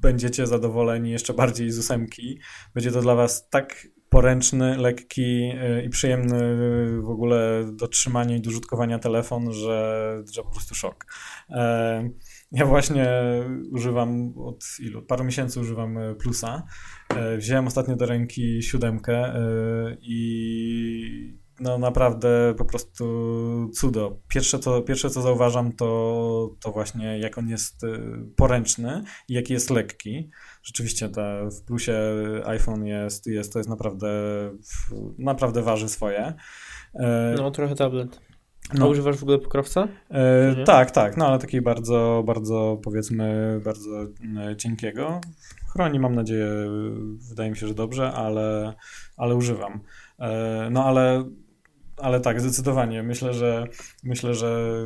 będziecie 0.00 0.46
zadowoleni 0.46 1.10
jeszcze 1.10 1.34
bardziej 1.34 1.70
z 1.70 1.78
ósemki. 1.78 2.40
Będzie 2.74 2.90
to 2.90 3.02
dla 3.02 3.14
was 3.14 3.48
tak 3.48 3.88
poręczny, 4.08 4.76
lekki 4.76 5.52
i 5.84 5.88
przyjemny 5.88 6.56
w 7.00 7.10
ogóle 7.10 7.70
do 7.72 7.88
trzymania 7.88 8.36
i 8.36 8.40
do 8.40 8.50
użytkowania 8.50 8.98
telefon, 8.98 9.52
że, 9.52 10.22
że 10.32 10.42
po 10.42 10.50
prostu 10.50 10.74
szok. 10.74 11.06
E, 11.50 12.10
ja 12.52 12.66
właśnie 12.66 13.06
używam 13.70 14.38
od 14.38 14.64
ilu? 14.80 15.02
Paru 15.02 15.24
miesięcy 15.24 15.60
używam 15.60 15.98
e, 15.98 16.14
plusa. 16.14 16.62
E, 17.16 17.36
wziąłem 17.36 17.66
ostatnio 17.66 17.96
do 17.96 18.06
ręki 18.06 18.62
siódemkę 18.62 19.34
i 20.00 21.45
no 21.60 21.78
naprawdę 21.78 22.54
po 22.58 22.64
prostu 22.64 23.04
cudo. 23.74 24.18
Pierwsze 24.28 24.58
co, 24.58 24.82
pierwsze, 24.82 25.10
co 25.10 25.22
zauważam, 25.22 25.72
to, 25.72 26.50
to 26.60 26.72
właśnie 26.72 27.18
jak 27.18 27.38
on 27.38 27.48
jest 27.48 27.82
poręczny 28.36 29.02
i 29.28 29.34
jaki 29.34 29.52
jest 29.52 29.70
lekki. 29.70 30.30
Rzeczywiście 30.62 31.08
ta, 31.08 31.50
w 31.50 31.62
plusie 31.62 31.98
iPhone 32.44 32.86
jest, 32.86 33.26
jest, 33.26 33.52
to 33.52 33.58
jest 33.58 33.68
naprawdę, 33.68 34.10
naprawdę 35.18 35.62
waży 35.62 35.88
swoje. 35.88 36.34
No, 37.36 37.50
trochę 37.50 37.74
tablet. 37.74 38.20
No. 38.74 38.84
A 38.84 38.88
używasz 38.88 39.16
w 39.16 39.22
ogóle 39.22 39.38
pokrowca? 39.38 39.88
E, 40.10 40.64
tak, 40.64 40.90
tak, 40.90 41.16
no 41.16 41.26
ale 41.26 41.38
takiej 41.38 41.62
bardzo, 41.62 42.22
bardzo 42.26 42.80
powiedzmy, 42.82 43.60
bardzo 43.64 44.02
e, 44.02 44.56
cienkiego. 44.56 45.20
Chroni 45.72 45.98
mam 45.98 46.14
nadzieję, 46.14 46.48
wydaje 47.28 47.50
mi 47.50 47.56
się, 47.56 47.68
że 47.68 47.74
dobrze, 47.74 48.12
ale, 48.12 48.74
ale 49.16 49.34
używam. 49.34 49.80
E, 50.18 50.68
no 50.70 50.84
ale, 50.84 51.24
ale 51.96 52.20
tak, 52.20 52.40
zdecydowanie. 52.40 53.02
Myślę, 53.02 53.34
że 53.34 53.66
myślę, 54.04 54.34
że 54.34 54.82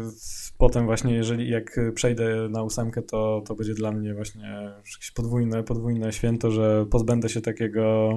potem 0.59 0.87
właśnie, 0.87 1.15
jeżeli 1.15 1.51
jak 1.51 1.81
przejdę 1.95 2.49
na 2.51 2.63
ósemkę, 2.63 3.03
to, 3.03 3.43
to 3.47 3.55
będzie 3.55 3.75
dla 3.75 3.93
mnie 3.93 4.15
właśnie 4.15 4.73
jakieś 4.77 5.11
podwójne, 5.11 5.63
podwójne 5.63 6.13
święto, 6.13 6.51
że 6.51 6.87
pozbędę 6.91 7.29
się 7.29 7.41
takiego 7.41 8.11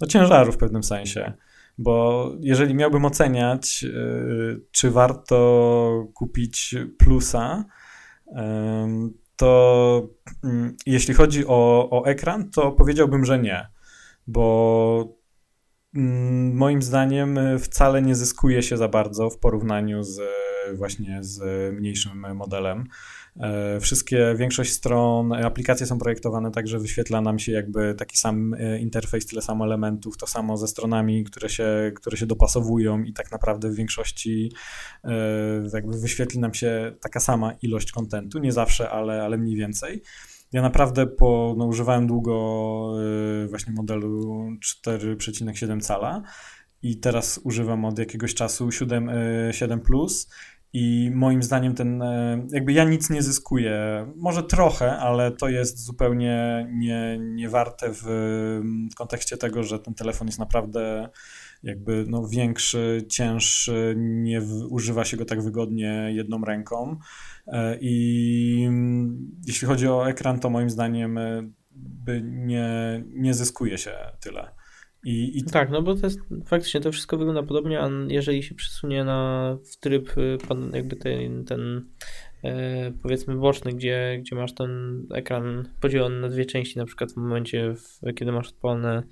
no, 0.00 0.06
ciężaru 0.06 0.52
w 0.52 0.56
pewnym 0.56 0.82
sensie. 0.82 1.32
Bo 1.78 2.32
jeżeli 2.40 2.74
miałbym 2.74 3.04
oceniać, 3.04 3.84
y, 3.84 4.60
czy 4.70 4.90
warto 4.90 6.06
kupić 6.14 6.74
plusa, 6.98 7.64
to 9.36 10.08
mm, 10.44 10.76
jeśli 10.86 11.14
chodzi 11.14 11.46
o, 11.46 11.88
o 11.90 12.04
ekran, 12.04 12.50
to 12.50 12.72
powiedziałbym, 12.72 13.24
że 13.24 13.38
nie. 13.38 13.68
Bo 14.26 15.17
moim 16.52 16.82
zdaniem 16.82 17.38
wcale 17.58 18.02
nie 18.02 18.14
zyskuje 18.14 18.62
się 18.62 18.76
za 18.76 18.88
bardzo 18.88 19.30
w 19.30 19.38
porównaniu 19.38 20.02
z 20.02 20.20
właśnie 20.74 21.18
z 21.20 21.42
mniejszym 21.74 22.36
modelem. 22.36 22.84
E, 23.40 23.80
wszystkie, 23.80 24.34
większość 24.38 24.72
stron, 24.72 25.32
aplikacje 25.32 25.86
są 25.86 25.98
projektowane 25.98 26.50
tak, 26.50 26.68
że 26.68 26.78
wyświetla 26.78 27.20
nam 27.20 27.38
się 27.38 27.52
jakby 27.52 27.94
taki 27.94 28.16
sam 28.18 28.54
e, 28.54 28.78
interfejs, 28.78 29.26
tyle 29.26 29.42
samo 29.42 29.64
elementów, 29.64 30.16
to 30.16 30.26
samo 30.26 30.56
ze 30.56 30.68
stronami, 30.68 31.24
które 31.24 31.48
się, 31.48 31.92
które 31.96 32.16
się 32.16 32.26
dopasowują 32.26 33.02
i 33.02 33.12
tak 33.12 33.32
naprawdę 33.32 33.70
w 33.70 33.74
większości 33.74 34.52
e, 35.04 35.10
jakby 35.74 36.00
wyświetli 36.00 36.40
nam 36.40 36.54
się 36.54 36.92
taka 37.00 37.20
sama 37.20 37.52
ilość 37.62 37.92
kontentu, 37.92 38.38
nie 38.38 38.52
zawsze, 38.52 38.90
ale, 38.90 39.22
ale 39.22 39.38
mniej 39.38 39.56
więcej. 39.56 40.02
Ja 40.52 40.62
naprawdę 40.62 41.06
po, 41.06 41.54
no, 41.58 41.66
używałem 41.66 42.06
długo 42.06 42.92
właśnie 43.48 43.72
modelu 43.72 44.48
4,7 44.84 45.80
cala 45.80 46.22
i 46.82 47.00
teraz 47.00 47.40
używam 47.44 47.84
od 47.84 47.98
jakiegoś 47.98 48.34
czasu 48.34 48.72
7, 48.72 49.10
7 49.52 49.80
Plus 49.80 50.28
i 50.72 51.10
moim 51.14 51.42
zdaniem 51.42 51.74
ten, 51.74 52.02
e, 52.02 52.46
jakby 52.52 52.72
ja 52.72 52.84
nic 52.84 53.10
nie 53.10 53.22
zyskuję, 53.22 54.06
może 54.16 54.42
trochę, 54.42 54.98
ale 54.98 55.30
to 55.30 55.48
jest 55.48 55.84
zupełnie 55.84 56.66
nie, 56.72 57.18
nie 57.18 57.48
warte 57.48 57.90
w 57.92 58.10
kontekście 58.96 59.36
tego, 59.36 59.62
że 59.62 59.78
ten 59.78 59.94
telefon 59.94 60.28
jest 60.28 60.38
naprawdę 60.38 61.08
jakby 61.62 62.04
no, 62.08 62.28
większy, 62.28 63.04
cięższy, 63.08 63.94
nie 63.98 64.42
używa 64.70 65.04
się 65.04 65.16
go 65.16 65.24
tak 65.24 65.42
wygodnie 65.42 66.10
jedną 66.12 66.44
ręką. 66.44 66.98
E, 67.46 67.78
I 67.80 68.68
jeśli 69.46 69.68
chodzi 69.68 69.88
o 69.88 70.08
ekran, 70.08 70.40
to 70.40 70.50
moim 70.50 70.70
zdaniem 70.70 71.18
e, 71.18 71.50
by 71.74 72.22
nie, 72.24 72.68
nie 73.06 73.34
zyskuje 73.34 73.78
się 73.78 73.92
tyle. 74.20 74.58
I, 75.04 75.38
i... 75.38 75.44
Tak, 75.44 75.70
no 75.70 75.82
bo 75.82 75.94
to 75.94 76.06
jest, 76.06 76.20
faktycznie 76.46 76.80
to 76.80 76.92
wszystko 76.92 77.16
wygląda 77.16 77.42
podobnie, 77.42 77.80
a 77.80 77.90
jeżeli 78.08 78.42
się 78.42 78.54
przesunie 78.54 79.04
na 79.04 79.56
w 79.72 79.76
tryb 79.76 80.18
y, 80.18 80.38
jakby 80.72 80.96
ten, 80.96 81.44
ten 81.44 81.90
powiedzmy 83.02 83.34
boczny, 83.34 83.72
gdzie, 83.72 84.18
gdzie 84.20 84.36
masz 84.36 84.54
ten 84.54 85.02
ekran 85.14 85.68
podzielony 85.80 86.20
na 86.20 86.28
dwie 86.28 86.46
części, 86.46 86.78
na 86.78 86.84
przykład 86.84 87.12
w 87.12 87.16
momencie, 87.16 87.74
w, 87.74 88.14
kiedy 88.14 88.32
masz 88.32 88.48
odpalone 88.48 89.02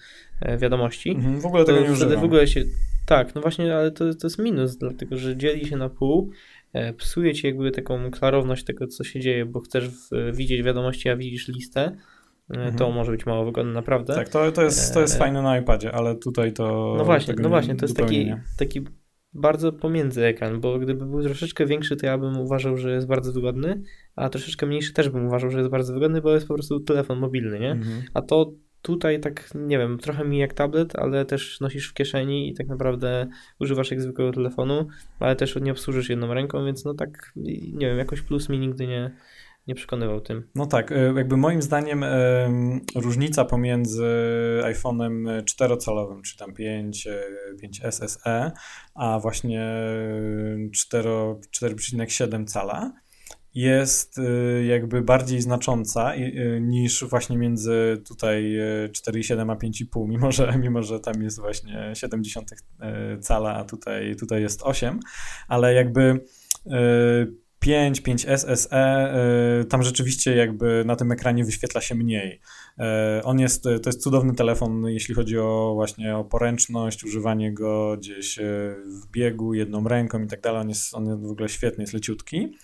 e, 0.41 0.59
wiadomości. 0.59 1.11
Mhm, 1.11 1.41
w 1.41 1.47
ogóle 1.47 1.65
tego 1.65 1.81
nie 1.81 1.93
używam. 1.93 2.21
w 2.21 2.25
ogóle 2.25 2.47
się, 2.47 2.65
tak, 3.07 3.35
no 3.35 3.41
właśnie, 3.41 3.77
ale 3.77 3.91
to, 3.91 4.15
to 4.15 4.27
jest 4.27 4.39
minus, 4.39 4.77
dlatego 4.77 5.17
że 5.17 5.37
dzieli 5.37 5.67
się 5.67 5.77
na 5.77 5.89
pół, 5.89 6.31
e, 6.73 6.93
psuje 6.93 7.35
ci 7.35 7.47
jakby 7.47 7.71
taką 7.71 8.11
klarowność 8.11 8.65
tego, 8.65 8.87
co 8.87 9.05
się 9.05 9.21
dzieje, 9.21 9.47
bo 9.47 9.61
chcesz 9.61 9.89
w, 9.89 10.09
widzieć 10.33 10.63
wiadomości, 10.63 11.09
a 11.09 11.17
widzisz 11.17 11.49
listę, 11.49 11.97
Mhm. 12.51 12.77
To 12.77 12.91
może 12.91 13.13
być 13.13 13.27
mało 13.27 13.45
wygodne, 13.45 13.73
naprawdę. 13.73 14.15
Tak, 14.15 14.29
to, 14.29 14.53
to, 14.53 14.63
jest, 14.63 14.95
to 14.95 15.01
jest 15.01 15.15
e, 15.15 15.19
fajne 15.19 15.43
na 15.43 15.59
iPadzie, 15.59 15.93
ale 15.93 16.15
tutaj 16.15 16.53
to. 16.53 16.95
No 16.99 17.05
właśnie, 17.05 17.35
no 17.39 17.49
właśnie, 17.49 17.77
to 17.77 17.85
jest 17.85 17.97
taki, 17.97 18.33
taki 18.59 18.81
bardzo 19.37 19.73
pomiędzy 19.73 20.25
ekran, 20.25 20.61
bo 20.61 20.79
gdyby 20.79 21.07
był 21.07 21.23
troszeczkę 21.23 21.67
większy, 21.67 21.97
to 21.97 22.07
ja 22.07 22.19
bym 22.19 22.39
uważał, 22.39 22.77
że 22.77 22.93
jest 22.93 23.07
bardzo 23.07 23.33
wygodny, 23.33 23.83
a 24.17 24.29
troszeczkę 24.29 24.67
mniejszy 24.67 24.93
też 24.93 25.09
bym 25.09 25.27
uważał, 25.27 25.51
że 25.51 25.59
jest 25.59 25.71
bardzo 25.71 25.95
wygodny, 25.95 26.21
bo 26.21 26.35
jest 26.35 26.49
po 26.49 26.55
prostu 26.55 26.81
telefon 26.81 27.19
mobilny, 27.19 27.61
nie? 27.61 27.71
Mhm. 27.71 28.03
A 28.15 28.23
to 28.23 28.53
tutaj 28.83 29.21
tak, 29.21 29.51
nie 29.55 29.79
wiem, 29.79 29.99
trochę 29.99 30.25
mi 30.25 30.39
jak 30.39 30.55
tablet, 30.55 30.97
ale 30.97 31.25
też 31.25 31.61
nosisz 31.61 31.89
w 31.89 31.95
kieszeni 31.95 32.49
i 32.49 32.55
tak 32.55 32.67
naprawdę 32.67 33.27
używasz 33.61 33.91
jak 33.91 34.01
zwykłego 34.01 34.33
telefonu, 34.33 34.87
ale 35.21 35.37
też 35.37 35.57
nie 35.57 35.73
obsłużysz 35.73 36.09
jedną 36.09 36.35
ręką, 36.35 36.65
więc 36.65 36.85
no 36.85 36.95
tak, 36.95 37.33
nie 37.73 37.87
wiem, 37.87 37.99
jakoś 37.99 38.23
plus 38.23 38.49
mi 38.49 38.59
nigdy 38.59 38.87
nie, 38.87 39.11
nie 39.67 39.75
przekonywał 39.75 40.21
tym. 40.21 40.49
No 40.55 40.67
tak, 40.67 40.93
e, 40.93 41.13
jakby 41.17 41.37
moim 41.37 41.63
zdaniem 41.63 42.05
różnica 42.95 43.45
pomiędzy 43.45 44.05
iPhone'em 44.63 45.43
4-calowym, 45.43 46.23
czy 46.23 46.37
tam 46.37 46.55
5, 46.55 47.09
5 47.61 47.81
SSE, 47.91 48.53
a 48.95 49.19
właśnie 49.19 49.71
4,7 50.77 52.47
cala 52.47 52.93
jest 53.57 54.19
e, 54.19 54.23
jakby 54.65 55.03
bardziej 55.03 55.41
znacząca 55.41 56.15
e, 56.15 56.61
niż 56.61 57.05
właśnie 57.05 57.39
między 57.39 58.03
tutaj 58.09 58.59
4,7 58.91 59.53
a 59.53 59.57
5,5, 59.57 60.09
mimo 60.09 60.33
że, 60.33 60.55
mimo 60.63 60.83
że 60.83 61.01
tam 61.01 61.23
jest 61.23 61.41
właśnie 61.41 61.93
70 61.95 62.51
cala, 63.21 63.55
a 63.55 63.65
tutaj, 63.65 64.17
tutaj 64.17 64.43
jest 64.43 64.63
8, 64.63 65.01
ale 65.49 65.75
jakby 65.75 66.21
5, 67.67 68.01
5 68.01 68.27
SSE, 68.37 69.15
tam 69.69 69.83
rzeczywiście 69.83 70.37
jakby 70.37 70.83
na 70.87 70.97
tym 70.97 71.13
ekranie 71.13 71.45
wyświetla 71.45 71.81
się 71.81 71.95
mniej. 71.95 72.41
E, 72.79 73.21
on 73.25 73.39
jest, 73.39 73.63
to 73.63 73.89
jest 73.89 74.03
cudowny 74.03 74.35
telefon, 74.35 74.89
jeśli 74.89 75.15
chodzi 75.15 75.39
o 75.39 75.73
właśnie 75.75 76.17
o 76.17 76.25
poręczność, 76.25 77.05
używanie 77.05 77.53
go 77.55 77.97
gdzieś 77.97 78.39
e, 78.39 78.43
w 79.03 79.11
biegu 79.11 79.55
jedną 79.55 79.89
ręką 79.89 80.23
i 80.23 80.27
tak 80.27 80.41
dalej. 80.41 80.61
On 80.61 80.69
jest, 80.69 80.95
on 80.95 81.07
jest 81.07 81.27
w 81.27 81.31
ogóle 81.31 81.49
świetny, 81.49 81.83
jest 81.83 81.95
leciutki 81.95 82.57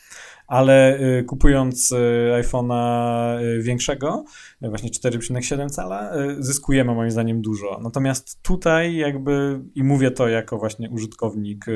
ale 0.47 1.01
y, 1.01 1.25
kupując 1.25 1.95
iPhone'a 2.43 3.39
większego, 3.61 4.25
właśnie 4.61 4.91
4,7 4.91 5.71
cala, 5.71 6.13
zyskujemy 6.39 6.95
moim 6.95 7.11
zdaniem 7.11 7.43
dużo. 7.43 7.81
Natomiast 7.83 8.43
tutaj 8.43 8.97
jakby, 8.97 9.61
i 9.75 9.83
mówię 9.83 10.11
to 10.11 10.29
jako 10.29 10.59
właśnie 10.59 10.91
użytkownik, 10.91 11.67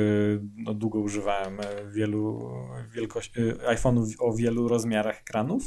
no 0.57 0.73
długo 0.73 0.99
używałem 0.99 1.57
wielu 1.91 2.49
wielkości 2.91 3.41
iPhone'ów 3.67 4.05
o 4.19 4.33
wielu 4.33 4.67
rozmiarach 4.67 5.21
ekranów, 5.21 5.63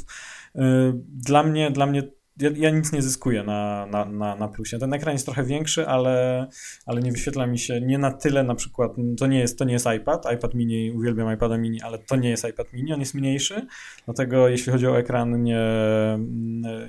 dla 1.07 1.43
mnie, 1.43 1.71
dla 1.71 1.85
mnie 1.85 2.03
ja, 2.39 2.49
ja, 2.55 2.69
nic 2.69 2.91
nie 2.91 3.01
zyskuję 3.01 3.43
na, 3.43 3.85
na, 3.85 4.05
na, 4.05 4.35
na 4.35 4.47
plusie. 4.47 4.79
Ten 4.79 4.93
ekran 4.93 5.13
jest 5.13 5.25
trochę 5.25 5.43
większy, 5.43 5.87
ale, 5.87 6.47
ale 6.85 7.01
nie 7.01 7.11
wyświetla 7.11 7.47
mi 7.47 7.59
się 7.59 7.81
nie 7.81 7.97
na 7.97 8.11
tyle 8.11 8.43
na 8.43 8.55
przykład, 8.55 8.91
to 9.17 9.27
nie 9.27 9.39
jest, 9.39 9.59
to 9.59 9.65
nie 9.65 9.73
jest 9.73 9.85
iPad, 9.97 10.33
iPad 10.35 10.53
mini, 10.53 10.91
uwielbiam 10.91 11.33
iPada 11.33 11.57
mini, 11.57 11.81
ale 11.81 11.99
to 11.99 12.15
nie 12.15 12.29
jest 12.29 12.45
iPad 12.45 12.73
mini, 12.73 12.93
on 12.93 12.99
jest 12.99 13.13
mniejszy, 13.13 13.67
dlatego 14.05 14.47
jeśli 14.47 14.71
chodzi 14.71 14.87
o 14.87 14.97
ekran, 14.97 15.43
nie, 15.43 15.59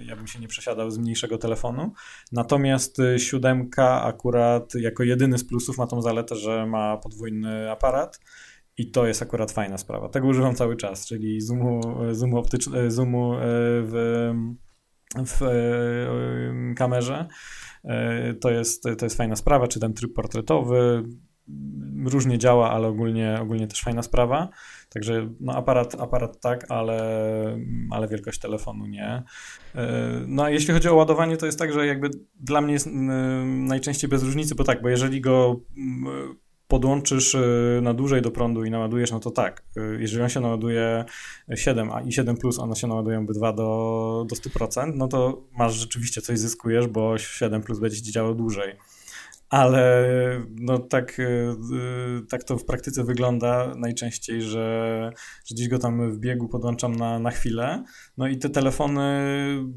ja 0.06 0.16
bym 0.16 0.26
się 0.26 0.38
nie 0.40 0.48
przesiadał 0.48 0.90
z 0.90 0.98
mniejszego 0.98 1.38
telefonu. 1.38 1.92
Natomiast 2.32 2.96
siódemka 3.18 4.02
akurat 4.02 4.74
jako 4.74 5.02
jedyny 5.02 5.38
z 5.38 5.44
plusów 5.44 5.78
ma 5.78 5.86
tą 5.86 6.02
zaletę, 6.02 6.36
że 6.36 6.66
ma 6.66 6.96
podwójny 6.96 7.70
aparat, 7.70 8.20
i 8.78 8.90
to 8.90 9.06
jest 9.06 9.22
akurat 9.22 9.52
fajna 9.52 9.78
sprawa. 9.78 10.08
Tego 10.08 10.28
używam 10.28 10.54
cały 10.54 10.76
czas, 10.76 11.06
czyli 11.06 11.40
zoomu, 11.40 11.80
zoomu, 12.12 12.36
optycz- 12.36 12.90
zoomu 12.90 13.34
w 13.82 14.30
w 15.26 15.42
e, 15.42 16.74
kamerze. 16.74 17.28
E, 17.84 18.34
to 18.34 18.50
jest, 18.50 18.82
to 18.98 19.06
jest 19.06 19.16
fajna 19.16 19.36
sprawa, 19.36 19.68
czy 19.68 19.80
ten 19.80 19.94
tryb 19.94 20.12
portretowy. 20.14 21.02
Różnie 22.04 22.38
działa, 22.38 22.70
ale 22.70 22.88
ogólnie, 22.88 23.38
ogólnie 23.42 23.66
też 23.66 23.80
fajna 23.80 24.02
sprawa. 24.02 24.48
Także 24.88 25.28
no 25.40 25.52
aparat, 25.52 25.94
aparat 26.00 26.40
tak, 26.40 26.70
ale, 26.70 27.00
ale 27.90 28.08
wielkość 28.08 28.38
telefonu 28.38 28.86
nie. 28.86 29.22
E, 29.74 29.82
no 30.26 30.44
a 30.44 30.50
jeśli 30.50 30.74
chodzi 30.74 30.88
o 30.88 30.94
ładowanie, 30.94 31.36
to 31.36 31.46
jest 31.46 31.58
tak, 31.58 31.72
że 31.72 31.86
jakby 31.86 32.10
dla 32.40 32.60
mnie 32.60 32.72
jest 32.72 32.88
najczęściej 33.44 34.10
bez 34.10 34.22
różnicy, 34.22 34.54
bo 34.54 34.64
tak, 34.64 34.82
bo 34.82 34.88
jeżeli 34.88 35.20
go 35.20 35.60
podłączysz 36.72 37.34
y, 37.34 37.80
na 37.82 37.94
dłużej 37.94 38.22
do 38.22 38.30
prądu 38.30 38.64
i 38.64 38.70
naładujesz, 38.70 39.10
no 39.10 39.20
to 39.20 39.30
tak, 39.30 39.62
y, 39.76 39.98
jeżeli 40.00 40.22
on 40.22 40.28
się 40.28 40.40
naładuje 40.40 41.04
7 41.54 41.90
a 41.90 42.00
i 42.00 42.12
7 42.12 42.36
plus, 42.36 42.58
one 42.58 42.76
się 42.76 42.86
naładują 42.86 43.20
obydwa 43.20 43.52
do, 43.52 44.26
do 44.28 44.36
100%, 44.36 44.92
no 44.94 45.08
to 45.08 45.42
masz 45.58 45.74
rzeczywiście 45.74 46.20
coś 46.20 46.38
zyskujesz, 46.38 46.86
bo 46.86 47.18
7 47.18 47.62
plus 47.62 47.78
będzie 47.78 48.02
działał 48.02 48.34
dłużej 48.34 48.76
ale 49.52 50.06
no 50.60 50.78
tak, 50.78 51.18
y, 51.18 51.22
y, 51.22 52.26
tak 52.28 52.44
to 52.44 52.58
w 52.58 52.64
praktyce 52.64 53.04
wygląda 53.04 53.74
najczęściej, 53.76 54.42
że, 54.42 55.10
że 55.44 55.54
gdzieś 55.54 55.68
go 55.68 55.78
tam 55.78 56.12
w 56.12 56.18
biegu 56.18 56.48
podłączam 56.48 56.96
na, 56.96 57.18
na 57.18 57.30
chwilę, 57.30 57.84
no 58.16 58.28
i 58.28 58.38
te 58.38 58.50
telefony 58.50 59.02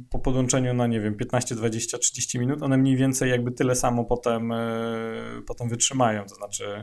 po 0.09 0.19
podłączeniu 0.19 0.73
na 0.73 0.87
nie 0.87 1.01
wiem 1.01 1.15
15, 1.15 1.55
20, 1.55 1.97
30 1.97 2.39
minut, 2.39 2.63
one 2.63 2.77
mniej 2.77 2.97
więcej 2.97 3.29
jakby 3.29 3.51
tyle 3.51 3.75
samo 3.75 4.05
potem, 4.05 4.51
y, 4.51 5.41
potem 5.47 5.69
wytrzymają, 5.69 6.25
to 6.25 6.35
znaczy 6.35 6.81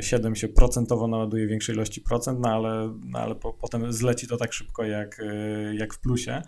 7 0.00 0.36
się 0.36 0.48
procentowo 0.48 1.08
naładuje 1.08 1.46
większej 1.46 1.74
ilości 1.74 2.00
procent, 2.00 2.40
no 2.42 2.48
ale, 2.48 2.98
no 3.04 3.18
ale 3.18 3.34
po, 3.34 3.52
potem 3.52 3.92
zleci 3.92 4.26
to 4.28 4.36
tak 4.36 4.52
szybko 4.52 4.84
jak, 4.84 5.22
jak 5.74 5.94
w 5.94 6.00
plusie, 6.00 6.42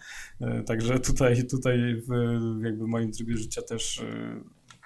także 0.66 0.98
tutaj, 0.98 1.46
tutaj 1.46 2.02
w 2.08 2.10
jakby 2.64 2.86
moim 2.86 3.12
trybie 3.12 3.36
życia 3.36 3.62
też 3.62 4.04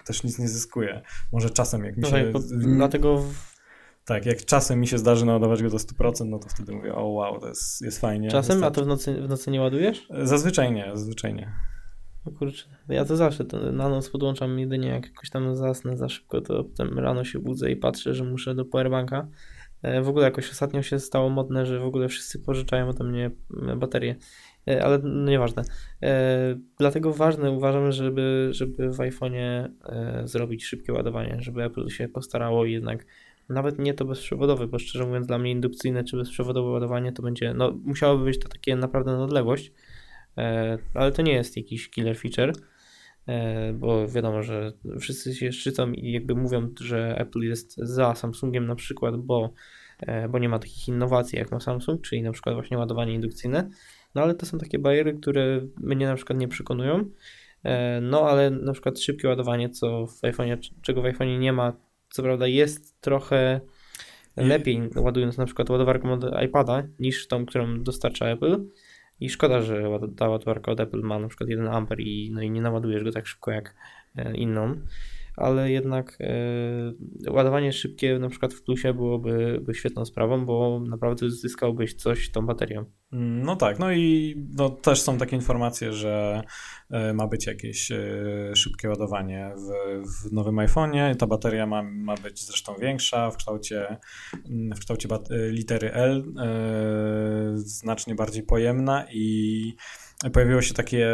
też 0.09 0.25
nic 0.25 0.39
nie 0.39 0.49
zyskuje. 0.49 1.03
Może 1.33 1.51
czasem 1.51 1.85
jak 1.85 1.97
mi 1.97 2.05
się... 2.05 2.11
Tak, 2.11 2.43
dlatego... 2.77 3.23
Tak, 4.05 4.27
jak 4.27 4.45
czasem 4.45 4.81
mi 4.81 4.87
się 4.87 4.99
zdarzy 4.99 5.27
naładować 5.27 5.63
go 5.63 5.71
do 5.71 5.77
100%, 5.77 6.27
no 6.27 6.39
to 6.39 6.49
wtedy 6.49 6.73
mówię, 6.73 6.95
o 6.95 7.05
wow, 7.07 7.41
to 7.41 7.49
jest, 7.49 7.83
jest 7.83 8.01
fajnie. 8.01 8.31
Czasem? 8.31 8.65
A 8.65 8.71
to 8.71 8.85
w 8.85 8.87
nocy, 8.87 9.23
w 9.23 9.29
nocy 9.29 9.51
nie 9.51 9.61
ładujesz? 9.61 10.09
Zazwyczaj 10.23 10.73
nie, 10.73 10.91
zazwyczaj 10.95 11.35
nie. 11.35 11.53
No 12.27 12.33
kurczę, 12.33 12.65
ja 12.89 13.05
to 13.05 13.17
zawsze 13.17 13.45
to 13.45 13.73
na 13.73 13.89
noc 13.89 14.11
podłączam 14.11 14.59
jedynie 14.59 14.89
jak 14.89 15.07
jakoś 15.07 15.31
tam 15.31 15.57
zasnę 15.57 15.97
za 15.97 16.09
szybko, 16.09 16.41
to 16.41 16.65
potem 16.65 16.99
rano 16.99 17.25
się 17.25 17.39
budzę 17.39 17.71
i 17.71 17.77
patrzę, 17.77 18.15
że 18.15 18.25
muszę 18.25 18.55
do 18.55 18.65
powerbanka. 18.65 19.29
E, 19.83 20.03
w 20.03 20.09
ogóle 20.09 20.25
jakoś 20.25 20.51
ostatnio 20.51 20.83
się 20.83 20.99
stało 20.99 21.29
modne, 21.29 21.67
że 21.67 21.81
w 21.81 21.85
ogóle 21.85 22.09
wszyscy 22.09 22.39
pożyczają 22.39 22.89
ode 22.89 23.05
mnie 23.05 23.31
baterie. 23.77 24.17
E, 24.69 24.85
ale 24.85 24.99
no 24.99 25.31
nieważne. 25.31 25.63
E, 26.03 26.59
dlatego 26.79 27.13
ważne 27.13 27.51
uważam, 27.51 27.93
żeby, 27.93 28.49
żeby 28.51 28.91
w 28.91 28.97
iPhone'ie 28.97 29.69
e, 29.85 30.23
zrobić 30.25 30.65
szybkie 30.65 30.93
ładowanie, 30.93 31.37
żeby 31.41 31.65
Apple 31.65 31.89
się 31.89 32.09
postarało 32.09 32.65
jednak 32.65 33.07
nawet 33.49 33.79
nie 33.79 33.95
to 33.95 34.05
bezprzewodowe, 34.05 34.67
bo 34.67 34.79
szczerze 34.79 35.07
mówiąc 35.07 35.27
dla 35.27 35.39
mnie 35.39 35.51
indukcyjne 35.51 36.05
czy 36.05 36.17
bezprzewodowe 36.17 36.71
ładowanie 36.71 37.13
to 37.13 37.23
będzie, 37.23 37.55
no 37.55 37.73
musiałoby 37.85 38.25
być 38.25 38.39
to 38.39 38.49
takie 38.49 38.77
naprawdę 38.77 39.13
na 39.13 39.25
odległość, 39.25 39.73
ale 40.95 41.13
to 41.13 41.23
nie 41.23 41.33
jest 41.33 41.57
jakiś 41.57 41.91
killer 41.91 42.19
feature, 42.19 42.53
bo 43.75 44.09
wiadomo, 44.09 44.43
że 44.43 44.73
wszyscy 45.01 45.35
się 45.35 45.53
szczycą 45.53 45.93
i 45.93 46.13
jakby 46.13 46.35
mówią, 46.35 46.69
że 46.81 47.19
Apple 47.19 47.41
jest 47.41 47.77
za 47.77 48.15
Samsungiem 48.15 48.67
na 48.67 48.75
przykład, 48.75 49.17
bo, 49.17 49.53
bo 50.31 50.39
nie 50.39 50.49
ma 50.49 50.59
takich 50.59 50.89
innowacji 50.89 51.39
jak 51.39 51.53
ma 51.53 51.61
Samsung, 51.61 52.03
czyli 52.03 52.23
na 52.23 52.33
przykład 52.33 52.55
właśnie 52.55 52.79
ładowanie 52.79 53.15
indukcyjne, 53.15 53.71
no 54.15 54.23
ale 54.23 54.35
to 54.35 54.47
są 54.47 54.59
takie 54.59 54.79
bariery, 54.79 55.15
które 55.15 55.61
mnie 55.77 56.07
na 56.07 56.15
przykład 56.15 56.39
nie 56.39 56.49
przekonują. 56.49 57.11
E, 57.65 58.01
no 58.01 58.29
ale 58.29 58.51
na 58.51 58.73
przykład 58.73 59.01
szybkie 59.01 59.29
ładowanie, 59.29 59.71
co 59.71 60.07
w 60.07 60.21
iPhone'ie, 60.21 60.59
czego 60.83 61.03
w 61.03 61.05
iPhone'ie 61.05 61.39
nie 61.39 61.53
ma, 61.53 61.73
co 62.11 62.23
prawda 62.23 62.47
jest 62.47 63.01
trochę 63.01 63.61
lepiej 64.37 64.91
ładując 64.97 65.39
na 65.39 65.47
przykład 65.47 65.71
ładowarką 65.71 66.13
od 66.13 66.25
iPada 66.45 66.83
niż 66.99 67.29
tą, 67.29 67.47
którą 67.47 67.83
dostarcza 67.83 68.27
Apple. 68.27 68.65
I 69.21 69.31
szkoda, 69.31 69.63
że 69.63 69.83
ta 70.17 70.29
ładowarka 70.29 70.73
od 70.73 70.81
Apple 70.81 71.01
ma 71.01 71.19
na 71.19 71.29
przykład 71.29 71.51
1 71.51 71.69
A 71.69 71.87
i, 71.99 72.31
no 72.33 72.43
i 72.43 72.51
nie 72.51 72.61
naładujesz 72.61 73.05
go 73.05 73.13
tak 73.13 73.27
szybko 73.27 73.51
jak 73.51 73.75
e, 74.17 74.37
inną 74.37 74.81
ale 75.39 75.71
jednak 75.71 76.19
e, 76.21 77.33
ładowanie 77.33 77.73
szybkie 77.73 78.19
na 78.19 78.29
przykład 78.29 78.55
w 78.55 78.63
plusie 78.63 78.95
byłoby 78.95 79.61
by 79.63 79.75
świetną 79.75 80.05
sprawą, 80.05 80.47
bo 80.47 80.81
naprawdę 80.89 81.31
zyskałbyś 81.31 81.95
coś 81.95 82.31
tą 82.31 82.47
baterią. 82.47 82.85
Mm, 83.13 83.43
no 83.43 83.57
tak, 83.57 83.79
no 83.79 83.93
i 83.93 84.35
no, 84.57 84.71
też 84.71 85.01
są 85.01 85.19
takie 85.19 85.37
informacje, 85.37 85.93
że 85.93 86.43
e, 86.91 87.13
ma 87.13 87.27
być 87.27 87.47
jakieś 87.47 87.93
e, 87.93 87.97
szybkie 88.55 88.89
ładowanie 88.89 89.53
w, 89.57 90.03
w 90.11 90.33
nowym 90.33 90.57
iPhone'ie. 90.57 91.17
Ta 91.17 91.27
bateria 91.27 91.67
ma, 91.67 91.83
ma 91.83 92.15
być 92.15 92.47
zresztą 92.47 92.75
większa 92.81 93.31
w 93.31 93.37
kształcie, 93.37 93.97
mm, 94.51 94.77
w 94.77 94.81
kształcie 94.81 95.09
litery 95.31 95.93
L, 95.93 96.33
znacznie 97.55 98.15
bardziej 98.15 98.43
pojemna 98.43 99.07
i 99.13 99.75
pojawiła 100.33 100.63
się 100.63 100.75
takie, 100.75 101.09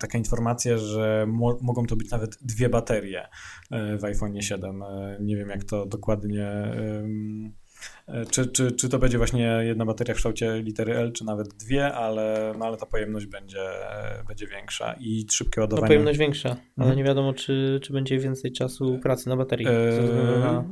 taka 0.00 0.18
informacja, 0.18 0.78
że 0.78 1.26
mo 1.28 1.58
mogą 1.60 1.86
to 1.86 1.96
być 1.96 2.10
nawet 2.10 2.38
dwie 2.42 2.68
baterie 2.68 3.28
e, 3.70 3.98
w 3.98 4.04
iPhone 4.04 4.42
7. 4.42 4.82
E, 4.82 5.18
nie 5.20 5.36
wiem, 5.36 5.48
jak 5.48 5.64
to 5.64 5.86
dokładnie 5.86 6.52
czy, 8.30 8.46
czy, 8.46 8.72
czy 8.72 8.88
to 8.88 8.98
będzie 8.98 9.18
właśnie 9.18 9.60
jedna 9.62 9.84
bateria 9.84 10.14
w 10.14 10.16
kształcie 10.16 10.62
litery 10.62 10.96
L, 10.96 11.12
czy 11.12 11.24
nawet 11.24 11.54
dwie, 11.54 11.94
ale, 11.94 12.54
no 12.58 12.66
ale 12.66 12.76
ta 12.76 12.86
pojemność 12.86 13.26
będzie, 13.26 13.64
będzie 14.28 14.46
większa 14.46 14.94
i 15.00 15.26
szybkie 15.30 15.60
ładowanie. 15.60 15.82
No 15.82 15.88
pojemność 15.88 16.18
większa, 16.18 16.48
ale 16.48 16.58
mhm. 16.76 16.96
nie 16.96 17.04
wiadomo, 17.04 17.32
czy, 17.32 17.80
czy 17.82 17.92
będzie 17.92 18.18
więcej 18.18 18.52
czasu 18.52 18.98
pracy 19.02 19.28
na 19.28 19.36
baterii. 19.36 19.66
Eee, 19.66 19.74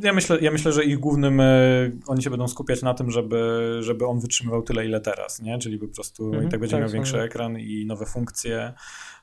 ja, 0.03 0.12
myślę, 0.12 0.39
ja 0.41 0.51
myślę, 0.51 0.72
że 0.72 0.85
ich 0.85 0.99
głównym, 0.99 1.41
e, 1.41 1.91
oni 2.07 2.22
się 2.22 2.30
będą 2.30 2.49
skupiać 2.49 2.83
na 2.83 2.95
tym, 2.95 3.11
żeby, 3.11 3.78
żeby 3.80 4.07
on 4.07 4.20
wytrzymywał 4.20 4.62
tyle, 4.62 4.87
ile 4.87 5.01
teraz, 5.01 5.43
nie? 5.43 5.59
Czyli 5.59 5.78
po 5.78 5.89
prostu 5.89 6.26
mhm, 6.26 6.47
i 6.47 6.51
tak 6.51 6.61
będzie 6.61 6.76
tak, 6.76 6.80
miał 6.80 6.91
większy 6.91 7.20
ekran 7.20 7.59
i 7.59 7.87
nowe 7.87 8.07
funkcje, 8.07 8.72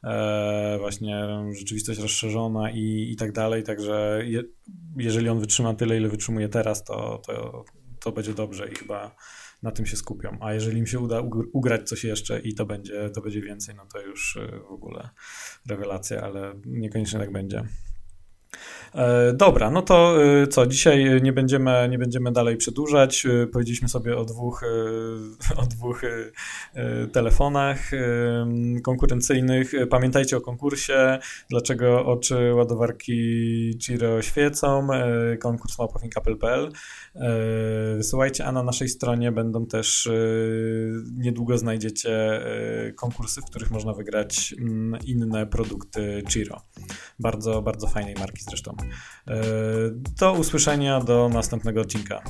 e, 0.03 0.77
właśnie 0.79 1.27
rzeczywistość 1.51 1.99
rozszerzona 1.99 2.71
i, 2.71 3.09
i 3.11 3.15
tak 3.15 3.31
dalej, 3.31 3.63
także 3.63 4.21
je, 4.25 4.43
jeżeli 4.97 5.29
on 5.29 5.39
wytrzyma 5.39 5.73
tyle, 5.73 5.97
ile 5.97 6.09
wytrzymuje 6.09 6.49
teraz, 6.49 6.83
to, 6.83 7.21
to 7.27 7.63
to 7.99 8.11
będzie 8.11 8.33
dobrze 8.33 8.69
i 8.69 8.75
chyba 8.75 9.15
na 9.63 9.71
tym 9.71 9.85
się 9.85 9.97
skupią. 9.97 10.37
A 10.41 10.53
jeżeli 10.53 10.79
im 10.79 10.87
się 10.87 10.99
uda 10.99 11.21
ugrać 11.53 11.89
coś 11.89 12.03
jeszcze 12.03 12.39
i 12.39 12.55
to 12.55 12.65
będzie, 12.65 13.09
to 13.09 13.21
będzie 13.21 13.41
więcej, 13.41 13.75
no 13.75 13.85
to 13.93 14.01
już 14.01 14.35
y, 14.35 14.61
w 14.69 14.71
ogóle 14.71 15.09
rewelacja, 15.69 16.21
ale 16.21 16.53
niekoniecznie 16.65 17.19
tak 17.19 17.31
będzie. 17.31 17.63
E, 18.95 19.33
dobra, 19.33 19.71
no 19.71 19.81
to 19.81 20.23
y, 20.23 20.47
co, 20.47 20.67
dzisiaj 20.67 21.21
nie 21.21 21.33
będziemy, 21.33 21.89
nie 21.89 21.97
będziemy 21.97 22.31
dalej 22.31 22.57
przedłużać. 22.57 23.27
Powiedzieliśmy 23.53 23.89
sobie 23.89 24.17
o 24.17 24.25
dwóch, 24.25 24.63
o 25.61 25.65
dwóch 25.65 26.01
telefonach 27.11 27.91
konkurencyjnych. 28.83 29.71
Pamiętajcie 29.89 30.37
o 30.37 30.41
konkursie, 30.41 31.19
dlaczego 31.49 32.05
oczy 32.05 32.53
ładowarki 32.53 33.71
Giro 33.77 34.21
świecą. 34.21 34.87
Konkurs 35.39 35.79
małpowink.apple.pl 35.79 36.71
Wysyłajcie, 37.97 38.45
a 38.45 38.51
na 38.51 38.63
naszej 38.63 38.89
stronie 38.89 39.31
będą 39.31 39.65
też 39.65 40.09
niedługo 41.17 41.57
znajdziecie 41.57 42.41
konkursy, 42.95 43.41
w 43.41 43.45
których 43.45 43.71
można 43.71 43.93
wygrać 43.93 44.55
inne 45.05 45.47
produkty 45.47 46.23
Giro. 46.27 46.61
Bardzo, 47.19 47.61
bardzo 47.61 47.87
fajnej 47.87 48.15
marki 48.15 48.43
zresztą. 48.43 48.78
E, 49.27 49.41
do 50.19 50.33
usłyszenia 50.33 50.99
do 50.99 51.29
następnego 51.29 51.81
odcinka. 51.81 52.21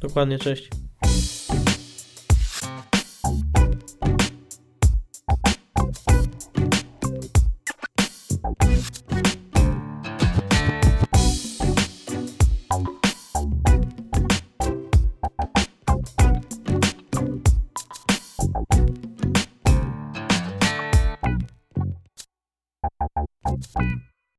Dokładnie, 0.00 0.38
cześć. 0.38 0.70